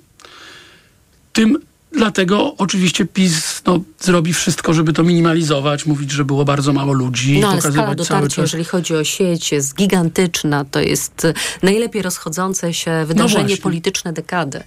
tym 1.34 1.58
dlatego 1.92 2.56
oczywiście 2.58 3.06
PiS 3.06 3.62
no, 3.66 3.80
zrobi 4.00 4.34
wszystko, 4.34 4.74
żeby 4.74 4.94
to 4.94 5.04
minimalizować, 5.04 5.86
mówić, 5.86 6.12
że 6.12 6.26
było 6.26 6.46
bardzo 6.46 6.74
mało 6.74 6.94
ludzi, 6.94 7.40
No 7.40 7.50
ale 7.50 7.62
skala 7.62 7.96
dotarcia, 7.96 8.42
jeżeli 8.42 8.64
chodzi 8.64 8.96
o 8.96 9.04
sieć, 9.04 9.52
jest 9.52 9.76
gigantyczna. 9.76 10.66
To 10.66 10.80
jest 10.80 11.26
y, 11.26 11.34
najlepiej 11.64 12.02
rozchodzące 12.02 12.74
się 12.74 13.06
wydarzenie 13.06 13.44
właśnie. 13.44 13.64
polityczne 13.64 14.14
dekady. 14.14 14.64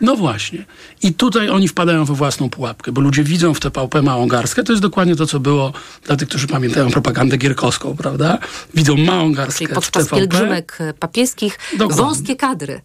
No 0.00 0.16
właśnie. 0.16 0.64
I 1.02 1.14
tutaj 1.14 1.48
oni 1.50 1.68
wpadają 1.68 2.04
we 2.04 2.14
własną 2.14 2.50
pułapkę, 2.50 2.92
bo 2.92 3.00
ludzie 3.00 3.24
widzą 3.24 3.54
w 3.54 3.60
tę 3.60 3.70
pałpę 3.70 4.02
małą 4.02 4.28
garstkę. 4.28 4.64
To 4.64 4.72
jest 4.72 4.82
dokładnie 4.82 5.16
to, 5.16 5.26
co 5.26 5.40
było 5.40 5.72
dla 6.06 6.16
tych, 6.16 6.28
którzy 6.28 6.46
pamiętają 6.46 6.90
propagandę 6.90 7.36
gierkowską, 7.36 7.96
prawda? 7.96 8.38
Widzą 8.74 8.96
małą 8.96 9.32
garstkę 9.32 9.58
Czyli 9.58 9.72
w 9.72 9.74
podczas 9.74 10.04
TVP. 10.04 10.16
pielgrzymek 10.16 10.78
papieskich 11.00 11.58
Dokładnie. 11.78 12.04
wąskie 12.04 12.36
kadry. 12.36 12.80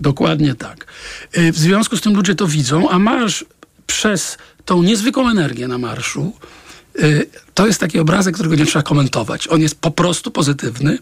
Dokładnie 0.00 0.54
tak. 0.54 0.86
Y, 1.38 1.52
W 1.52 1.58
związku 1.58 1.96
z 1.96 2.00
tym 2.00 2.16
ludzie 2.16 2.34
to 2.34 2.46
widzą, 2.46 2.90
a 2.90 2.98
marsz 2.98 3.44
przez 3.86 4.38
tą 4.64 4.82
niezwykłą 4.82 5.30
energię 5.30 5.68
na 5.68 5.78
marszu, 5.78 6.32
y, 7.00 7.26
to 7.54 7.66
jest 7.66 7.80
taki 7.80 7.98
obrazek, 7.98 8.34
którego 8.34 8.56
nie 8.56 8.66
trzeba 8.66 8.82
komentować. 8.82 9.48
On 9.48 9.60
jest 9.60 9.74
po 9.80 9.90
prostu 9.90 10.30
pozytywny 10.30 10.98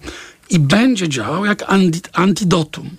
i 0.50 0.58
będzie 0.58 1.08
działał 1.08 1.44
jak 1.44 1.64
anti, 1.66 2.00
antidotum. 2.12 2.90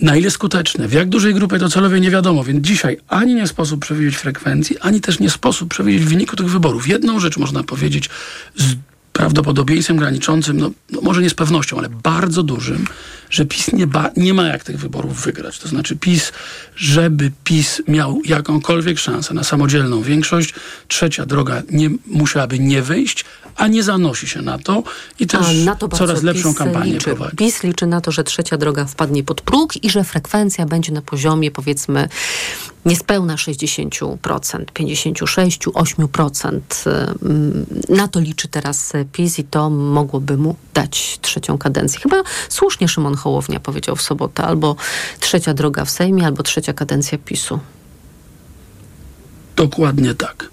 Na 0.00 0.16
ile 0.16 0.30
skuteczne, 0.30 0.88
w 0.88 0.92
jak 0.92 1.08
dużej 1.08 1.34
grupie 1.34 1.58
docelowej 1.58 2.00
nie 2.00 2.10
wiadomo, 2.10 2.44
więc 2.44 2.66
dzisiaj 2.66 2.96
ani 3.08 3.34
nie 3.34 3.46
sposób 3.46 3.80
przewidzieć 3.80 4.16
frekwencji, 4.16 4.78
ani 4.78 5.00
też 5.00 5.20
nie 5.20 5.30
sposób 5.30 5.68
przewidzieć 5.68 6.04
wyniku 6.04 6.36
tych 6.36 6.50
wyborów. 6.50 6.88
Jedną 6.88 7.20
rzecz 7.20 7.36
można 7.36 7.62
powiedzieć 7.62 8.10
z 8.56 8.74
prawdopodobieństwem 9.12 9.96
graniczącym, 9.96 10.56
no, 10.56 10.70
no 10.90 11.00
może 11.00 11.22
nie 11.22 11.30
z 11.30 11.34
pewnością, 11.34 11.78
ale 11.78 11.88
bardzo 11.88 12.42
dużym, 12.42 12.86
że 13.34 13.44
PiS 13.46 13.72
nie, 13.72 13.86
ba, 13.86 14.10
nie 14.16 14.34
ma 14.34 14.46
jak 14.46 14.64
tych 14.64 14.78
wyborów 14.78 15.20
wygrać. 15.24 15.58
To 15.58 15.68
znaczy 15.68 15.96
PiS, 15.96 16.32
żeby 16.76 17.30
PiS 17.44 17.82
miał 17.88 18.20
jakąkolwiek 18.24 18.98
szansę 18.98 19.34
na 19.34 19.44
samodzielną 19.44 20.02
większość, 20.02 20.54
trzecia 20.88 21.26
droga 21.26 21.62
nie, 21.70 21.90
musiałaby 22.06 22.58
nie 22.58 22.82
wyjść, 22.82 23.24
a 23.56 23.66
nie 23.66 23.82
zanosi 23.82 24.28
się 24.28 24.42
na 24.42 24.58
to 24.58 24.82
i 25.20 25.26
też 25.26 25.40
A 25.46 25.52
na 25.64 25.74
to 25.76 25.88
coraz 25.88 26.22
lepszą 26.22 26.48
PiS 26.48 26.58
kampanię 26.58 26.92
liczy. 26.92 27.04
prowadzi. 27.04 27.36
PiS 27.36 27.62
liczy 27.62 27.86
na 27.86 28.00
to, 28.00 28.12
że 28.12 28.24
trzecia 28.24 28.56
droga 28.56 28.84
wpadnie 28.84 29.24
pod 29.24 29.40
próg 29.40 29.84
i 29.84 29.90
że 29.90 30.04
frekwencja 30.04 30.66
będzie 30.66 30.92
na 30.92 31.02
poziomie 31.02 31.50
powiedzmy 31.50 32.08
niespełna 32.84 33.34
60%, 33.36 34.64
56, 34.74 35.58
8%. 35.66 36.60
Ym, 37.26 37.66
Na 37.88 38.08
to 38.08 38.20
liczy 38.20 38.48
teraz 38.48 38.92
PiS 39.12 39.38
i 39.38 39.44
to 39.44 39.70
mogłoby 39.70 40.36
mu 40.36 40.56
dać 40.74 41.18
trzecią 41.22 41.58
kadencję. 41.58 42.00
Chyba 42.00 42.22
słusznie 42.48 42.88
Szymon 42.88 43.14
Hołownia 43.24 43.60
powiedział 43.60 43.96
w 43.96 44.02
sobotę, 44.02 44.44
albo 44.44 44.76
trzecia 45.20 45.54
droga 45.54 45.84
w 45.84 45.90
Sejmie, 45.90 46.26
albo 46.26 46.42
trzecia 46.42 46.72
kadencja 46.72 47.18
PiSu. 47.18 47.58
Dokładnie 49.56 50.14
tak. 50.14 50.50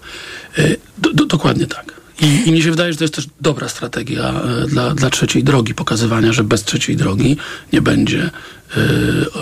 Y, 0.58 0.76
Do, 0.98 1.12
do, 1.12 1.26
dokładnie 1.26 1.66
tak. 1.66 1.92
I, 2.20 2.48
I 2.48 2.52
mi 2.52 2.62
się 2.62 2.70
wydaje, 2.70 2.92
że 2.92 2.98
to 2.98 3.04
jest 3.04 3.14
też 3.14 3.26
dobra 3.40 3.68
strategia 3.68 4.34
y, 4.64 4.68
dla, 4.68 4.94
dla 4.94 5.10
trzeciej 5.10 5.44
drogi, 5.44 5.74
pokazywania, 5.74 6.32
że 6.32 6.44
bez 6.44 6.64
trzeciej 6.64 6.96
drogi 6.96 7.36
nie 7.72 7.82
będzie 7.82 8.30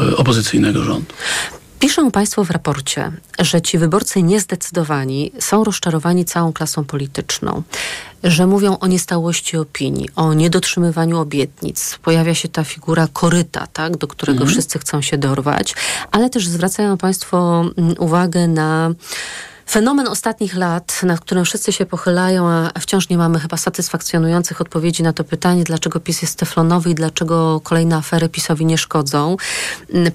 y, 0.09 0.17
opozycyjnego 0.17 0.85
rządu. 0.85 1.15
Piszą 1.81 2.11
Państwo 2.11 2.45
w 2.45 2.51
raporcie, 2.51 3.13
że 3.39 3.63
ci 3.63 3.79
wyborcy 3.79 4.23
niezdecydowani 4.23 5.33
są 5.39 5.65
rozczarowani 5.65 6.25
całą 6.25 6.53
klasą 6.53 6.85
polityczną, 6.85 7.63
że 8.25 8.47
mówią 8.47 8.79
o 8.79 8.87
niestałości 8.87 9.57
opinii, 9.57 10.09
o 10.17 10.35
niedotrzymywaniu 10.35 11.19
obietnic. 11.19 11.99
Pojawia 12.03 12.35
się 12.35 12.49
ta 12.49 12.65
figura 12.65 13.09
koryta, 13.13 13.67
tak, 13.73 13.97
do 13.97 14.07
którego 14.07 14.39
Mhm. 14.39 14.51
wszyscy 14.51 14.79
chcą 14.79 15.03
się 15.03 15.19
dorwać, 15.19 15.75
ale 16.11 16.31
też 16.31 16.49
zwracają 16.49 16.97
Państwo 16.97 17.65
mm, 17.77 17.95
uwagę 17.99 18.49
na 18.49 18.91
Fenomen 19.71 20.09
ostatnich 20.09 20.57
lat, 20.57 21.01
nad 21.03 21.21
którym 21.21 21.45
wszyscy 21.45 21.73
się 21.73 21.87
pochylają, 21.87 22.49
a 22.49 22.81
wciąż 22.81 23.09
nie 23.09 23.19
mamy 23.19 23.41
chyba 23.41 23.57
satysfakcjonujących 23.57 24.61
odpowiedzi 24.61 25.03
na 25.03 25.13
to 25.13 25.25
pytanie, 25.25 25.65
dlaczego 25.65 26.01
PiS 26.01 26.23
jest 26.23 26.39
teflonowy 26.39 26.91
i 26.91 26.95
dlaczego 26.95 27.61
kolejne 27.65 27.97
afery 27.97 28.29
PiSowi 28.29 28.67
nie 28.67 28.79
szkodzą. 28.79 29.37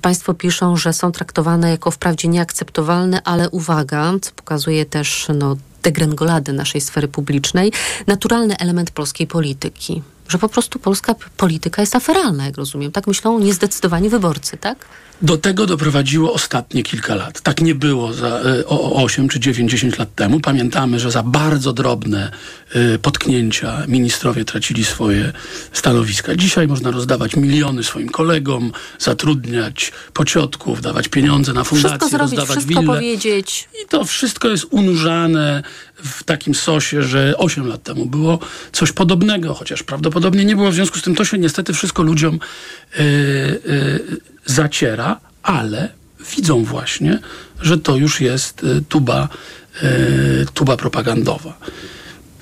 Państwo 0.02 0.34
piszą, 0.34 0.78
że 0.78 0.94
są 0.94 1.12
traktowane 1.12 1.70
jako 1.70 1.92
wprawdzie 1.92 2.28
nieakceptowalne, 2.28 3.22
ale 3.24 3.50
uwaga, 3.50 4.14
co 4.22 4.32
pokazuje 4.32 4.86
też 4.86 5.28
no, 5.36 5.56
degrengolady 5.84 6.54
naszej 6.54 6.82
sfery 6.82 7.08
publicznej, 7.08 7.72
naturalny 8.08 8.58
element 8.58 8.92
polskiej 8.92 9.28
polityki. 9.28 10.04
Że 10.28 10.38
po 10.38 10.50
prostu 10.50 10.80
polska 10.80 11.16
polityka 11.38 11.82
jest 11.82 11.96
aferalna, 11.96 12.46
jak 12.46 12.58
rozumiem. 12.58 12.92
Tak 12.92 13.08
myślą 13.08 13.40
niezdecydowani 13.40 14.10
wyborcy, 14.10 14.58
tak? 14.58 14.86
Do 15.22 15.38
tego 15.38 15.66
doprowadziło 15.66 16.34
ostatnie 16.34 16.84
kilka 16.84 17.16
lat. 17.16 17.42
Tak 17.42 17.62
nie 17.62 17.76
było 17.76 18.14
za, 18.14 18.28
e, 18.28 18.66
o 18.66 19.04
8 19.04 19.30
czy 19.30 19.40
9, 19.40 19.72
10 19.72 19.98
lat 19.98 20.16
temu. 20.16 20.40
Pamiętamy, 20.40 21.00
że 21.00 21.12
za 21.12 21.24
bardzo 21.24 21.74
drobne 21.74 22.32
y, 22.76 23.00
potknięcia 23.00 23.84
ministrowie 23.88 24.46
tracili 24.46 24.86
swoje 24.86 25.34
stanowiska. 25.74 26.36
Dzisiaj 26.36 26.68
można 26.68 26.92
rozdawać 26.92 27.36
miliony 27.36 27.84
swoim 27.84 28.10
kolegom, 28.10 28.72
zatrudniać 29.00 29.92
pociotków, 30.14 30.82
dawać 30.82 31.08
pieniądze 31.08 31.54
na 31.54 31.64
fundacje, 31.64 31.90
wszystko 31.90 32.10
zrobić, 32.10 32.38
rozdawać 32.38 32.58
wszystko 32.58 32.82
wille. 32.82 32.94
powiedzieć. 32.94 33.70
I 33.84 33.88
to 33.88 34.06
wszystko 34.06 34.50
jest 34.50 34.66
unurzane 34.70 35.64
w 35.96 36.24
takim 36.24 36.56
sosie, 36.56 37.02
że 37.04 37.34
8 37.38 37.68
lat 37.68 37.84
temu 37.84 38.06
było 38.06 38.40
coś 38.72 38.92
podobnego, 38.92 39.54
chociaż 39.54 39.84
prawdopodobnie 39.84 40.46
nie 40.46 40.56
było. 40.56 40.72
W 40.72 40.74
związku 40.74 41.00
z 41.00 41.02
tym 41.02 41.16
to 41.16 41.26
się 41.26 41.38
niestety 41.38 41.74
wszystko 41.74 42.04
ludziom 42.04 42.40
yy, 42.98 43.06
yy, 43.66 44.35
zaciera, 44.46 45.20
ale 45.44 45.90
widzą 46.36 46.64
właśnie, 46.64 47.20
że 47.62 47.78
to 47.78 47.96
już 47.96 48.22
jest 48.22 48.64
y, 48.64 48.84
tuba, 48.90 49.30
y, 49.84 50.46
tuba 50.54 50.78
propagandowa. 50.78 51.58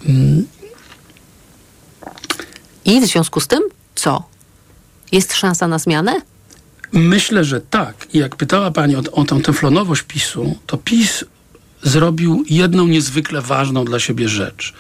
Mm. 0.06 0.47
I 2.86 3.01
w 3.01 3.06
związku 3.06 3.39
z 3.39 3.47
tym 3.47 3.62
co? 3.95 4.24
Jest 5.12 5.34
szansa 5.34 5.68
na 5.68 5.80
zmianę? 5.80 6.22
Myślę, 6.91 7.43
że 7.43 7.62
tak. 7.62 8.08
I 8.14 8.18
jak 8.18 8.36
pytała 8.36 8.72
Pani 8.72 8.95
o, 8.95 9.01
o 9.12 9.24
tę 9.24 9.41
teflonowość 9.41 10.01
PiSu, 10.01 10.56
to 10.68 10.78
PiS 10.78 11.26
zrobił 11.84 12.43
jedną 12.49 12.88
niezwykle 12.88 13.41
ważną 13.41 13.86
dla 13.86 13.99
siebie 13.99 14.30
rzecz. 14.30 14.74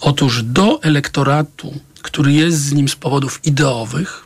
Otóż 0.00 0.42
do 0.42 0.82
elektoratu, 0.82 1.74
który 2.02 2.32
jest 2.32 2.58
z 2.58 2.72
nim 2.72 2.88
z 2.88 2.96
powodów 2.96 3.40
ideowych, 3.44 4.24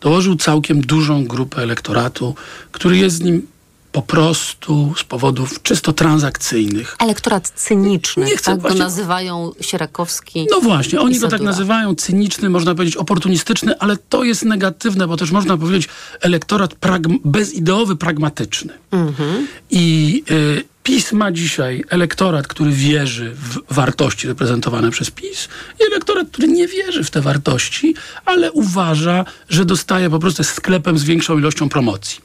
dołożył 0.00 0.36
całkiem 0.36 0.80
dużą 0.80 1.24
grupę 1.24 1.62
elektoratu, 1.62 2.34
który 2.72 2.96
jest 2.96 3.16
z 3.16 3.20
nim 3.20 3.46
po 3.92 4.02
prostu 4.02 4.94
z 4.98 5.04
powodów 5.04 5.62
czysto 5.62 5.92
transakcyjnych. 5.92 6.96
Elektorat 6.98 7.52
cyniczny, 7.56 8.26
Nie 8.26 8.36
chcę 8.36 8.50
tak 8.50 8.60
właśnie- 8.60 8.78
go 8.78 8.84
nazywają 8.84 9.52
Sierakowski. 9.60 10.46
No 10.50 10.60
właśnie, 10.60 11.00
oni 11.00 11.18
go 11.18 11.28
tak 11.28 11.40
nazywają, 11.40 11.94
cyniczny, 11.94 12.50
można 12.50 12.74
powiedzieć 12.74 12.96
oportunistyczny, 12.96 13.78
ale 13.78 13.96
to 14.08 14.24
jest 14.24 14.44
negatywne, 14.44 15.06
bo 15.08 15.16
też 15.16 15.30
można 15.30 15.56
powiedzieć 15.56 15.88
elektorat 16.20 16.74
pragm- 16.74 17.18
bezideowy, 17.24 17.96
pragmatyczny. 17.96 18.72
Mhm. 18.90 19.46
I 19.70 20.22
y, 20.30 20.64
PiS 20.82 21.12
ma 21.12 21.32
dzisiaj 21.32 21.84
elektorat, 21.88 22.46
który 22.46 22.70
wierzy 22.70 23.34
w 23.34 23.74
wartości 23.74 24.28
reprezentowane 24.28 24.90
przez 24.90 25.10
PiS 25.10 25.48
i 25.80 25.84
elektorat, 25.92 26.28
który 26.30 26.48
nie 26.48 26.68
wierzy 26.68 27.04
w 27.04 27.10
te 27.10 27.20
wartości, 27.20 27.94
ale 28.24 28.52
uważa, 28.52 29.24
że 29.48 29.64
dostaje 29.64 30.10
po 30.10 30.18
prostu 30.18 30.44
sklepem 30.44 30.98
z 30.98 31.04
większą 31.04 31.38
ilością 31.38 31.68
promocji. 31.68 32.20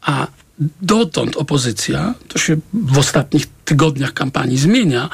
A 0.00 0.26
dotąd 0.82 1.36
opozycja, 1.36 2.14
to 2.28 2.38
się 2.38 2.56
w 2.72 2.98
ostatnich 2.98 3.46
tygodniach 3.64 4.12
kampanii 4.12 4.58
zmienia, 4.58 5.08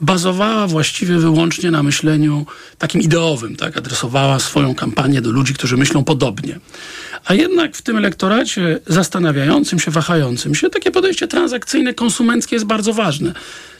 bazowała 0.00 0.66
właściwie 0.66 1.18
wyłącznie 1.18 1.70
na 1.70 1.82
myśleniu 1.82 2.46
takim 2.78 3.00
ideowym, 3.00 3.56
tak? 3.56 3.76
Adresowała 3.76 4.38
swoją 4.38 4.74
kampanię 4.74 5.20
do 5.20 5.30
ludzi, 5.30 5.54
którzy 5.54 5.76
myślą 5.76 6.04
podobnie. 6.04 6.60
A 7.24 7.34
jednak 7.34 7.76
w 7.76 7.82
tym 7.82 7.96
elektoracie 7.96 8.80
zastanawiającym 8.86 9.78
się, 9.78 9.90
wahającym 9.90 10.54
się, 10.54 10.70
takie 10.70 10.90
podejście 10.90 11.28
transakcyjne, 11.28 11.94
konsumenckie 11.94 12.56
jest 12.56 12.66
bardzo 12.66 12.92
ważne. 12.92 13.34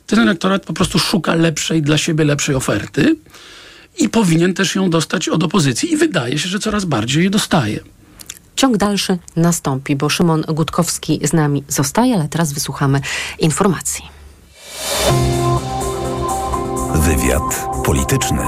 Ten 0.06 0.18
elektorat 0.18 0.64
po 0.66 0.72
prostu 0.72 0.98
szuka 0.98 1.34
lepszej, 1.34 1.82
dla 1.82 1.98
siebie 1.98 2.24
lepszej 2.24 2.54
oferty 2.54 3.16
i 3.98 4.08
powinien 4.08 4.54
też 4.54 4.74
ją 4.74 4.90
dostać 4.90 5.28
od 5.28 5.42
opozycji. 5.42 5.92
I 5.92 5.96
wydaje 5.96 6.38
się, 6.38 6.48
że 6.48 6.58
coraz 6.58 6.84
bardziej 6.84 7.24
je 7.24 7.30
dostaje. 7.30 7.80
Ciąg 8.56 8.76
dalszy 8.76 9.18
nastąpi, 9.36 9.96
bo 9.96 10.08
Szymon 10.08 10.42
Gutkowski 10.48 11.20
z 11.24 11.32
nami 11.32 11.64
zostaje, 11.68 12.14
ale 12.14 12.28
teraz 12.28 12.52
wysłuchamy 12.52 13.00
informacji. 13.38 14.04
Wywiad 16.94 17.68
polityczny. 17.84 18.42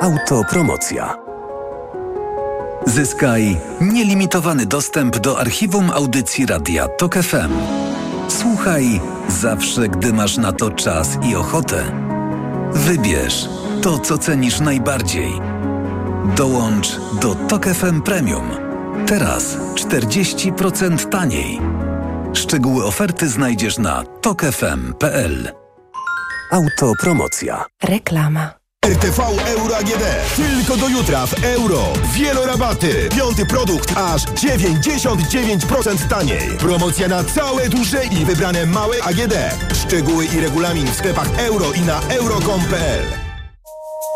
Autopromocja. 0.00 1.16
Zyskaj 2.86 3.60
nielimitowany 3.80 4.66
dostęp 4.66 5.18
do 5.18 5.38
archiwum 5.38 5.90
audycji 5.90 6.46
Radia 6.46 6.88
TOK 6.88 7.14
FM. 7.14 7.52
Słuchaj 8.28 9.00
zawsze, 9.28 9.88
gdy 9.88 10.12
masz 10.12 10.36
na 10.36 10.52
to 10.52 10.70
czas 10.70 11.18
i 11.22 11.36
ochotę. 11.36 11.84
Wybierz 12.72 13.48
to, 13.86 13.98
co 13.98 14.18
cenisz 14.18 14.60
najbardziej. 14.60 15.32
Dołącz 16.36 16.88
do 17.20 17.34
TOK 17.34 17.66
FM 17.66 18.02
Premium. 18.02 18.50
Teraz 19.06 19.56
40% 19.74 21.08
taniej. 21.08 21.60
Szczegóły 22.32 22.84
oferty 22.84 23.28
znajdziesz 23.28 23.78
na 23.78 24.04
tokefm.pl. 24.04 25.52
Autopromocja. 26.52 27.64
Reklama. 27.82 28.50
RTV 28.86 29.22
Euro 29.46 29.76
AGD. 29.76 30.04
Tylko 30.36 30.76
do 30.76 30.88
jutra 30.88 31.26
w 31.26 31.44
euro. 31.44 31.82
Wielorabaty. 32.14 33.08
Piąty 33.16 33.46
produkt 33.46 33.92
aż 33.96 34.24
99% 34.24 36.08
taniej. 36.08 36.50
Promocja 36.58 37.08
na 37.08 37.24
całe 37.24 37.68
duże 37.68 38.04
i 38.04 38.24
wybrane 38.24 38.66
małe 38.66 38.96
AGD. 39.02 39.34
Szczegóły 39.74 40.24
i 40.24 40.40
regulamin 40.40 40.86
w 40.86 40.94
sklepach 40.94 41.38
euro 41.38 41.72
i 41.72 41.80
na 41.80 42.00
euro.com.pl. 42.00 43.25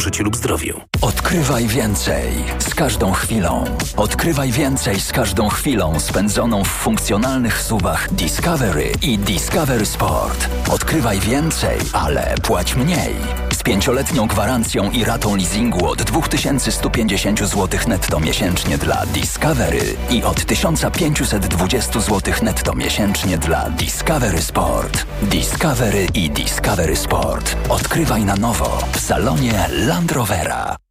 życiu 0.00 0.24
lub 0.24 0.36
zdrowiu. 0.36 0.80
Odkrywaj 1.00 1.66
więcej 1.66 2.32
z 2.58 2.74
każdą 2.74 3.12
chwilą. 3.12 3.64
Odkrywaj 3.96 4.52
więcej 4.52 5.00
z 5.00 5.12
każdą 5.12 5.48
chwilą 5.48 6.00
spędzoną 6.00 6.64
w 6.64 6.68
funkcjonalnych 6.68 7.62
suwach 7.62 8.14
Discovery 8.14 8.92
i 9.02 9.18
Discovery 9.18 9.86
Sport. 9.86 10.48
Odkrywaj 10.70 11.20
więcej, 11.20 11.78
ale 11.92 12.34
płać 12.42 12.76
mniej. 12.76 13.49
Z 13.60 13.62
pięcioletnią 13.62 14.26
gwarancją 14.26 14.90
i 14.90 15.04
ratą 15.04 15.36
leasingu 15.36 15.86
od 15.86 16.02
2150 16.02 17.38
zł 17.38 17.80
netto 17.88 18.20
miesięcznie 18.20 18.78
dla 18.78 19.06
Discovery 19.06 19.96
i 20.10 20.24
od 20.24 20.44
1520 20.44 22.00
zł 22.00 22.34
netto 22.42 22.74
miesięcznie 22.74 23.38
dla 23.38 23.70
Discovery 23.70 24.42
Sport. 24.42 25.06
Discovery 25.22 26.06
i 26.14 26.30
Discovery 26.30 26.96
Sport. 26.96 27.56
Odkrywaj 27.68 28.24
na 28.24 28.36
nowo 28.36 28.78
w 28.92 29.00
salonie 29.00 29.66
Land 29.70 30.12
Rovera. 30.12 30.76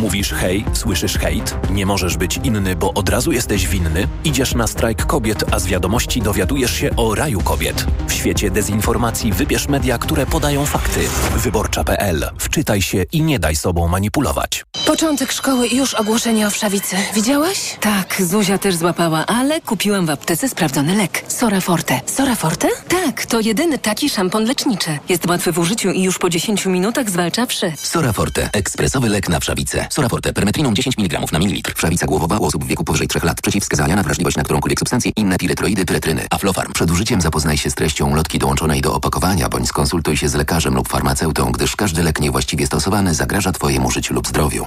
Mówisz 0.00 0.32
hej, 0.32 0.64
słyszysz 0.72 1.18
hejt? 1.18 1.54
Nie 1.70 1.86
możesz 1.86 2.16
być 2.16 2.40
inny, 2.44 2.76
bo 2.76 2.92
od 2.94 3.08
razu 3.08 3.32
jesteś 3.32 3.66
winny? 3.68 4.08
Idziesz 4.24 4.54
na 4.54 4.66
strajk 4.66 5.06
kobiet, 5.06 5.44
a 5.50 5.58
z 5.58 5.66
wiadomości 5.66 6.22
dowiadujesz 6.22 6.74
się 6.74 6.96
o 6.96 7.14
raju 7.14 7.40
kobiet. 7.40 7.86
W 8.08 8.12
świecie 8.12 8.50
dezinformacji 8.50 9.32
wybierz 9.32 9.68
media, 9.68 9.98
które 9.98 10.26
podają 10.26 10.66
fakty. 10.66 11.00
Wyborcza.pl. 11.36 12.30
Wczytaj 12.38 12.82
się 12.82 13.04
i 13.12 13.22
nie 13.22 13.38
daj 13.38 13.56
sobą 13.56 13.88
manipulować. 13.88 14.64
Początek 14.86 15.32
szkoły 15.32 15.66
i 15.66 15.76
już 15.76 15.94
ogłoszenie 15.94 16.46
o 16.46 16.50
wszawicy. 16.50 16.96
Widziałaś? 17.14 17.76
Tak, 17.80 18.22
Zuzia 18.22 18.58
też 18.58 18.74
złapała, 18.76 19.26
ale 19.26 19.60
kupiłam 19.60 20.06
w 20.06 20.10
aptece 20.10 20.48
sprawdzony 20.48 20.94
lek. 20.96 21.24
Sora 21.28 21.60
Forte. 21.60 22.00
Sora 22.06 22.34
Forte? 22.34 22.68
Tak, 22.88 23.26
to 23.26 23.40
jedyny 23.40 23.78
taki 23.78 24.10
szampon 24.10 24.44
leczniczy. 24.44 24.98
Jest 25.08 25.26
łatwy 25.26 25.52
w 25.52 25.58
użyciu 25.58 25.90
i 25.90 26.02
już 26.02 26.18
po 26.18 26.30
10 26.30 26.66
minutach 26.66 27.10
zwalcza 27.10 27.46
wszy. 27.46 27.72
Sora 27.76 28.12
Forte. 28.12 28.50
Ekspresowy 28.52 29.08
lek 29.08 29.28
na 29.28 29.40
wszawicę. 29.40 29.85
Soraforte, 29.90 30.32
permetriną 30.32 30.74
10 30.74 30.98
mg 30.98 31.20
na 31.32 31.38
mililitr. 31.38 31.74
Wszawica 31.76 32.06
głowowa 32.06 32.38
u 32.38 32.44
osób 32.44 32.64
w 32.64 32.66
wieku 32.66 32.84
powyżej 32.84 33.08
3 33.08 33.20
lat. 33.22 33.40
Przeciwwskazania 33.40 33.96
na 33.96 34.02
wrażliwość 34.02 34.36
na 34.36 34.42
którąkolwiek 34.42 34.78
substancję. 34.78 35.12
Inne 35.16 35.38
piretroidy, 35.38 35.84
pyretryny. 35.84 36.26
Aflofarm. 36.30 36.72
Przed 36.72 36.90
użyciem 36.90 37.20
zapoznaj 37.20 37.56
się 37.56 37.70
z 37.70 37.74
treścią 37.74 38.14
lotki 38.14 38.38
dołączonej 38.38 38.80
do 38.80 38.94
opakowania, 38.94 39.48
bądź 39.48 39.68
skonsultuj 39.68 40.16
się 40.16 40.28
z 40.28 40.34
lekarzem 40.34 40.74
lub 40.74 40.88
farmaceutą, 40.88 41.52
gdyż 41.52 41.76
każdy 41.76 42.02
lek 42.02 42.20
niewłaściwie 42.20 42.66
stosowany 42.66 43.14
zagraża 43.14 43.52
Twojemu 43.52 43.90
życiu 43.90 44.14
lub 44.14 44.28
zdrowiu. 44.28 44.66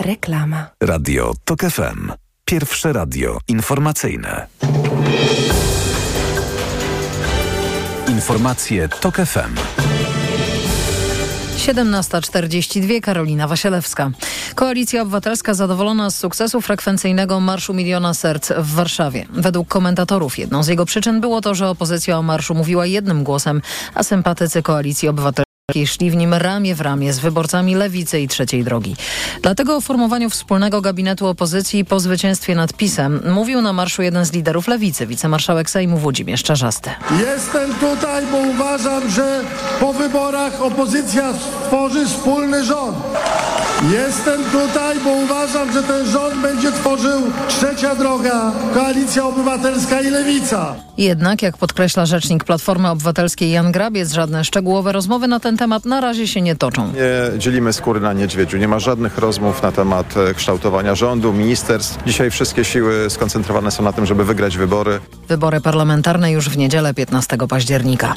Reklama. 0.00 0.66
Radio 0.82 1.32
TOK 1.44 1.60
FM. 1.60 2.12
Pierwsze 2.44 2.92
radio 2.92 3.38
informacyjne. 3.48 4.46
Informacje 8.08 8.88
TOK 8.88 9.16
FM. 9.16 9.54
17.42 11.56 13.00
Karolina 13.00 13.48
Wasielewska. 13.48 14.10
Koalicja 14.54 15.02
Obywatelska 15.02 15.54
zadowolona 15.54 16.10
z 16.10 16.18
sukcesu 16.18 16.60
frekwencyjnego 16.60 17.40
Marszu 17.40 17.74
Miliona 17.74 18.14
Serc 18.14 18.52
w 18.58 18.74
Warszawie. 18.74 19.26
Według 19.30 19.68
komentatorów 19.68 20.38
jedną 20.38 20.62
z 20.62 20.68
jego 20.68 20.86
przyczyn 20.86 21.20
było 21.20 21.40
to, 21.40 21.54
że 21.54 21.68
opozycja 21.68 22.18
o 22.18 22.22
marszu 22.22 22.54
mówiła 22.54 22.86
jednym 22.86 23.24
głosem, 23.24 23.62
a 23.94 24.02
sympatycy 24.02 24.62
Koalicji 24.62 25.08
Obywatelskiej 25.08 25.51
szli 25.86 26.10
w 26.10 26.16
nim 26.16 26.34
ramię 26.34 26.74
w 26.74 26.80
ramię 26.80 27.12
z 27.12 27.18
wyborcami 27.18 27.74
Lewicy 27.74 28.20
i 28.20 28.28
Trzeciej 28.28 28.64
Drogi. 28.64 28.96
Dlatego 29.42 29.76
o 29.76 29.80
formowaniu 29.80 30.30
wspólnego 30.30 30.80
gabinetu 30.80 31.26
opozycji 31.26 31.84
po 31.84 32.00
zwycięstwie 32.00 32.54
nad 32.54 32.72
PiSem 32.72 33.20
mówił 33.30 33.60
na 33.62 33.72
marszu 33.72 34.02
jeden 34.02 34.24
z 34.24 34.32
liderów 34.32 34.68
Lewicy, 34.68 35.06
wicemarszałek 35.06 35.70
Sejmu 35.70 35.98
Włodzimierz 35.98 36.42
Czarzasty. 36.42 36.90
Jestem 37.20 37.74
tutaj, 37.74 38.24
bo 38.32 38.38
uważam, 38.38 39.10
że 39.10 39.40
po 39.80 39.92
wyborach 39.92 40.62
opozycja 40.62 41.32
stworzy 41.34 42.06
wspólny 42.06 42.64
rząd. 42.64 42.96
Jestem 43.90 44.44
tutaj, 44.44 45.00
bo 45.04 45.10
uważam, 45.10 45.72
że 45.72 45.82
ten 45.82 46.06
rząd 46.06 46.42
będzie 46.42 46.72
tworzył 46.72 47.20
trzecia 47.48 47.94
droga, 47.94 48.52
Koalicja 48.74 49.24
Obywatelska 49.24 50.00
i 50.00 50.10
Lewica. 50.10 50.74
Jednak, 50.98 51.42
jak 51.42 51.56
podkreśla 51.56 52.06
rzecznik 52.06 52.44
Platformy 52.44 52.88
Obywatelskiej 52.88 53.50
Jan 53.50 53.72
Grabiec, 53.72 54.12
żadne 54.12 54.44
szczegółowe 54.44 54.92
rozmowy 54.92 55.28
na 55.28 55.40
ten 55.40 55.56
temat 55.56 55.84
na 55.84 56.00
razie 56.00 56.28
się 56.28 56.40
nie 56.40 56.56
toczą. 56.56 56.92
Nie 56.92 57.38
dzielimy 57.38 57.72
skóry 57.72 58.00
na 58.00 58.12
niedźwiedziu. 58.12 58.58
Nie 58.58 58.68
ma 58.68 58.78
żadnych 58.78 59.18
rozmów 59.18 59.62
na 59.62 59.72
temat 59.72 60.16
e, 60.16 60.34
kształtowania 60.34 60.94
rządu, 60.94 61.32
ministerstw. 61.32 61.98
Dzisiaj 62.06 62.30
wszystkie 62.30 62.64
siły 62.64 63.10
skoncentrowane 63.10 63.70
są 63.70 63.82
na 63.82 63.92
tym, 63.92 64.06
żeby 64.06 64.24
wygrać 64.24 64.56
wybory. 64.56 65.00
Wybory 65.28 65.60
parlamentarne 65.60 66.32
już 66.32 66.48
w 66.48 66.56
niedzielę 66.56 66.94
15 66.94 67.38
października. 67.48 68.14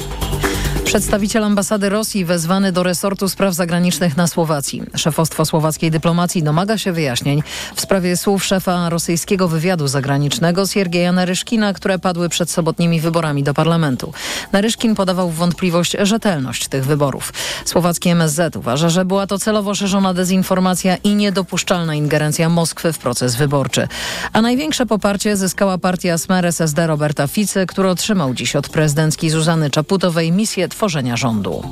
Przedstawiciel 0.86 1.43
ambasady 1.43 1.89
Rosji 1.89 2.25
wezwany 2.25 2.71
do 2.71 2.83
resortu 2.83 3.29
spraw 3.29 3.53
zagranicznych 3.53 4.17
na 4.17 4.27
Słowacji. 4.27 4.83
Szefostwo 4.95 5.45
słowackiej 5.45 5.91
dyplomacji 5.91 6.43
domaga 6.43 6.77
się 6.77 6.91
wyjaśnień 6.91 7.43
w 7.75 7.81
sprawie 7.81 8.17
słów 8.17 8.45
szefa 8.45 8.89
rosyjskiego 8.89 9.47
wywiadu 9.47 9.88
zagranicznego 9.88 10.67
Siergieja 10.67 11.11
Naryszkina, 11.11 11.73
które 11.73 11.99
padły 11.99 12.29
przed 12.29 12.49
sobotnimi 12.49 13.01
wyborami 13.01 13.43
do 13.43 13.53
parlamentu. 13.53 14.13
Naryszkin 14.51 14.95
podawał 14.95 15.29
w 15.29 15.36
wątpliwość 15.36 15.95
rzetelność 16.01 16.67
tych 16.67 16.86
wyborów. 16.86 17.33
Słowacki 17.65 18.09
MSZ 18.09 18.55
uważa, 18.55 18.89
że 18.89 19.05
była 19.05 19.27
to 19.27 19.39
celowo 19.39 19.75
szerzona 19.75 20.13
dezinformacja 20.13 20.95
i 20.95 21.15
niedopuszczalna 21.15 21.95
ingerencja 21.95 22.49
Moskwy 22.49 22.93
w 22.93 22.97
proces 22.97 23.36
wyborczy. 23.36 23.88
A 24.33 24.41
największe 24.41 24.86
poparcie 24.86 25.38
zyskała 25.38 25.77
partia 25.77 26.17
Smer 26.17 26.45
SSD 26.45 26.88
Roberta 26.88 27.27
Ficy, 27.27 27.65
który 27.65 27.89
otrzymał 27.89 28.33
dziś 28.33 28.55
od 28.55 28.69
prezydenckiej 28.69 29.29
Zuzany 29.29 29.69
Czaputowej 29.69 30.31
misję 30.31 30.67
tworzenia 30.67 30.84
rządu. 31.17 31.63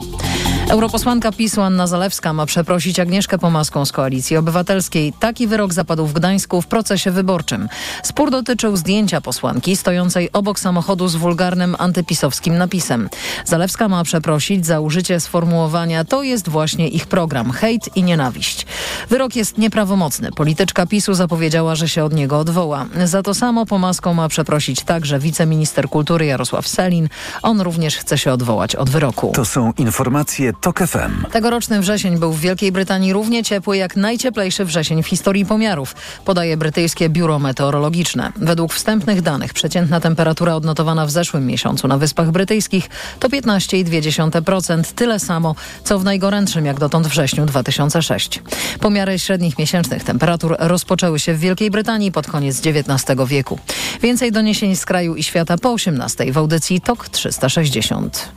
Europosłanka 0.70 1.32
PiSu 1.32 1.61
Anna 1.61 1.88
Zalewska 1.88 2.34
ma 2.34 2.45
przeprosić 2.45 2.99
Agnieszkę 2.99 3.38
Pomaską 3.38 3.86
z 3.86 3.91
Koalicji 3.91 4.38
Obywatelskiej. 4.38 5.14
Taki 5.20 5.47
wyrok 5.47 5.74
zapadł 5.74 6.05
w 6.05 6.14
Gdańsku 6.14 6.61
w 6.61 6.68
procesie 6.68 7.11
wyborczym. 7.11 7.70
Spór 8.03 8.32
dotyczył 8.32 8.78
zdjęcia 8.78 9.22
posłanki 9.22 9.76
stojącej 9.76 10.30
obok 10.32 10.59
samochodu 10.59 11.07
z 11.07 11.16
wulgarnym 11.16 11.76
antypisowskim 11.80 12.57
napisem. 12.57 13.09
Zalewska 13.45 13.88
ma 13.88 14.03
przeprosić 14.03 14.66
za 14.66 14.80
użycie 14.80 15.20
sformułowania 15.20 16.05
to 16.05 16.24
jest 16.24 16.49
właśnie 16.49 16.88
ich 16.88 17.07
program, 17.07 17.51
hejt 17.51 17.89
i 17.95 18.03
nienawiść. 18.03 18.66
Wyrok 19.09 19.36
jest 19.36 19.57
nieprawomocny. 19.57 20.32
Polityczka 20.32 20.86
PiSu 20.86 21.14
zapowiedziała, 21.14 21.76
że 21.76 21.89
się 21.89 22.03
od 22.03 22.14
niego 22.14 22.39
odwoła. 22.39 22.86
Za 23.03 23.24
to 23.24 23.34
samo 23.34 23.66
Pomaską 23.66 24.14
ma 24.14 24.30
przeprosić 24.30 24.84
także 24.84 25.20
wiceminister 25.20 25.89
kultury 25.89 26.26
Jarosław 26.26 26.68
Selin. 26.68 27.09
On 27.41 27.61
również 27.61 27.97
chce 27.97 28.18
się 28.18 28.32
odwołać 28.32 28.76
od 28.76 28.89
wyroku. 28.89 29.32
To 29.36 29.45
są 29.45 29.74
informacje 29.78 30.53
TOK 30.62 30.80
FM. 30.80 31.32
Tegoroczny 31.32 31.80
wrzesień 31.80 32.18
był 32.18 32.34
w 32.34 32.39
Wielkiej 32.39 32.72
Brytanii 32.72 33.14
równie 33.14 33.43
ciepły 33.43 33.78
jak 33.78 33.95
najcieplejszy 33.95 34.66
wrzesień 34.66 35.04
w 35.04 35.08
historii 35.08 35.45
pomiarów, 35.45 35.95
podaje 36.26 36.58
brytyjskie 36.58 37.10
biuro 37.10 37.39
meteorologiczne. 37.39 38.32
Według 38.36 38.74
wstępnych 38.74 39.22
danych 39.22 39.54
przeciętna 39.54 39.99
temperatura 39.99 40.56
odnotowana 40.56 41.06
w 41.06 41.12
zeszłym 41.12 41.45
miesiącu 41.45 41.88
na 41.88 41.97
Wyspach 41.97 42.32
Brytyjskich 42.32 42.89
to 43.20 43.30
15,2%, 43.30 44.84
tyle 44.95 45.20
samo 45.20 45.56
co 45.84 45.99
w 45.99 46.04
najgorętszym 46.04 46.66
jak 46.66 46.80
dotąd 46.80 47.08
wrześniu 47.08 47.45
2006. 47.45 48.41
Pomiary 48.80 49.20
średnich 49.20 49.60
miesięcznych 49.60 50.04
temperatur 50.04 50.56
rozpoczęły 50.60 51.20
się 51.20 51.34
w 51.34 51.39
Wielkiej 51.39 51.72
Brytanii 51.72 52.12
pod 52.12 52.28
koniec 52.28 52.62
XIX 52.66 53.20
wieku. 53.28 53.60
Więcej 54.01 54.32
doniesień 54.32 54.76
z 54.76 54.86
kraju 54.86 55.16
i 55.16 55.24
świata 55.24 55.58
po 55.58 55.72
18 55.72 56.32
w 56.32 56.38
audycji 56.38 56.82
TOK 56.82 57.10
360. 57.10 58.32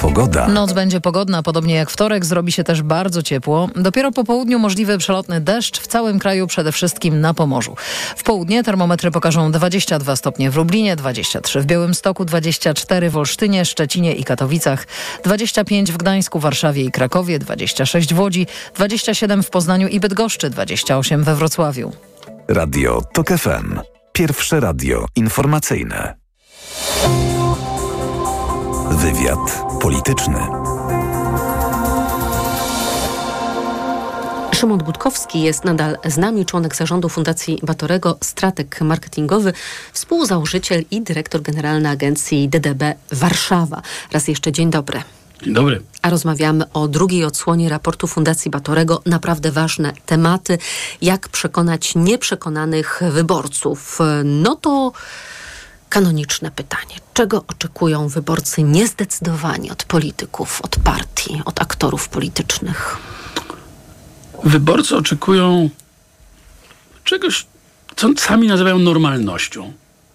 Pogoda. 0.00 0.48
Noc 0.48 0.72
będzie 0.72 1.00
pogodna, 1.00 1.42
podobnie 1.42 1.74
jak 1.74 1.90
wtorek, 1.90 2.24
zrobi 2.24 2.52
się 2.52 2.64
też 2.64 2.82
bardzo 2.82 3.22
ciepło. 3.22 3.68
Dopiero 3.76 4.12
po 4.12 4.24
południu 4.24 4.58
możliwy 4.58 4.98
przelotny 4.98 5.40
deszcz 5.40 5.80
w 5.80 5.86
całym 5.86 6.18
kraju, 6.18 6.46
przede 6.46 6.72
wszystkim 6.72 7.20
na 7.20 7.34
Pomorzu. 7.34 7.76
W 8.16 8.22
południe 8.22 8.62
termometry 8.62 9.10
pokażą 9.10 9.52
22 9.52 10.16
stopnie 10.16 10.50
w 10.50 10.56
Lublinie, 10.56 10.96
23 10.96 11.60
w 11.60 11.66
Białymstoku, 11.66 12.24
24 12.24 13.10
w 13.10 13.16
Olsztynie, 13.16 13.64
Szczecinie 13.64 14.14
i 14.14 14.24
Katowicach, 14.24 14.86
25 15.24 15.92
w 15.92 15.96
Gdańsku, 15.96 16.38
Warszawie 16.38 16.84
i 16.84 16.90
Krakowie, 16.90 17.38
26 17.38 18.14
w 18.14 18.20
Łodzi, 18.20 18.46
27 18.74 19.42
w 19.42 19.50
Poznaniu 19.50 19.88
i 19.88 20.00
Bydgoszczy, 20.00 20.50
28 20.50 21.24
we 21.24 21.34
Wrocławiu. 21.34 21.92
Radio 22.48 23.02
TOK 23.12 23.28
FM. 23.28 23.80
Pierwsze 24.12 24.60
radio 24.60 25.06
informacyjne. 25.16 26.14
Wywiad 28.90 29.64
polityczny. 29.80 30.38
Szymon 34.54 34.78
Gutkowski 34.78 35.42
jest 35.42 35.64
nadal 35.64 35.98
z 36.04 36.16
nami, 36.16 36.46
członek 36.46 36.76
zarządu 36.76 37.08
Fundacji 37.08 37.58
Batorego, 37.62 38.18
strateg 38.22 38.80
marketingowy, 38.80 39.52
współzałożyciel 39.92 40.84
i 40.90 41.02
dyrektor 41.02 41.42
generalny 41.42 41.88
agencji 41.88 42.48
DDB 42.48 42.82
Warszawa. 43.12 43.82
Raz 44.12 44.28
jeszcze 44.28 44.52
dzień 44.52 44.70
dobry. 44.70 45.02
Dzień 45.42 45.54
dobry. 45.54 45.82
A 46.02 46.10
rozmawiamy 46.10 46.72
o 46.72 46.88
drugiej 46.88 47.24
odsłonie 47.24 47.68
raportu 47.68 48.06
Fundacji 48.06 48.50
Batorego. 48.50 49.02
Naprawdę 49.06 49.52
ważne 49.52 49.92
tematy. 50.06 50.58
Jak 51.02 51.28
przekonać 51.28 51.94
nieprzekonanych 51.94 53.00
wyborców? 53.10 53.98
No 54.24 54.54
to 54.54 54.92
kanoniczne 55.88 56.50
pytanie. 56.50 56.94
Czego 57.14 57.44
oczekują 57.48 58.08
wyborcy 58.08 58.62
niezdecydowani 58.62 59.70
od 59.70 59.84
polityków, 59.84 60.60
od 60.62 60.76
partii, 60.84 61.42
od 61.44 61.62
aktorów 61.62 62.08
politycznych? 62.08 62.98
Wyborcy 64.44 64.96
oczekują 64.96 65.70
czegoś, 67.04 67.46
co 67.96 68.08
sami 68.16 68.48
nazywają 68.48 68.78
normalnością. 68.78 69.72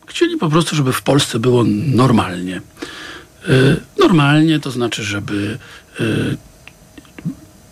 Chcieli 0.08 0.38
po 0.38 0.50
prostu, 0.50 0.76
żeby 0.76 0.94
w 0.94 1.02
Polsce 1.02 1.40
było 1.40 1.64
normalnie. 1.86 2.62
Y, 3.50 3.82
normalnie 4.00 4.60
to 4.60 4.72
znaczy, 4.72 5.04
żeby 5.04 5.58
y, 6.00 6.38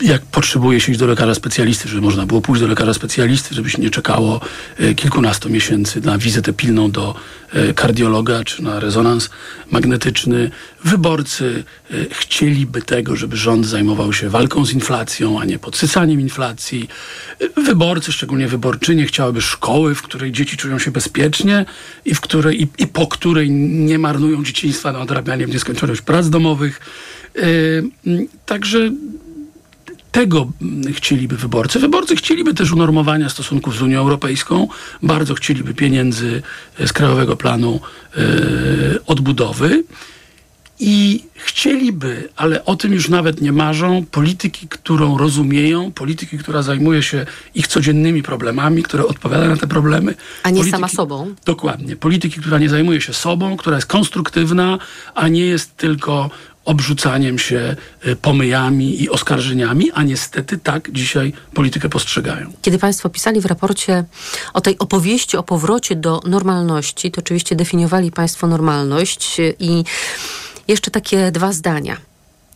jak 0.02 0.22
potrzebuje 0.22 0.80
się 0.80 0.92
iść 0.92 1.00
do 1.00 1.08
lekarza 1.08 1.36
specjalisty, 1.36 1.90
żeby 1.90 2.02
można 2.02 2.26
było 2.26 2.42
pójść 2.42 2.62
do 2.62 2.68
lekarza 2.68 2.94
specjalisty, 2.94 3.56
żeby 3.56 3.70
się 3.70 3.82
nie 3.82 3.90
czekało 3.90 4.42
e, 4.78 4.94
kilkunastu 4.94 5.50
miesięcy 5.50 6.02
na 6.02 6.18
wizytę 6.18 6.54
pilną 6.54 6.92
do 6.92 7.16
e, 7.54 7.74
kardiologa 7.74 8.44
czy 8.44 8.64
na 8.64 8.80
rezonans 8.80 9.30
magnetyczny. 9.72 10.52
Wyborcy 10.84 11.64
e, 11.92 11.94
chcieliby 12.12 12.82
tego, 12.82 13.16
żeby 13.16 13.38
rząd 13.38 13.66
zajmował 13.66 14.14
się 14.14 14.30
walką 14.30 14.66
z 14.66 14.72
inflacją, 14.72 15.40
a 15.40 15.46
nie 15.46 15.60
podsycaniem 15.60 16.22
inflacji. 16.22 16.90
Wyborcy, 17.58 18.12
szczególnie 18.12 18.48
wyborczynie, 18.48 19.06
chciałyby 19.06 19.42
szkoły, 19.42 19.96
w 19.96 20.02
której 20.02 20.32
dzieci 20.32 20.58
czują 20.58 20.80
się 20.80 20.92
bezpiecznie 20.92 21.66
i, 22.06 22.16
w 22.16 22.22
której, 22.22 22.64
i, 22.64 22.68
i 22.78 22.88
po 22.88 23.08
której 23.08 23.52
nie 23.52 24.00
marnują 24.00 24.44
dzieciństwa 24.44 24.92
na 24.92 25.00
odrabianie 25.00 25.46
nieskończoność 25.46 26.02
prac 26.02 26.30
domowych. 26.30 26.82
Także 28.46 28.92
tego 30.12 30.52
chcieliby 30.94 31.38
wyborcy. 31.38 31.80
Wyborcy 31.80 32.16
chcieliby 32.16 32.54
też 32.54 32.72
unormowania 32.72 33.30
stosunków 33.30 33.76
z 33.76 33.82
Unią 33.82 34.00
Europejską, 34.00 34.68
bardzo 35.04 35.34
chcieliby 35.34 35.74
pieniędzy 35.74 36.42
z 36.86 36.94
Krajowego 36.94 37.36
Planu 37.36 37.80
e, 38.16 38.20
Odbudowy 39.06 39.84
i 40.80 41.24
chcieliby, 41.36 42.30
ale 42.36 42.66
o 42.66 42.76
tym 42.76 42.94
już 42.94 43.10
nawet 43.10 43.42
nie 43.42 43.52
marzą, 43.52 44.06
polityki, 44.12 44.68
którą 44.68 45.18
rozumieją, 45.18 45.92
polityki, 45.92 46.38
która 46.38 46.62
zajmuje 46.62 47.04
się 47.04 47.26
ich 47.56 47.68
codziennymi 47.68 48.24
problemami, 48.24 48.84
która 48.84 49.04
odpowiada 49.04 49.48
na 49.48 49.58
te 49.58 49.68
problemy. 49.68 50.16
A 50.44 50.50
nie 50.50 50.56
polityki, 50.56 50.72
sama 50.72 50.88
sobą. 50.88 51.36
Dokładnie. 51.46 51.96
Polityki, 51.96 52.40
która 52.40 52.60
nie 52.60 52.70
zajmuje 52.70 53.02
się 53.02 53.14
sobą, 53.14 53.58
która 53.58 53.76
jest 53.76 53.88
konstruktywna, 53.88 54.78
a 55.16 55.28
nie 55.28 55.46
jest 55.46 55.78
tylko 55.78 56.30
obrzucaniem 56.70 57.40
się 57.40 57.76
y, 58.08 58.16
pomyjami 58.16 59.04
i 59.04 59.10
oskarżeniami, 59.10 59.92
a 59.92 60.04
niestety 60.04 60.58
tak 60.58 60.92
dzisiaj 60.92 61.34
politykę 61.54 61.90
postrzegają. 61.90 62.54
Kiedy 62.62 62.80
Państwo 62.80 63.10
pisali 63.10 63.42
w 63.42 63.46
raporcie 63.46 64.04
o 64.54 64.62
tej 64.62 64.80
opowieści 64.80 65.38
o 65.38 65.44
powrocie 65.44 65.96
do 65.96 66.22
normalności, 66.26 67.12
to 67.12 67.22
oczywiście 67.22 67.56
definiowali 67.56 68.12
Państwo 68.12 68.48
normalność 68.48 69.40
y, 69.40 69.56
i 69.60 69.84
jeszcze 70.68 70.92
takie 70.92 71.32
dwa 71.32 71.52
zdania. 71.52 71.98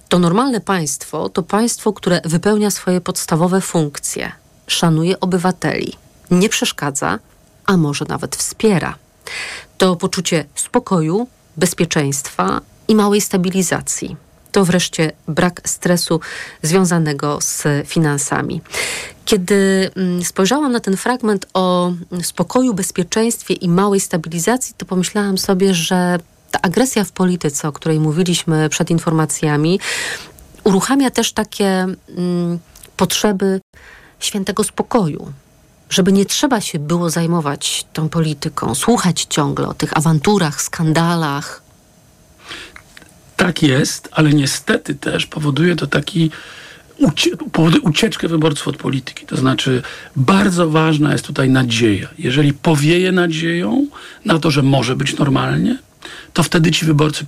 To 0.09 0.19
normalne 0.19 0.61
państwo 0.61 1.29
to 1.29 1.43
państwo, 1.43 1.93
które 1.93 2.21
wypełnia 2.25 2.71
swoje 2.71 3.01
podstawowe 3.01 3.61
funkcje, 3.61 4.31
szanuje 4.67 5.19
obywateli, 5.19 5.93
nie 6.31 6.49
przeszkadza, 6.49 7.19
a 7.65 7.77
może 7.77 8.05
nawet 8.09 8.35
wspiera. 8.35 8.95
To 9.77 9.95
poczucie 9.95 10.45
spokoju, 10.55 11.27
bezpieczeństwa 11.57 12.61
i 12.87 12.95
małej 12.95 13.21
stabilizacji. 13.21 14.15
To 14.51 14.65
wreszcie 14.65 15.11
brak 15.27 15.61
stresu 15.65 16.19
związanego 16.61 17.41
z 17.41 17.63
finansami. 17.87 18.61
Kiedy 19.25 19.91
mm, 19.95 20.23
spojrzałam 20.23 20.71
na 20.71 20.79
ten 20.79 20.97
fragment 20.97 21.45
o 21.53 21.93
spokoju, 22.23 22.73
bezpieczeństwie 22.73 23.53
i 23.53 23.69
małej 23.69 23.99
stabilizacji, 23.99 24.75
to 24.77 24.85
pomyślałam 24.85 25.37
sobie, 25.37 25.73
że 25.73 26.19
ta 26.51 26.61
agresja 26.61 27.03
w 27.03 27.11
polityce, 27.11 27.67
o 27.67 27.71
której 27.71 27.99
mówiliśmy 27.99 28.69
przed 28.69 28.89
informacjami, 28.89 29.79
uruchamia 30.63 31.11
też 31.11 31.33
takie 31.33 31.67
mm, 32.17 32.59
potrzeby 32.97 33.61
świętego 34.19 34.63
spokoju, 34.63 35.33
żeby 35.89 36.11
nie 36.11 36.25
trzeba 36.25 36.61
się 36.61 36.79
było 36.79 37.09
zajmować 37.09 37.85
tą 37.93 38.09
polityką, 38.09 38.75
słuchać 38.75 39.25
ciągle 39.29 39.67
o 39.67 39.73
tych 39.73 39.97
awanturach, 39.97 40.61
skandalach, 40.61 41.62
tak 43.37 43.63
jest, 43.63 44.09
ale 44.11 44.33
niestety 44.33 44.95
też 44.95 45.25
powoduje 45.25 45.75
to 45.75 45.87
taki 45.87 46.31
ucieczkę 47.83 48.27
wyborców 48.27 48.67
od 48.67 48.77
polityki. 48.77 49.25
To 49.25 49.37
znaczy, 49.37 49.81
bardzo 50.15 50.69
ważna 50.69 51.11
jest 51.11 51.25
tutaj 51.25 51.49
nadzieja. 51.49 52.07
Jeżeli 52.19 52.53
powieje 52.53 53.11
nadzieją 53.11 53.87
na 54.25 54.39
to, 54.39 54.51
że 54.51 54.61
może 54.61 54.95
być 54.95 55.17
normalnie, 55.17 55.77
to 56.33 56.43
wtedy 56.43 56.71
ci 56.71 56.85
wyborcy 56.85 57.25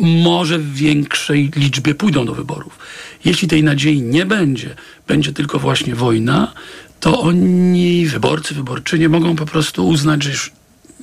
może 0.00 0.58
w 0.58 0.74
większej 0.74 1.50
liczbie 1.56 1.94
pójdą 1.94 2.26
do 2.26 2.34
wyborów. 2.34 2.78
Jeśli 3.24 3.48
tej 3.48 3.62
nadziei 3.62 4.02
nie 4.02 4.26
będzie, 4.26 4.74
będzie 5.08 5.32
tylko 5.32 5.58
właśnie 5.58 5.94
wojna, 5.94 6.52
to 7.00 7.20
oni, 7.20 8.06
wyborcy, 8.06 8.54
wyborczynie, 8.54 9.08
mogą 9.08 9.36
po 9.36 9.46
prostu 9.46 9.88
uznać, 9.88 10.22
że 10.22 10.30
już 10.30 10.52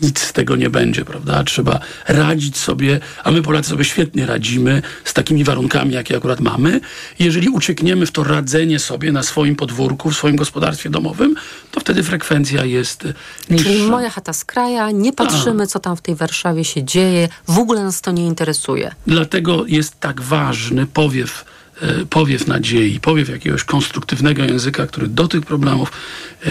nic 0.02 0.20
z 0.20 0.34
tego 0.34 0.56
nie 0.56 0.70
będzie, 0.70 1.06
prawda? 1.06 1.44
Trzeba 1.44 1.80
radzić 2.08 2.58
sobie, 2.58 3.00
a 3.24 3.32
my 3.32 3.42
Polacy 3.42 3.70
sobie 3.70 3.86
świetnie 3.86 4.26
radzimy 4.26 4.82
z 5.04 5.14
takimi 5.14 5.44
warunkami, 5.44 5.94
jakie 5.94 6.18
akurat 6.18 6.40
mamy. 6.40 6.80
Jeżeli 7.20 7.50
uciekniemy 7.50 8.06
w 8.06 8.12
to 8.12 8.24
radzenie 8.24 8.80
sobie 8.80 9.12
na 9.12 9.24
swoim 9.24 9.56
podwórku, 9.56 10.12
w 10.12 10.16
swoim 10.16 10.36
gospodarstwie 10.36 10.90
domowym, 10.90 11.36
to 11.72 11.80
wtedy 11.80 12.04
frekwencja 12.04 12.66
jest 12.66 13.08
niższa. 13.50 13.70
Czyli 13.70 13.84
moja 13.84 14.10
chata 14.10 14.34
z 14.34 14.46
kraja, 14.46 14.92
nie 14.92 15.14
patrzymy, 15.14 15.64
a. 15.64 15.68
co 15.68 15.80
tam 15.80 15.98
w 15.98 16.02
tej 16.02 16.16
Warszawie 16.16 16.66
się 16.66 16.84
dzieje, 16.84 17.30
w 17.48 17.58
ogóle 17.58 17.84
nas 17.84 18.02
to 18.02 18.12
nie 18.12 18.28
interesuje. 18.28 18.92
Dlatego 19.08 19.66
jest 19.68 20.00
tak 20.00 20.22
ważny 20.22 20.86
powiew 20.88 21.46
E, 21.46 21.63
powiew 22.10 22.48
nadziei, 22.48 23.00
powiew 23.00 23.30
jakiegoś 23.30 23.64
konstruktywnego 23.64 24.44
języka, 24.44 24.88
który 24.88 25.08
do 25.08 25.28
tych 25.28 25.42
problemów 25.42 25.92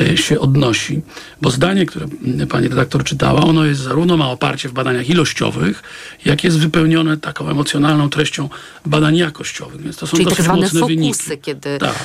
e, 0.00 0.16
się 0.16 0.40
odnosi. 0.40 1.02
Bo 1.40 1.50
zdanie, 1.50 1.86
które 1.86 2.06
pani 2.48 2.68
redaktor 2.68 3.04
czytała, 3.04 3.40
ono 3.40 3.64
jest 3.64 3.80
zarówno 3.80 4.16
ma 4.16 4.30
oparcie 4.30 4.68
w 4.68 4.72
badaniach 4.72 5.10
ilościowych, 5.10 5.82
jak 6.24 6.44
jest 6.44 6.58
wypełnione 6.58 7.16
taką 7.16 7.48
emocjonalną 7.48 8.10
treścią 8.10 8.48
badań 8.86 9.16
jakościowych. 9.16 9.82
Więc 9.82 9.96
to 9.96 10.06
są 10.06 10.10
Czyli 10.16 10.24
dosyć 10.24 10.36
tak 10.36 10.44
zwane 10.44 10.62
mocne 10.62 10.80
fokusy, 10.80 10.96
wyniki. 10.96 11.42
kiedy 11.42 11.78
tak. 11.78 12.04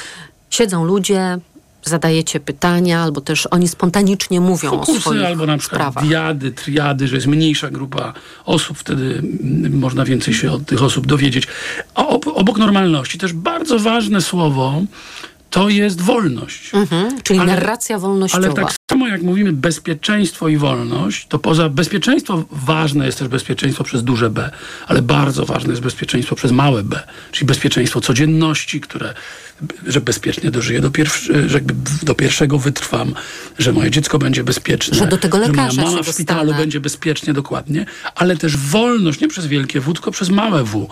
siedzą 0.49 0.85
ludzie, 0.85 1.37
zadajecie 1.83 2.39
pytania, 2.39 3.03
albo 3.03 3.21
też 3.21 3.47
oni 3.51 3.67
spontanicznie 3.67 4.41
mówią 4.41 4.69
Fokusy, 4.69 4.97
o 4.97 5.01
swoich 5.01 5.25
albo 5.25 5.45
na 5.45 5.57
przykład 5.57 5.81
sprawach. 5.81 6.07
diady, 6.07 6.51
triady, 6.51 7.07
że 7.07 7.15
jest 7.15 7.27
mniejsza 7.27 7.69
grupa 7.69 8.13
osób, 8.45 8.77
wtedy 8.77 9.21
można 9.69 10.05
więcej 10.05 10.33
się 10.33 10.51
od 10.51 10.65
tych 10.65 10.83
osób 10.83 11.07
dowiedzieć. 11.07 11.47
A 11.95 12.07
obok 12.07 12.57
normalności 12.57 13.17
też 13.17 13.33
bardzo 13.33 13.79
ważne 13.79 14.21
słowo 14.21 14.81
to 15.49 15.69
jest 15.69 16.01
wolność. 16.01 16.73
Mhm, 16.73 17.21
czyli 17.21 17.39
ale, 17.39 17.51
narracja 17.51 17.99
wolnościowa. 17.99 18.45
Ale 18.45 18.53
tak 18.53 18.75
samo 18.91 19.07
jak 19.07 19.21
mówimy 19.21 19.53
bezpieczeństwo 19.53 20.47
i 20.47 20.57
wolność, 20.57 21.27
to 21.27 21.39
poza 21.39 21.69
bezpieczeństwo 21.69 22.45
ważne 22.51 23.05
jest 23.05 23.19
też 23.19 23.27
bezpieczeństwo 23.27 23.83
przez 23.83 24.03
duże 24.03 24.29
B, 24.29 24.49
ale 24.87 25.01
bardzo 25.01 25.45
ważne 25.45 25.69
jest 25.69 25.81
bezpieczeństwo 25.81 26.35
przez 26.35 26.51
małe 26.51 26.83
B, 26.83 26.99
czyli 27.31 27.45
bezpieczeństwo 27.45 28.01
codzienności, 28.01 28.81
które 28.81 29.13
że 29.87 30.01
bezpiecznie 30.01 30.51
dożyję 30.51 30.81
do, 30.81 30.91
pierwszy, 30.91 31.49
że 31.49 31.59
do 32.03 32.15
pierwszego 32.15 32.59
wytrwam, 32.59 33.13
że 33.59 33.73
moje 33.73 33.91
dziecko 33.91 34.19
będzie 34.19 34.43
bezpieczne. 34.43 34.97
Że 34.97 35.07
do 35.07 35.17
tego 35.17 35.37
lekarza 35.37 35.71
że 35.71 35.81
moja 35.81 35.91
mama 35.91 36.03
w 36.03 36.07
szpitalu 36.07 36.39
dostanę. 36.39 36.63
będzie 36.63 36.79
bezpiecznie, 36.79 37.33
dokładnie, 37.33 37.85
ale 38.15 38.37
też 38.37 38.57
wolność, 38.57 39.19
nie 39.19 39.27
przez 39.27 39.47
wielkie 39.47 39.81
W, 39.81 39.93
tylko 39.93 40.11
przez 40.11 40.29
małe 40.29 40.63
W. 40.63 40.87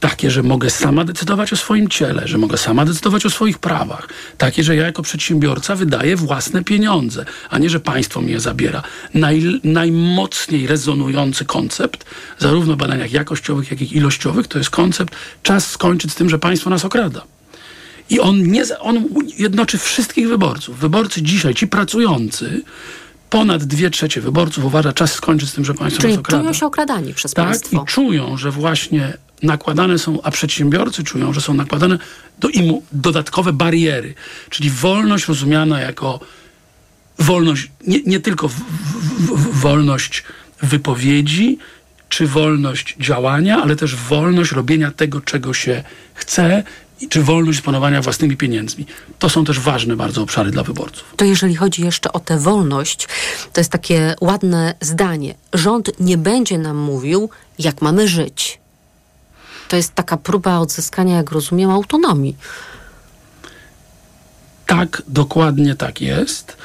Takie, 0.00 0.30
że 0.30 0.42
mogę 0.42 0.70
sama 0.70 1.04
decydować 1.04 1.52
o 1.52 1.56
swoim 1.56 1.88
ciele, 1.88 2.28
że 2.28 2.38
mogę 2.38 2.58
sama 2.58 2.84
decydować 2.84 3.26
o 3.26 3.30
swoich 3.30 3.58
prawach. 3.58 4.08
Takie, 4.38 4.64
że 4.64 4.76
ja 4.76 4.86
jako 4.86 5.02
przedsiębiorca 5.02 5.76
wydaję 5.76 6.16
własne 6.16 6.64
pieniądze, 6.64 7.24
a 7.50 7.58
nie, 7.58 7.70
że 7.70 7.80
państwo 7.80 8.20
mi 8.22 8.32
je 8.32 8.40
zabiera. 8.40 8.82
Naj, 9.14 9.60
najmocniej 9.64 10.66
rezonujący 10.66 11.44
koncept, 11.44 12.04
zarówno 12.38 12.74
w 12.74 12.76
badaniach 12.76 13.12
jakościowych, 13.12 13.70
jak 13.70 13.80
i 13.80 13.96
ilościowych, 13.96 14.48
to 14.48 14.58
jest 14.58 14.70
koncept 14.70 15.14
czas 15.42 15.70
skończyć 15.70 16.12
z 16.12 16.14
tym, 16.14 16.30
że 16.30 16.38
państwo 16.38 16.70
nas 16.70 16.84
okrada. 16.84 17.24
I 18.10 18.20
on, 18.20 18.42
nie, 18.42 18.64
on 18.80 19.04
jednoczy 19.38 19.78
wszystkich 19.78 20.28
wyborców. 20.28 20.78
Wyborcy 20.78 21.22
dzisiaj, 21.22 21.54
ci 21.54 21.66
pracujący, 21.66 22.62
ponad 23.32 23.64
dwie 23.64 23.90
trzecie 23.90 24.20
wyborców 24.20 24.64
uważa, 24.64 24.92
czas 24.92 25.12
skończyć 25.12 25.50
z 25.50 25.52
tym, 25.52 25.64
że 25.64 25.74
państwo 25.74 26.00
Czyli 26.02 26.12
nas 26.12 26.20
okrada. 26.20 26.42
czują 26.42 26.52
się 26.52 26.66
okradani 26.66 27.14
przez 27.14 27.34
tak, 27.34 27.46
państwo. 27.46 27.82
i 27.82 27.86
czują, 27.86 28.36
że 28.36 28.50
właśnie 28.50 29.12
nakładane 29.42 29.98
są, 29.98 30.22
a 30.22 30.30
przedsiębiorcy 30.30 31.04
czują, 31.04 31.32
że 31.32 31.40
są 31.40 31.54
nakładane 31.54 31.98
do 32.38 32.48
im 32.48 32.74
dodatkowe 32.92 33.52
bariery, 33.52 34.14
czyli 34.50 34.70
wolność 34.70 35.28
rozumiana 35.28 35.80
jako 35.80 36.20
wolność, 37.18 37.70
nie, 37.86 38.02
nie 38.06 38.20
tylko 38.20 38.48
w, 38.48 38.54
w, 38.54 39.36
w, 39.36 39.60
wolność 39.60 40.24
wypowiedzi, 40.62 41.58
czy 42.08 42.26
wolność 42.26 42.96
działania, 43.00 43.62
ale 43.62 43.76
też 43.76 43.96
wolność 43.96 44.52
robienia 44.52 44.90
tego, 44.90 45.20
czego 45.20 45.54
się 45.54 45.84
chce, 46.14 46.62
czy 47.08 47.22
wolność 47.22 47.58
dysponowania 47.58 48.02
własnymi 48.02 48.36
pieniędzmi. 48.36 48.86
To 49.18 49.28
są 49.28 49.44
też 49.44 49.60
ważne 49.60 49.96
bardzo 49.96 50.22
obszary 50.22 50.50
dla 50.50 50.62
wyborców. 50.62 51.14
To 51.16 51.24
jeżeli 51.24 51.54
chodzi 51.54 51.82
jeszcze 51.82 52.12
o 52.12 52.20
tę 52.20 52.38
wolność, 52.38 53.08
to 53.52 53.60
jest 53.60 53.70
takie 53.70 54.14
ładne 54.20 54.74
zdanie. 54.80 55.34
Rząd 55.52 56.00
nie 56.00 56.18
będzie 56.18 56.58
nam 56.58 56.76
mówił, 56.76 57.30
jak 57.58 57.82
mamy 57.82 58.08
żyć. 58.08 58.60
To 59.68 59.76
jest 59.76 59.94
taka 59.94 60.16
próba 60.16 60.58
odzyskania, 60.58 61.16
jak 61.16 61.30
rozumiem, 61.30 61.70
autonomii. 61.70 62.36
Tak, 64.66 65.02
dokładnie 65.08 65.74
tak 65.74 66.00
jest. 66.00 66.56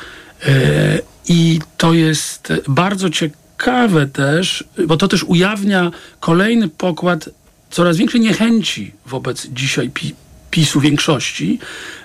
E, 0.48 1.00
I 1.28 1.60
to 1.78 1.94
jest 1.94 2.54
bardzo 2.68 3.10
ciekawe 3.10 4.08
też, 4.08 4.64
bo 4.88 4.98
to 4.98 5.08
też 5.08 5.24
ujawnia 5.24 5.92
kolejny 6.20 6.68
pokład 6.70 7.30
coraz 7.70 7.98
większej 7.98 8.22
niechęci 8.22 8.94
wobec 9.06 9.48
dzisiaj 9.48 9.90
pi 9.90 10.16
PiSu 10.52 10.80
większości, 10.80 11.60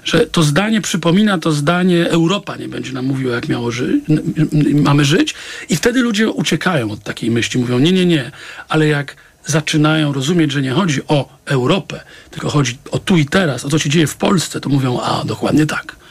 że 0.04 0.26
to 0.26 0.42
zdanie 0.42 0.80
przypomina 0.80 1.38
to 1.38 1.52
zdanie 1.52 2.10
Europa 2.10 2.56
nie 2.56 2.68
będzie 2.68 2.92
nam 2.92 3.06
mówiła, 3.06 3.34
jak 3.34 3.48
miało 3.48 3.70
ży 3.70 4.00
mamy 4.74 5.04
żyć 5.04 5.34
i 5.68 5.76
wtedy 5.76 6.02
ludzie 6.02 6.30
uciekają 6.30 6.90
od 6.90 7.02
takiej 7.02 7.30
myśli, 7.30 7.60
mówią 7.60 7.78
nie, 7.78 7.92
nie, 7.92 8.06
nie, 8.06 8.30
ale 8.68 8.86
jak 8.86 9.16
zaczynają 9.46 10.12
rozumieć, 10.12 10.52
że 10.52 10.62
nie 10.62 10.70
chodzi 10.70 11.00
o 11.08 11.38
Europę, 11.44 12.00
tylko 12.30 12.50
chodzi 12.50 12.78
o 12.90 12.98
tu 12.98 13.16
i 13.16 13.26
teraz, 13.26 13.64
o 13.64 13.70
co 13.70 13.78
się 13.78 13.90
dzieje 13.90 14.06
w 14.06 14.16
Polsce, 14.16 14.60
to 14.60 14.68
mówią, 14.68 15.00
a 15.00 15.24
dokładnie 15.24 15.66
tak. 15.66 16.01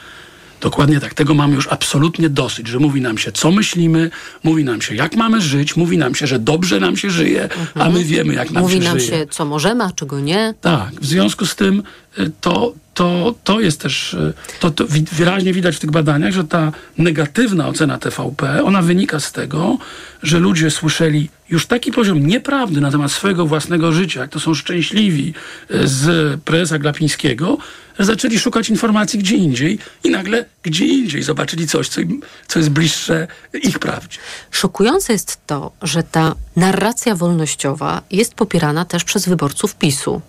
Dokładnie 0.61 0.99
tak. 0.99 1.13
Tego 1.13 1.33
mamy 1.33 1.55
już 1.55 1.67
absolutnie 1.67 2.29
dosyć, 2.29 2.67
że 2.67 2.79
mówi 2.79 3.01
nam 3.01 3.17
się, 3.17 3.31
co 3.31 3.51
myślimy, 3.51 4.09
mówi 4.43 4.63
nam 4.63 4.81
się, 4.81 4.95
jak 4.95 5.15
mamy 5.15 5.41
żyć, 5.41 5.75
mówi 5.75 5.97
nam 5.97 6.15
się, 6.15 6.27
że 6.27 6.39
dobrze 6.39 6.79
nam 6.79 6.97
się 6.97 7.09
żyje, 7.09 7.43
mhm. 7.43 7.67
a 7.75 7.89
my 7.89 8.03
wiemy, 8.03 8.33
jak 8.33 8.51
nam 8.51 8.63
mówi 8.63 8.73
się 8.73 8.79
nam 8.79 8.99
żyje. 8.99 9.11
Mówi 9.11 9.19
nam 9.19 9.27
się, 9.27 9.33
co 9.33 9.45
możemy, 9.45 9.83
a 9.83 9.91
czego 9.91 10.19
nie. 10.19 10.53
Tak. 10.61 10.91
W 11.01 11.05
związku 11.05 11.45
z 11.45 11.55
tym 11.55 11.83
y, 12.19 12.31
to, 12.41 12.73
to, 13.01 13.35
to 13.43 13.59
jest 13.59 13.81
też, 13.81 14.13
y, 14.13 14.33
to, 14.59 14.71
to 14.71 14.85
wyraźnie 15.11 15.53
widać 15.53 15.75
w 15.75 15.79
tych 15.79 15.91
badaniach, 15.91 16.33
że 16.33 16.43
ta 16.43 16.71
negatywna 16.97 17.67
ocena 17.67 17.97
TVP, 17.97 18.63
ona 18.63 18.81
wynika 18.81 19.19
z 19.19 19.31
tego, 19.31 19.77
że 20.23 20.39
ludzie 20.39 20.71
słyszeli 20.71 21.29
już 21.49 21.65
taki 21.65 21.91
poziom 21.91 22.27
nieprawdy 22.27 22.81
na 22.81 22.91
temat 22.91 23.11
swojego 23.11 23.45
własnego 23.45 23.91
życia, 23.91 24.21
jak 24.21 24.29
to 24.29 24.39
są 24.39 24.53
szczęśliwi 24.53 25.33
y, 25.71 25.87
z 25.87 26.39
prezesa 26.41 26.79
Glapińskiego, 26.79 27.57
zaczęli 27.99 28.39
szukać 28.39 28.69
informacji 28.69 29.19
gdzie 29.19 29.35
indziej 29.35 29.79
i 30.03 30.09
nagle 30.09 30.45
gdzie 30.63 30.85
indziej 30.85 31.23
zobaczyli 31.23 31.67
coś, 31.67 31.89
co, 31.89 32.01
im, 32.01 32.21
co 32.47 32.59
jest 32.59 32.69
bliższe 32.69 33.27
ich 33.63 33.79
prawdzie. 33.79 34.17
Szokujące 34.51 35.13
jest 35.13 35.37
to, 35.47 35.71
że 35.81 36.03
ta 36.03 36.35
narracja 36.55 37.15
wolnościowa 37.15 38.01
jest 38.11 38.33
popierana 38.33 38.85
też 38.85 39.03
przez 39.03 39.29
wyborców 39.29 39.75
PiSu. 39.75 40.21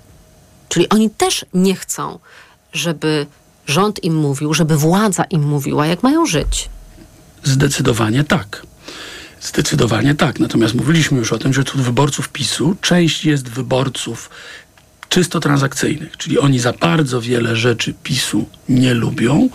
Czyli 0.68 0.88
oni 0.88 1.10
też 1.10 1.44
nie 1.54 1.74
chcą, 1.74 2.18
żeby 2.72 3.26
rząd 3.66 4.04
im 4.04 4.16
mówił, 4.16 4.54
żeby 4.54 4.76
władza 4.76 5.24
im 5.24 5.42
mówiła, 5.42 5.86
jak 5.86 6.02
mają 6.02 6.26
żyć. 6.26 6.68
Zdecydowanie 7.44 8.24
tak. 8.24 8.66
Zdecydowanie 9.40 10.14
tak. 10.14 10.40
Natomiast 10.40 10.74
mówiliśmy 10.74 11.18
już 11.18 11.32
o 11.32 11.38
tym, 11.38 11.52
że 11.54 11.64
wśród 11.64 11.82
wyborców 11.82 12.28
PiSu 12.28 12.76
część 12.80 13.24
jest 13.24 13.48
wyborców 13.48 14.30
czysto 15.08 15.40
transakcyjnych, 15.40 16.16
czyli 16.16 16.38
oni 16.38 16.58
za 16.58 16.72
bardzo 16.72 17.20
wiele 17.20 17.56
rzeczy 17.56 17.94
PiSu 18.02 18.48
nie 18.68 18.94
lubią. 18.94 19.48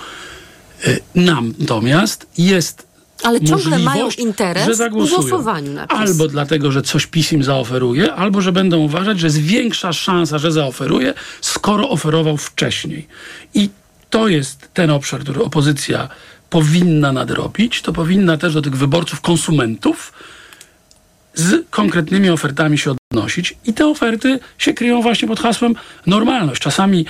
Natomiast 1.15 2.27
jest 2.37 2.86
ale 3.23 3.41
ciągle 3.41 3.79
mają 3.79 4.09
interes 4.17 4.79
w 4.79 4.89
głosowaniu 4.89 5.73
na 5.73 5.87
PiS. 5.87 5.99
Albo 5.99 6.27
dlatego, 6.27 6.71
że 6.71 6.81
coś 6.81 7.05
PiS 7.05 7.33
im 7.33 7.43
zaoferuje, 7.43 8.13
albo 8.13 8.41
że 8.41 8.51
będą 8.51 8.77
uważać, 8.77 9.19
że 9.19 9.27
jest 9.27 9.41
większa 9.41 9.93
szansa, 9.93 10.37
że 10.37 10.51
zaoferuje, 10.51 11.13
skoro 11.41 11.89
oferował 11.89 12.37
wcześniej. 12.37 13.07
I 13.53 13.69
to 14.09 14.27
jest 14.27 14.69
ten 14.73 14.89
obszar, 14.89 15.21
który 15.21 15.43
opozycja 15.43 16.09
powinna 16.49 17.11
nadrobić. 17.11 17.81
To 17.81 17.93
powinna 17.93 18.37
też 18.37 18.53
do 18.53 18.61
tych 18.61 18.75
wyborców, 18.75 19.21
konsumentów 19.21 20.13
z 21.37 21.65
konkretnymi 21.69 22.29
ofertami 22.29 22.77
się 22.77 22.95
odnosić. 23.11 23.57
I 23.65 23.73
te 23.73 23.87
oferty 23.87 24.39
się 24.57 24.73
kryją 24.73 25.01
właśnie 25.01 25.27
pod 25.27 25.39
hasłem 25.39 25.75
normalność. 26.05 26.61
Czasami 26.61 27.05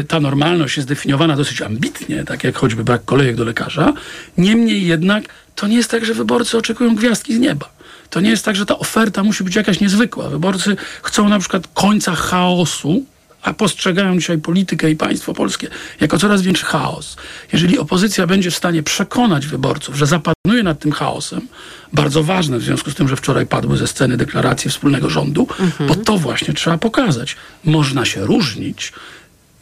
y, 0.00 0.04
ta 0.04 0.20
normalność 0.20 0.76
jest 0.76 0.88
definiowana 0.88 1.36
dosyć 1.36 1.62
ambitnie, 1.62 2.24
tak 2.24 2.44
jak 2.44 2.56
choćby 2.56 2.84
brak 2.84 3.04
kolejek 3.04 3.36
do 3.36 3.44
lekarza. 3.44 3.92
Niemniej 4.38 4.86
jednak 4.86 5.24
to 5.54 5.66
nie 5.66 5.76
jest 5.76 5.90
tak, 5.90 6.04
że 6.04 6.14
wyborcy 6.14 6.58
oczekują 6.58 6.94
gwiazdki 6.94 7.34
z 7.34 7.38
nieba. 7.38 7.70
To 8.10 8.20
nie 8.20 8.30
jest 8.30 8.44
tak, 8.44 8.56
że 8.56 8.66
ta 8.66 8.78
oferta 8.78 9.22
musi 9.22 9.44
być 9.44 9.56
jakaś 9.56 9.80
niezwykła. 9.80 10.28
Wyborcy 10.28 10.76
chcą 11.02 11.28
na 11.28 11.38
przykład 11.38 11.68
końca 11.74 12.14
chaosu, 12.14 13.04
a 13.46 13.54
postrzegają 13.54 14.18
dzisiaj 14.18 14.38
politykę 14.38 14.90
i 14.90 14.96
państwo 14.96 15.34
polskie 15.34 15.68
jako 16.00 16.18
coraz 16.18 16.42
większy 16.42 16.64
chaos. 16.64 17.16
Jeżeli 17.52 17.78
opozycja 17.78 18.26
będzie 18.26 18.50
w 18.50 18.56
stanie 18.56 18.82
przekonać 18.82 19.46
wyborców, 19.46 19.96
że 19.96 20.06
zapanuje 20.06 20.62
nad 20.62 20.78
tym 20.80 20.92
chaosem, 20.92 21.48
bardzo 21.92 22.22
ważne 22.22 22.58
w 22.58 22.62
związku 22.62 22.90
z 22.90 22.94
tym, 22.94 23.08
że 23.08 23.16
wczoraj 23.16 23.46
padły 23.46 23.76
ze 23.76 23.86
sceny 23.86 24.16
deklaracje 24.16 24.70
wspólnego 24.70 25.10
rządu, 25.10 25.46
mhm. 25.60 25.88
bo 25.88 25.94
to 25.94 26.18
właśnie 26.18 26.54
trzeba 26.54 26.78
pokazać. 26.78 27.36
Można 27.64 28.04
się 28.04 28.26
różnić, 28.26 28.92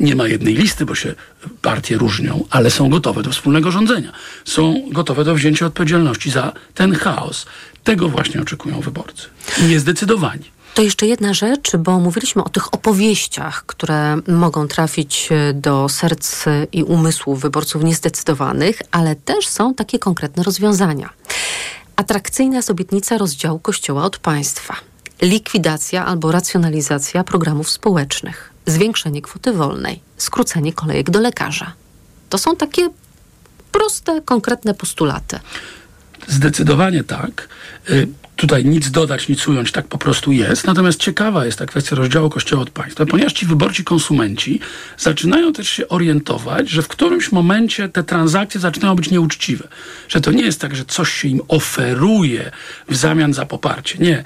nie 0.01 0.17
ma 0.17 0.29
jednej 0.29 0.55
listy, 0.55 0.87
bo 0.87 0.95
się 0.95 1.15
partie 1.63 1.99
różnią, 1.99 2.45
ale 2.51 2.71
są 2.71 2.89
gotowe 2.91 3.23
do 3.23 3.31
wspólnego 3.31 3.71
rządzenia. 3.71 4.13
Są 4.45 4.83
gotowe 4.91 5.25
do 5.25 5.35
wzięcia 5.35 5.67
odpowiedzialności 5.67 6.31
za 6.31 6.53
ten 6.75 6.95
chaos. 6.95 7.47
Tego 7.85 8.09
właśnie 8.09 8.41
oczekują 8.41 8.81
wyborcy. 8.81 9.29
Niezdecydowani. 9.69 10.54
To 10.75 10.83
jeszcze 10.83 11.07
jedna 11.07 11.35
rzecz, 11.35 11.77
bo 11.77 11.99
mówiliśmy 11.99 12.45
o 12.45 12.49
tych 12.49 12.75
opowieściach, 12.75 13.67
które 13.67 14.17
mogą 14.29 14.69
trafić 14.69 15.29
do 15.55 15.89
serc 15.89 16.45
i 16.73 16.85
umysłów 16.85 17.41
wyborców 17.41 17.85
niezdecydowanych, 17.85 18.83
ale 18.91 19.17
też 19.17 19.49
są 19.49 19.75
takie 19.75 19.99
konkretne 19.99 20.43
rozwiązania. 20.43 21.11
Atrakcyjna 21.97 22.57
jest 22.57 22.71
obietnica 22.71 23.19
rozdziału 23.19 23.59
Kościoła 23.59 24.05
od 24.05 24.19
państwa. 24.19 24.75
Likwidacja 25.23 26.07
albo 26.07 26.33
racjonalizacja 26.33 27.25
programów 27.25 27.71
społecznych. 27.71 28.53
Zwiększenie 28.67 29.23
kwoty 29.23 29.53
wolnej. 29.53 30.01
Skrócenie 30.17 30.73
kolejek 30.73 31.11
do 31.11 31.21
lekarza. 31.21 31.73
To 32.31 32.39
są 32.39 32.57
takie 32.57 32.89
proste, 33.73 34.21
konkretne 34.21 34.75
postulaty. 34.75 35.39
Zdecydowanie 36.27 37.05
tak. 37.05 37.49
Y 37.91 38.09
tutaj 38.37 38.65
nic 38.65 38.91
dodać, 38.91 39.29
nic 39.29 39.49
ująć, 39.49 39.73
tak 39.73 39.87
po 39.87 39.99
prostu 39.99 40.33
jest. 40.33 40.67
Natomiast 40.67 41.01
ciekawa 41.01 41.47
jest 41.47 41.59
ta 41.59 41.67
kwestia 41.67 41.97
rozdziału 41.97 42.31
Kościoła 42.31 42.63
od 42.63 42.71
państwa, 42.71 43.07
ponieważ 43.07 43.33
ci 43.33 43.47
wyborci 43.47 43.85
konsumenci 43.85 44.61
zaczynają 44.99 45.53
też 45.53 45.69
się 45.69 45.89
orientować, 45.89 46.71
że 46.71 46.83
w 46.83 46.89
którymś 46.89 47.33
momencie 47.33 47.89
te 47.89 48.05
transakcje 48.05 48.61
zaczynają 48.61 48.95
być 48.95 49.11
nieuczciwe. 49.11 49.69
Że 50.09 50.21
to 50.21 50.33
nie 50.33 50.45
jest 50.45 50.61
tak, 50.61 50.77
że 50.77 50.85
coś 50.85 51.13
się 51.13 51.29
im 51.29 51.41
oferuje 51.49 52.51
w 52.89 52.97
zamian 52.97 53.35
za 53.35 53.47
poparcie. 53.47 53.99
Nie. 53.99 54.25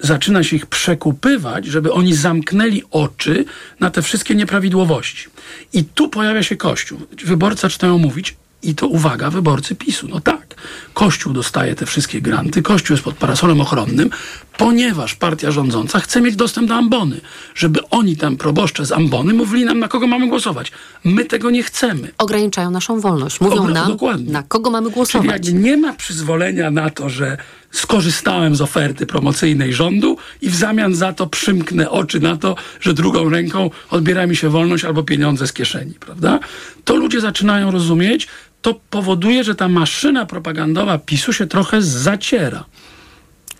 Zaczyna 0.00 0.44
się 0.44 0.56
ich 0.56 0.66
przekupywać, 0.66 1.66
żeby 1.66 1.92
oni 1.92 2.14
zamknęli 2.14 2.82
oczy 2.90 3.44
na 3.80 3.90
te 3.90 4.02
wszystkie 4.02 4.34
nieprawidłowości. 4.34 5.28
I 5.72 5.84
tu 5.84 6.08
pojawia 6.08 6.42
się 6.42 6.56
Kościół. 6.56 6.98
Wyborcy 7.24 7.60
zaczynają 7.60 7.98
mówić, 7.98 8.36
i 8.64 8.74
to 8.74 8.86
uwaga, 8.86 9.30
wyborcy 9.30 9.74
PiSu. 9.74 10.08
No 10.08 10.20
tak, 10.20 10.54
Kościół 10.94 11.32
dostaje 11.32 11.74
te 11.74 11.86
wszystkie 11.86 12.20
granty, 12.20 12.62
Kościół 12.62 12.94
jest 12.94 13.04
pod 13.04 13.14
parasolem 13.14 13.60
ochronnym, 13.60 14.10
ponieważ 14.56 15.14
partia 15.14 15.50
rządząca 15.50 16.00
chce 16.00 16.20
mieć 16.20 16.36
dostęp 16.36 16.68
do 16.68 16.74
ambony, 16.74 17.20
żeby 17.54 17.88
oni 17.90 18.16
tam, 18.16 18.36
proboszcze 18.36 18.86
z 18.86 18.92
ambony, 18.92 19.34
mówili 19.34 19.64
nam, 19.64 19.78
na 19.78 19.88
kogo 19.88 20.06
mamy 20.06 20.28
głosować. 20.28 20.72
My 21.04 21.24
tego 21.24 21.50
nie 21.50 21.62
chcemy. 21.62 22.12
Ograniczają 22.18 22.70
naszą 22.70 23.00
wolność. 23.00 23.40
Mówią 23.40 23.62
Ogra 23.62 23.74
nam, 23.74 23.88
dokładnie. 23.88 24.32
na 24.32 24.42
kogo 24.42 24.70
mamy 24.70 24.90
głosować. 24.90 25.42
Czyli 25.42 25.54
jak 25.54 25.64
nie 25.64 25.76
ma 25.76 25.92
przyzwolenia 25.92 26.70
na 26.70 26.90
to, 26.90 27.08
że 27.08 27.36
skorzystałem 27.70 28.56
z 28.56 28.60
oferty 28.60 29.06
promocyjnej 29.06 29.72
rządu 29.72 30.16
i 30.42 30.50
w 30.50 30.56
zamian 30.56 30.94
za 30.94 31.12
to 31.12 31.26
przymknę 31.26 31.90
oczy 31.90 32.20
na 32.20 32.36
to, 32.36 32.56
że 32.80 32.94
drugą 32.94 33.28
ręką 33.28 33.70
odbiera 33.90 34.26
mi 34.26 34.36
się 34.36 34.48
wolność 34.48 34.84
albo 34.84 35.02
pieniądze 35.02 35.46
z 35.46 35.52
kieszeni, 35.52 35.94
prawda? 36.00 36.40
To 36.84 36.96
ludzie 36.96 37.20
zaczynają 37.20 37.70
rozumieć, 37.70 38.28
to 38.64 38.80
powoduje, 38.90 39.44
że 39.44 39.54
ta 39.54 39.68
maszyna 39.68 40.26
propagandowa 40.26 40.98
PiSu 40.98 41.32
się 41.32 41.46
trochę 41.46 41.82
zaciera. 41.82 42.64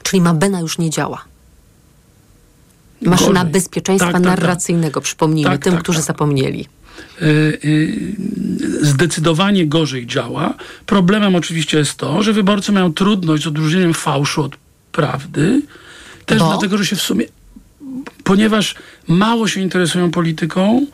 Czyli 0.03 0.21
Mabena 0.21 0.61
już 0.61 0.79
nie 0.79 0.91
działa. 0.91 1.25
Maszyna 3.03 3.33
Gorzej. 3.33 3.53
bezpieczeństwa 3.53 4.13
tak, 4.13 4.23
tak, 4.23 4.23
tak. 4.23 4.41
narracyjnego, 4.41 5.01
przypomnijmy 5.01 5.51
tak, 5.51 5.63
tym, 5.63 5.73
tak, 5.73 5.83
którzy 5.83 5.99
tak. 5.99 6.07
zapomnieli. 6.07 6.69
zdecydowanie 8.83 9.67
gorzej 9.67 10.07
działa. 10.07 10.55
Problemem 10.87 11.35
oczywiście 11.35 11.79
jest 11.79 11.95
to, 11.95 12.23
że 12.23 12.33
wyborcy 12.33 12.73
mają 12.73 12.93
trudność 12.93 13.45
z 13.45 13.47
odróżnieniem 13.47 13.95
fałszu 13.95 14.43
od 14.43 14.57
prawdy. 14.93 15.63
Też 16.27 16.39
Bo? 16.39 16.49
dlatego, 16.49 16.79
że 16.79 16.87
się 16.87 16.97
w 16.97 17.03
sumie, 17.03 17.27
ponieważ 18.25 18.75
mało 19.09 19.49
się 19.49 19.61
interesują 19.61 20.11
polityką 20.11 20.87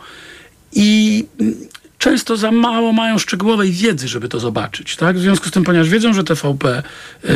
i 0.73 1.25
często 2.01 2.37
za 2.37 2.51
mało 2.51 2.93
mają 2.93 3.19
szczegółowej 3.19 3.73
wiedzy, 3.73 4.09
żeby 4.09 4.29
to 4.29 4.41
zobaczyć. 4.41 4.97
Tak? 4.97 5.17
W 5.17 5.21
związku 5.21 5.49
z 5.49 5.51
tym, 5.51 5.65
ponieważ 5.65 5.89
wiedzą, 5.89 6.13
że 6.15 6.25
TVP 6.25 6.83
yy, 7.25 7.31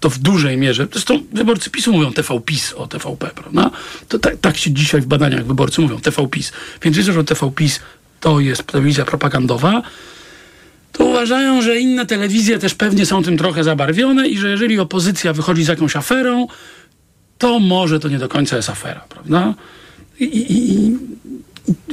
to 0.00 0.10
w 0.10 0.18
dużej 0.18 0.56
mierze, 0.56 0.86
zresztą 0.92 1.22
wyborcy 1.32 1.70
PiSu 1.70 1.92
mówią 1.92 2.12
TVPiS 2.12 2.72
o 2.72 2.86
TVP, 2.86 3.30
prawda? 3.34 3.70
To 4.08 4.18
tak, 4.18 4.36
tak 4.40 4.56
się 4.56 4.70
dzisiaj 4.70 5.00
w 5.00 5.06
badaniach 5.06 5.46
wyborcy 5.46 5.80
mówią, 5.80 6.00
TVPiS. 6.00 6.52
Więc 6.82 6.96
wiedzą, 6.96 7.12
że 7.12 7.24
TVPiS 7.24 7.80
to 8.20 8.40
jest 8.40 8.62
telewizja 8.62 9.04
propagandowa, 9.04 9.82
to 10.92 11.04
uważają, 11.04 11.62
że 11.62 11.80
inne 11.80 12.06
telewizje 12.06 12.58
też 12.58 12.74
pewnie 12.74 13.06
są 13.06 13.22
tym 13.22 13.38
trochę 13.38 13.64
zabarwione 13.64 14.28
i 14.28 14.38
że 14.38 14.50
jeżeli 14.50 14.78
opozycja 14.78 15.32
wychodzi 15.32 15.64
z 15.64 15.68
jakąś 15.68 15.96
aferą, 15.96 16.46
to 17.38 17.58
może 17.58 18.00
to 18.00 18.08
nie 18.08 18.18
do 18.18 18.28
końca 18.28 18.56
jest 18.56 18.70
afera, 18.70 19.04
prawda? 19.08 19.54
I, 20.20 20.24
i, 20.24 20.72
i 20.72 20.98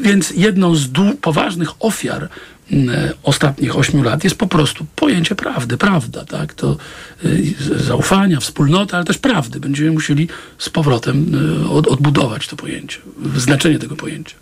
więc 0.02 0.32
jedną 0.32 0.76
z 0.76 0.90
poważnych 1.22 1.70
ofiar 1.80 2.30
y, 2.72 2.78
ostatnich 3.24 3.78
ośmiu 3.78 4.04
lat 4.04 4.24
jest 4.24 4.36
po 4.36 4.48
prostu 4.48 4.86
pojęcie 4.96 5.36
prawdy, 5.36 5.78
prawda, 5.78 6.26
tak? 6.26 6.54
To 6.54 6.78
y, 7.26 7.56
zaufania, 7.84 8.40
wspólnota, 8.40 8.98
ale 8.98 9.06
też 9.06 9.18
prawdy. 9.18 9.60
Będziemy 9.60 9.92
musieli 9.92 10.28
z 10.58 10.70
powrotem 10.70 11.32
od, 11.70 11.88
odbudować 11.88 12.48
to 12.48 12.56
pojęcie, 12.56 13.00
znaczenie 13.36 13.80
tego 13.80 13.96
pojęcia. 13.96 14.36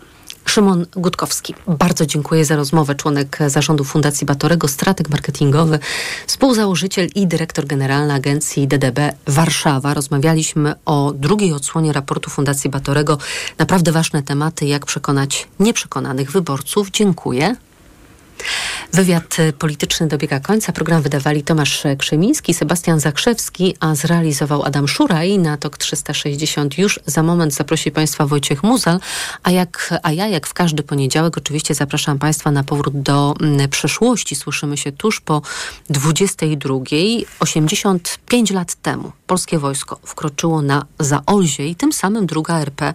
Szymon 0.46 0.86
Gutkowski, 0.92 1.54
bardzo 1.66 2.06
dziękuję 2.06 2.44
za 2.44 2.56
rozmowę. 2.56 2.94
Członek 2.94 3.38
zarządu 3.46 3.84
Fundacji 3.84 4.26
Batorego, 4.26 4.68
strateg 4.68 5.08
marketingowy, 5.08 5.78
współzałożyciel 6.26 7.08
i 7.14 7.26
dyrektor 7.26 7.66
generalny 7.66 8.14
agencji 8.14 8.68
DDB 8.68 8.98
Warszawa. 9.26 9.94
Rozmawialiśmy 9.94 10.74
o 10.84 11.12
drugiej 11.16 11.52
odsłonie 11.52 11.92
raportu 11.92 12.30
Fundacji 12.30 12.70
Batorego. 12.70 13.18
Naprawdę 13.58 13.92
ważne 13.92 14.22
tematy, 14.22 14.66
jak 14.66 14.86
przekonać 14.86 15.48
nieprzekonanych 15.60 16.30
wyborców. 16.30 16.90
Dziękuję. 16.90 17.56
Wywiad 18.92 19.36
polityczny 19.58 20.08
dobiega 20.08 20.40
końca. 20.40 20.72
Program 20.72 21.02
wydawali 21.02 21.42
Tomasz 21.42 21.82
Krzemiński, 21.98 22.54
Sebastian 22.54 23.00
Zakrzewski, 23.00 23.74
a 23.80 23.94
zrealizował 23.94 24.62
Adam 24.62 24.88
Szuraj. 24.88 25.38
Na 25.38 25.56
TOK 25.56 25.78
360 25.78 26.78
już 26.78 27.00
za 27.06 27.22
moment 27.22 27.54
zaprosi 27.54 27.90
Państwa 27.90 28.26
Wojciech 28.26 28.62
Muzal, 28.62 29.00
a, 29.42 29.50
jak, 29.50 29.94
a 30.02 30.12
ja 30.12 30.28
jak 30.28 30.46
w 30.46 30.54
każdy 30.54 30.82
poniedziałek 30.82 31.36
oczywiście 31.38 31.74
zapraszam 31.74 32.18
Państwa 32.18 32.50
na 32.50 32.64
powrót 32.64 33.02
do 33.02 33.34
mm, 33.40 33.68
przeszłości. 33.68 34.36
Słyszymy 34.36 34.76
się 34.76 34.92
tuż 34.92 35.20
po 35.20 35.42
22. 35.90 36.74
85 37.40 38.50
lat 38.50 38.74
temu 38.74 39.12
polskie 39.26 39.58
wojsko 39.58 39.98
wkroczyło 40.04 40.62
na 40.62 40.86
Zaolzie 40.98 41.66
i 41.68 41.74
tym 41.74 41.92
samym 41.92 42.26
druga 42.26 42.60
RP 42.60 42.94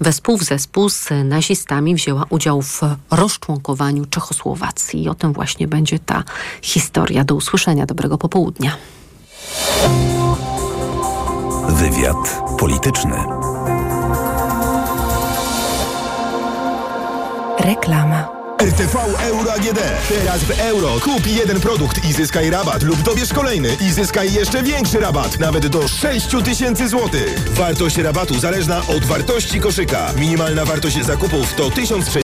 wespół 0.00 0.38
w 0.38 0.44
zespół 0.44 0.88
z 0.88 1.08
nazistami 1.24 1.94
wzięła 1.94 2.26
udział 2.30 2.62
w 2.62 2.80
rozczłonkowaniu 3.10 4.06
Czechosłowacji. 4.06 4.69
I 4.94 5.08
o 5.08 5.14
tym 5.14 5.32
właśnie 5.32 5.68
będzie 5.68 5.98
ta 5.98 6.24
historia. 6.62 7.24
Do 7.24 7.34
usłyszenia. 7.34 7.86
Dobrego 7.86 8.18
popołudnia. 8.18 8.76
Wywiad 11.68 12.42
polityczny. 12.58 13.16
Reklama. 17.58 18.40
RTV 18.62 18.98
Euro 19.22 19.52
AGD. 19.52 19.80
Teraz 20.08 20.44
w 20.44 20.60
euro. 20.60 21.00
Kup 21.00 21.26
jeden 21.26 21.60
produkt 21.60 22.04
i 22.04 22.12
zyskaj 22.12 22.50
rabat 22.50 22.82
lub 22.82 23.02
dobierz 23.02 23.32
kolejny 23.32 23.76
i 23.80 23.90
zyskaj 23.90 24.32
jeszcze 24.32 24.62
większy 24.62 25.00
rabat, 25.00 25.38
nawet 25.38 25.66
do 25.66 25.88
6 25.88 26.26
tysięcy 26.44 26.88
złotych. 26.88 27.54
Wartość 27.54 27.96
rabatu 27.96 28.38
zależna 28.38 28.78
od 28.78 29.04
wartości 29.04 29.60
koszyka. 29.60 30.12
Minimalna 30.16 30.64
wartość 30.64 31.04
zakupów 31.04 31.54
to 31.54 31.70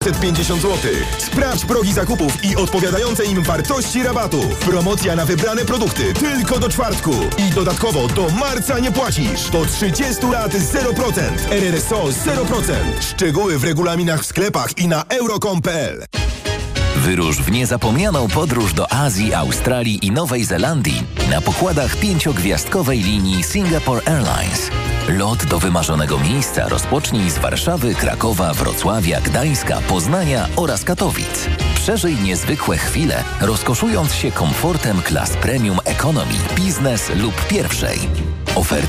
1650 0.05 0.61
zł. 0.61 0.91
Sprawdź 1.17 1.65
progi 1.65 1.93
zakupów 1.93 2.43
i 2.43 2.55
odpowiadające 2.55 3.25
im 3.25 3.43
wartości 3.43 4.03
rabatu. 4.03 4.41
Promocja 4.59 5.15
na 5.15 5.25
wybrane 5.25 5.65
produkty 5.65 6.13
tylko 6.13 6.59
do 6.59 6.69
czwartku. 6.69 7.11
I 7.37 7.49
dodatkowo 7.49 8.07
do 8.07 8.29
marca 8.29 8.79
nie 8.79 8.91
płacisz. 8.91 9.49
Do 9.49 9.65
30 9.65 10.25
lat 10.31 10.51
0%. 10.51 11.21
RRSO 11.51 12.03
0%. 12.03 12.73
Szczegóły 13.01 13.59
w 13.59 13.63
regulaminach 13.63 14.21
w 14.21 14.25
sklepach 14.25 14.77
i 14.77 14.87
na 14.87 15.03
euro.com.pl. 15.09 16.05
Wyrusz 17.05 17.41
w 17.41 17.51
niezapomnianą 17.51 18.27
podróż 18.27 18.73
do 18.73 18.91
Azji, 18.93 19.33
Australii 19.33 20.05
i 20.05 20.11
Nowej 20.11 20.45
Zelandii 20.45 21.03
na 21.29 21.41
pokładach 21.41 21.95
pięciogwiazdkowej 21.95 22.99
linii 22.99 23.43
Singapore 23.43 24.01
Airlines. 24.07 24.71
Lot 25.09 25.45
do 25.45 25.59
wymarzonego 25.59 26.19
miejsca 26.19 26.69
rozpocznij 26.69 27.29
z 27.29 27.37
Warszawy, 27.37 27.95
Krakowa, 27.95 28.53
Wrocławia, 28.53 29.21
Gdańska, 29.21 29.81
Poznania 29.87 30.47
oraz 30.55 30.83
Katowic. 30.83 31.47
Przeżyj 31.75 32.15
niezwykłe 32.15 32.77
chwile, 32.77 33.23
rozkoszując 33.41 34.13
się 34.13 34.31
komfortem 34.31 35.01
klas 35.01 35.29
premium 35.29 35.79
economy, 35.85 36.33
biznes 36.55 37.11
lub 37.15 37.47
pierwszej. 37.47 37.99
Oferty 38.55 38.83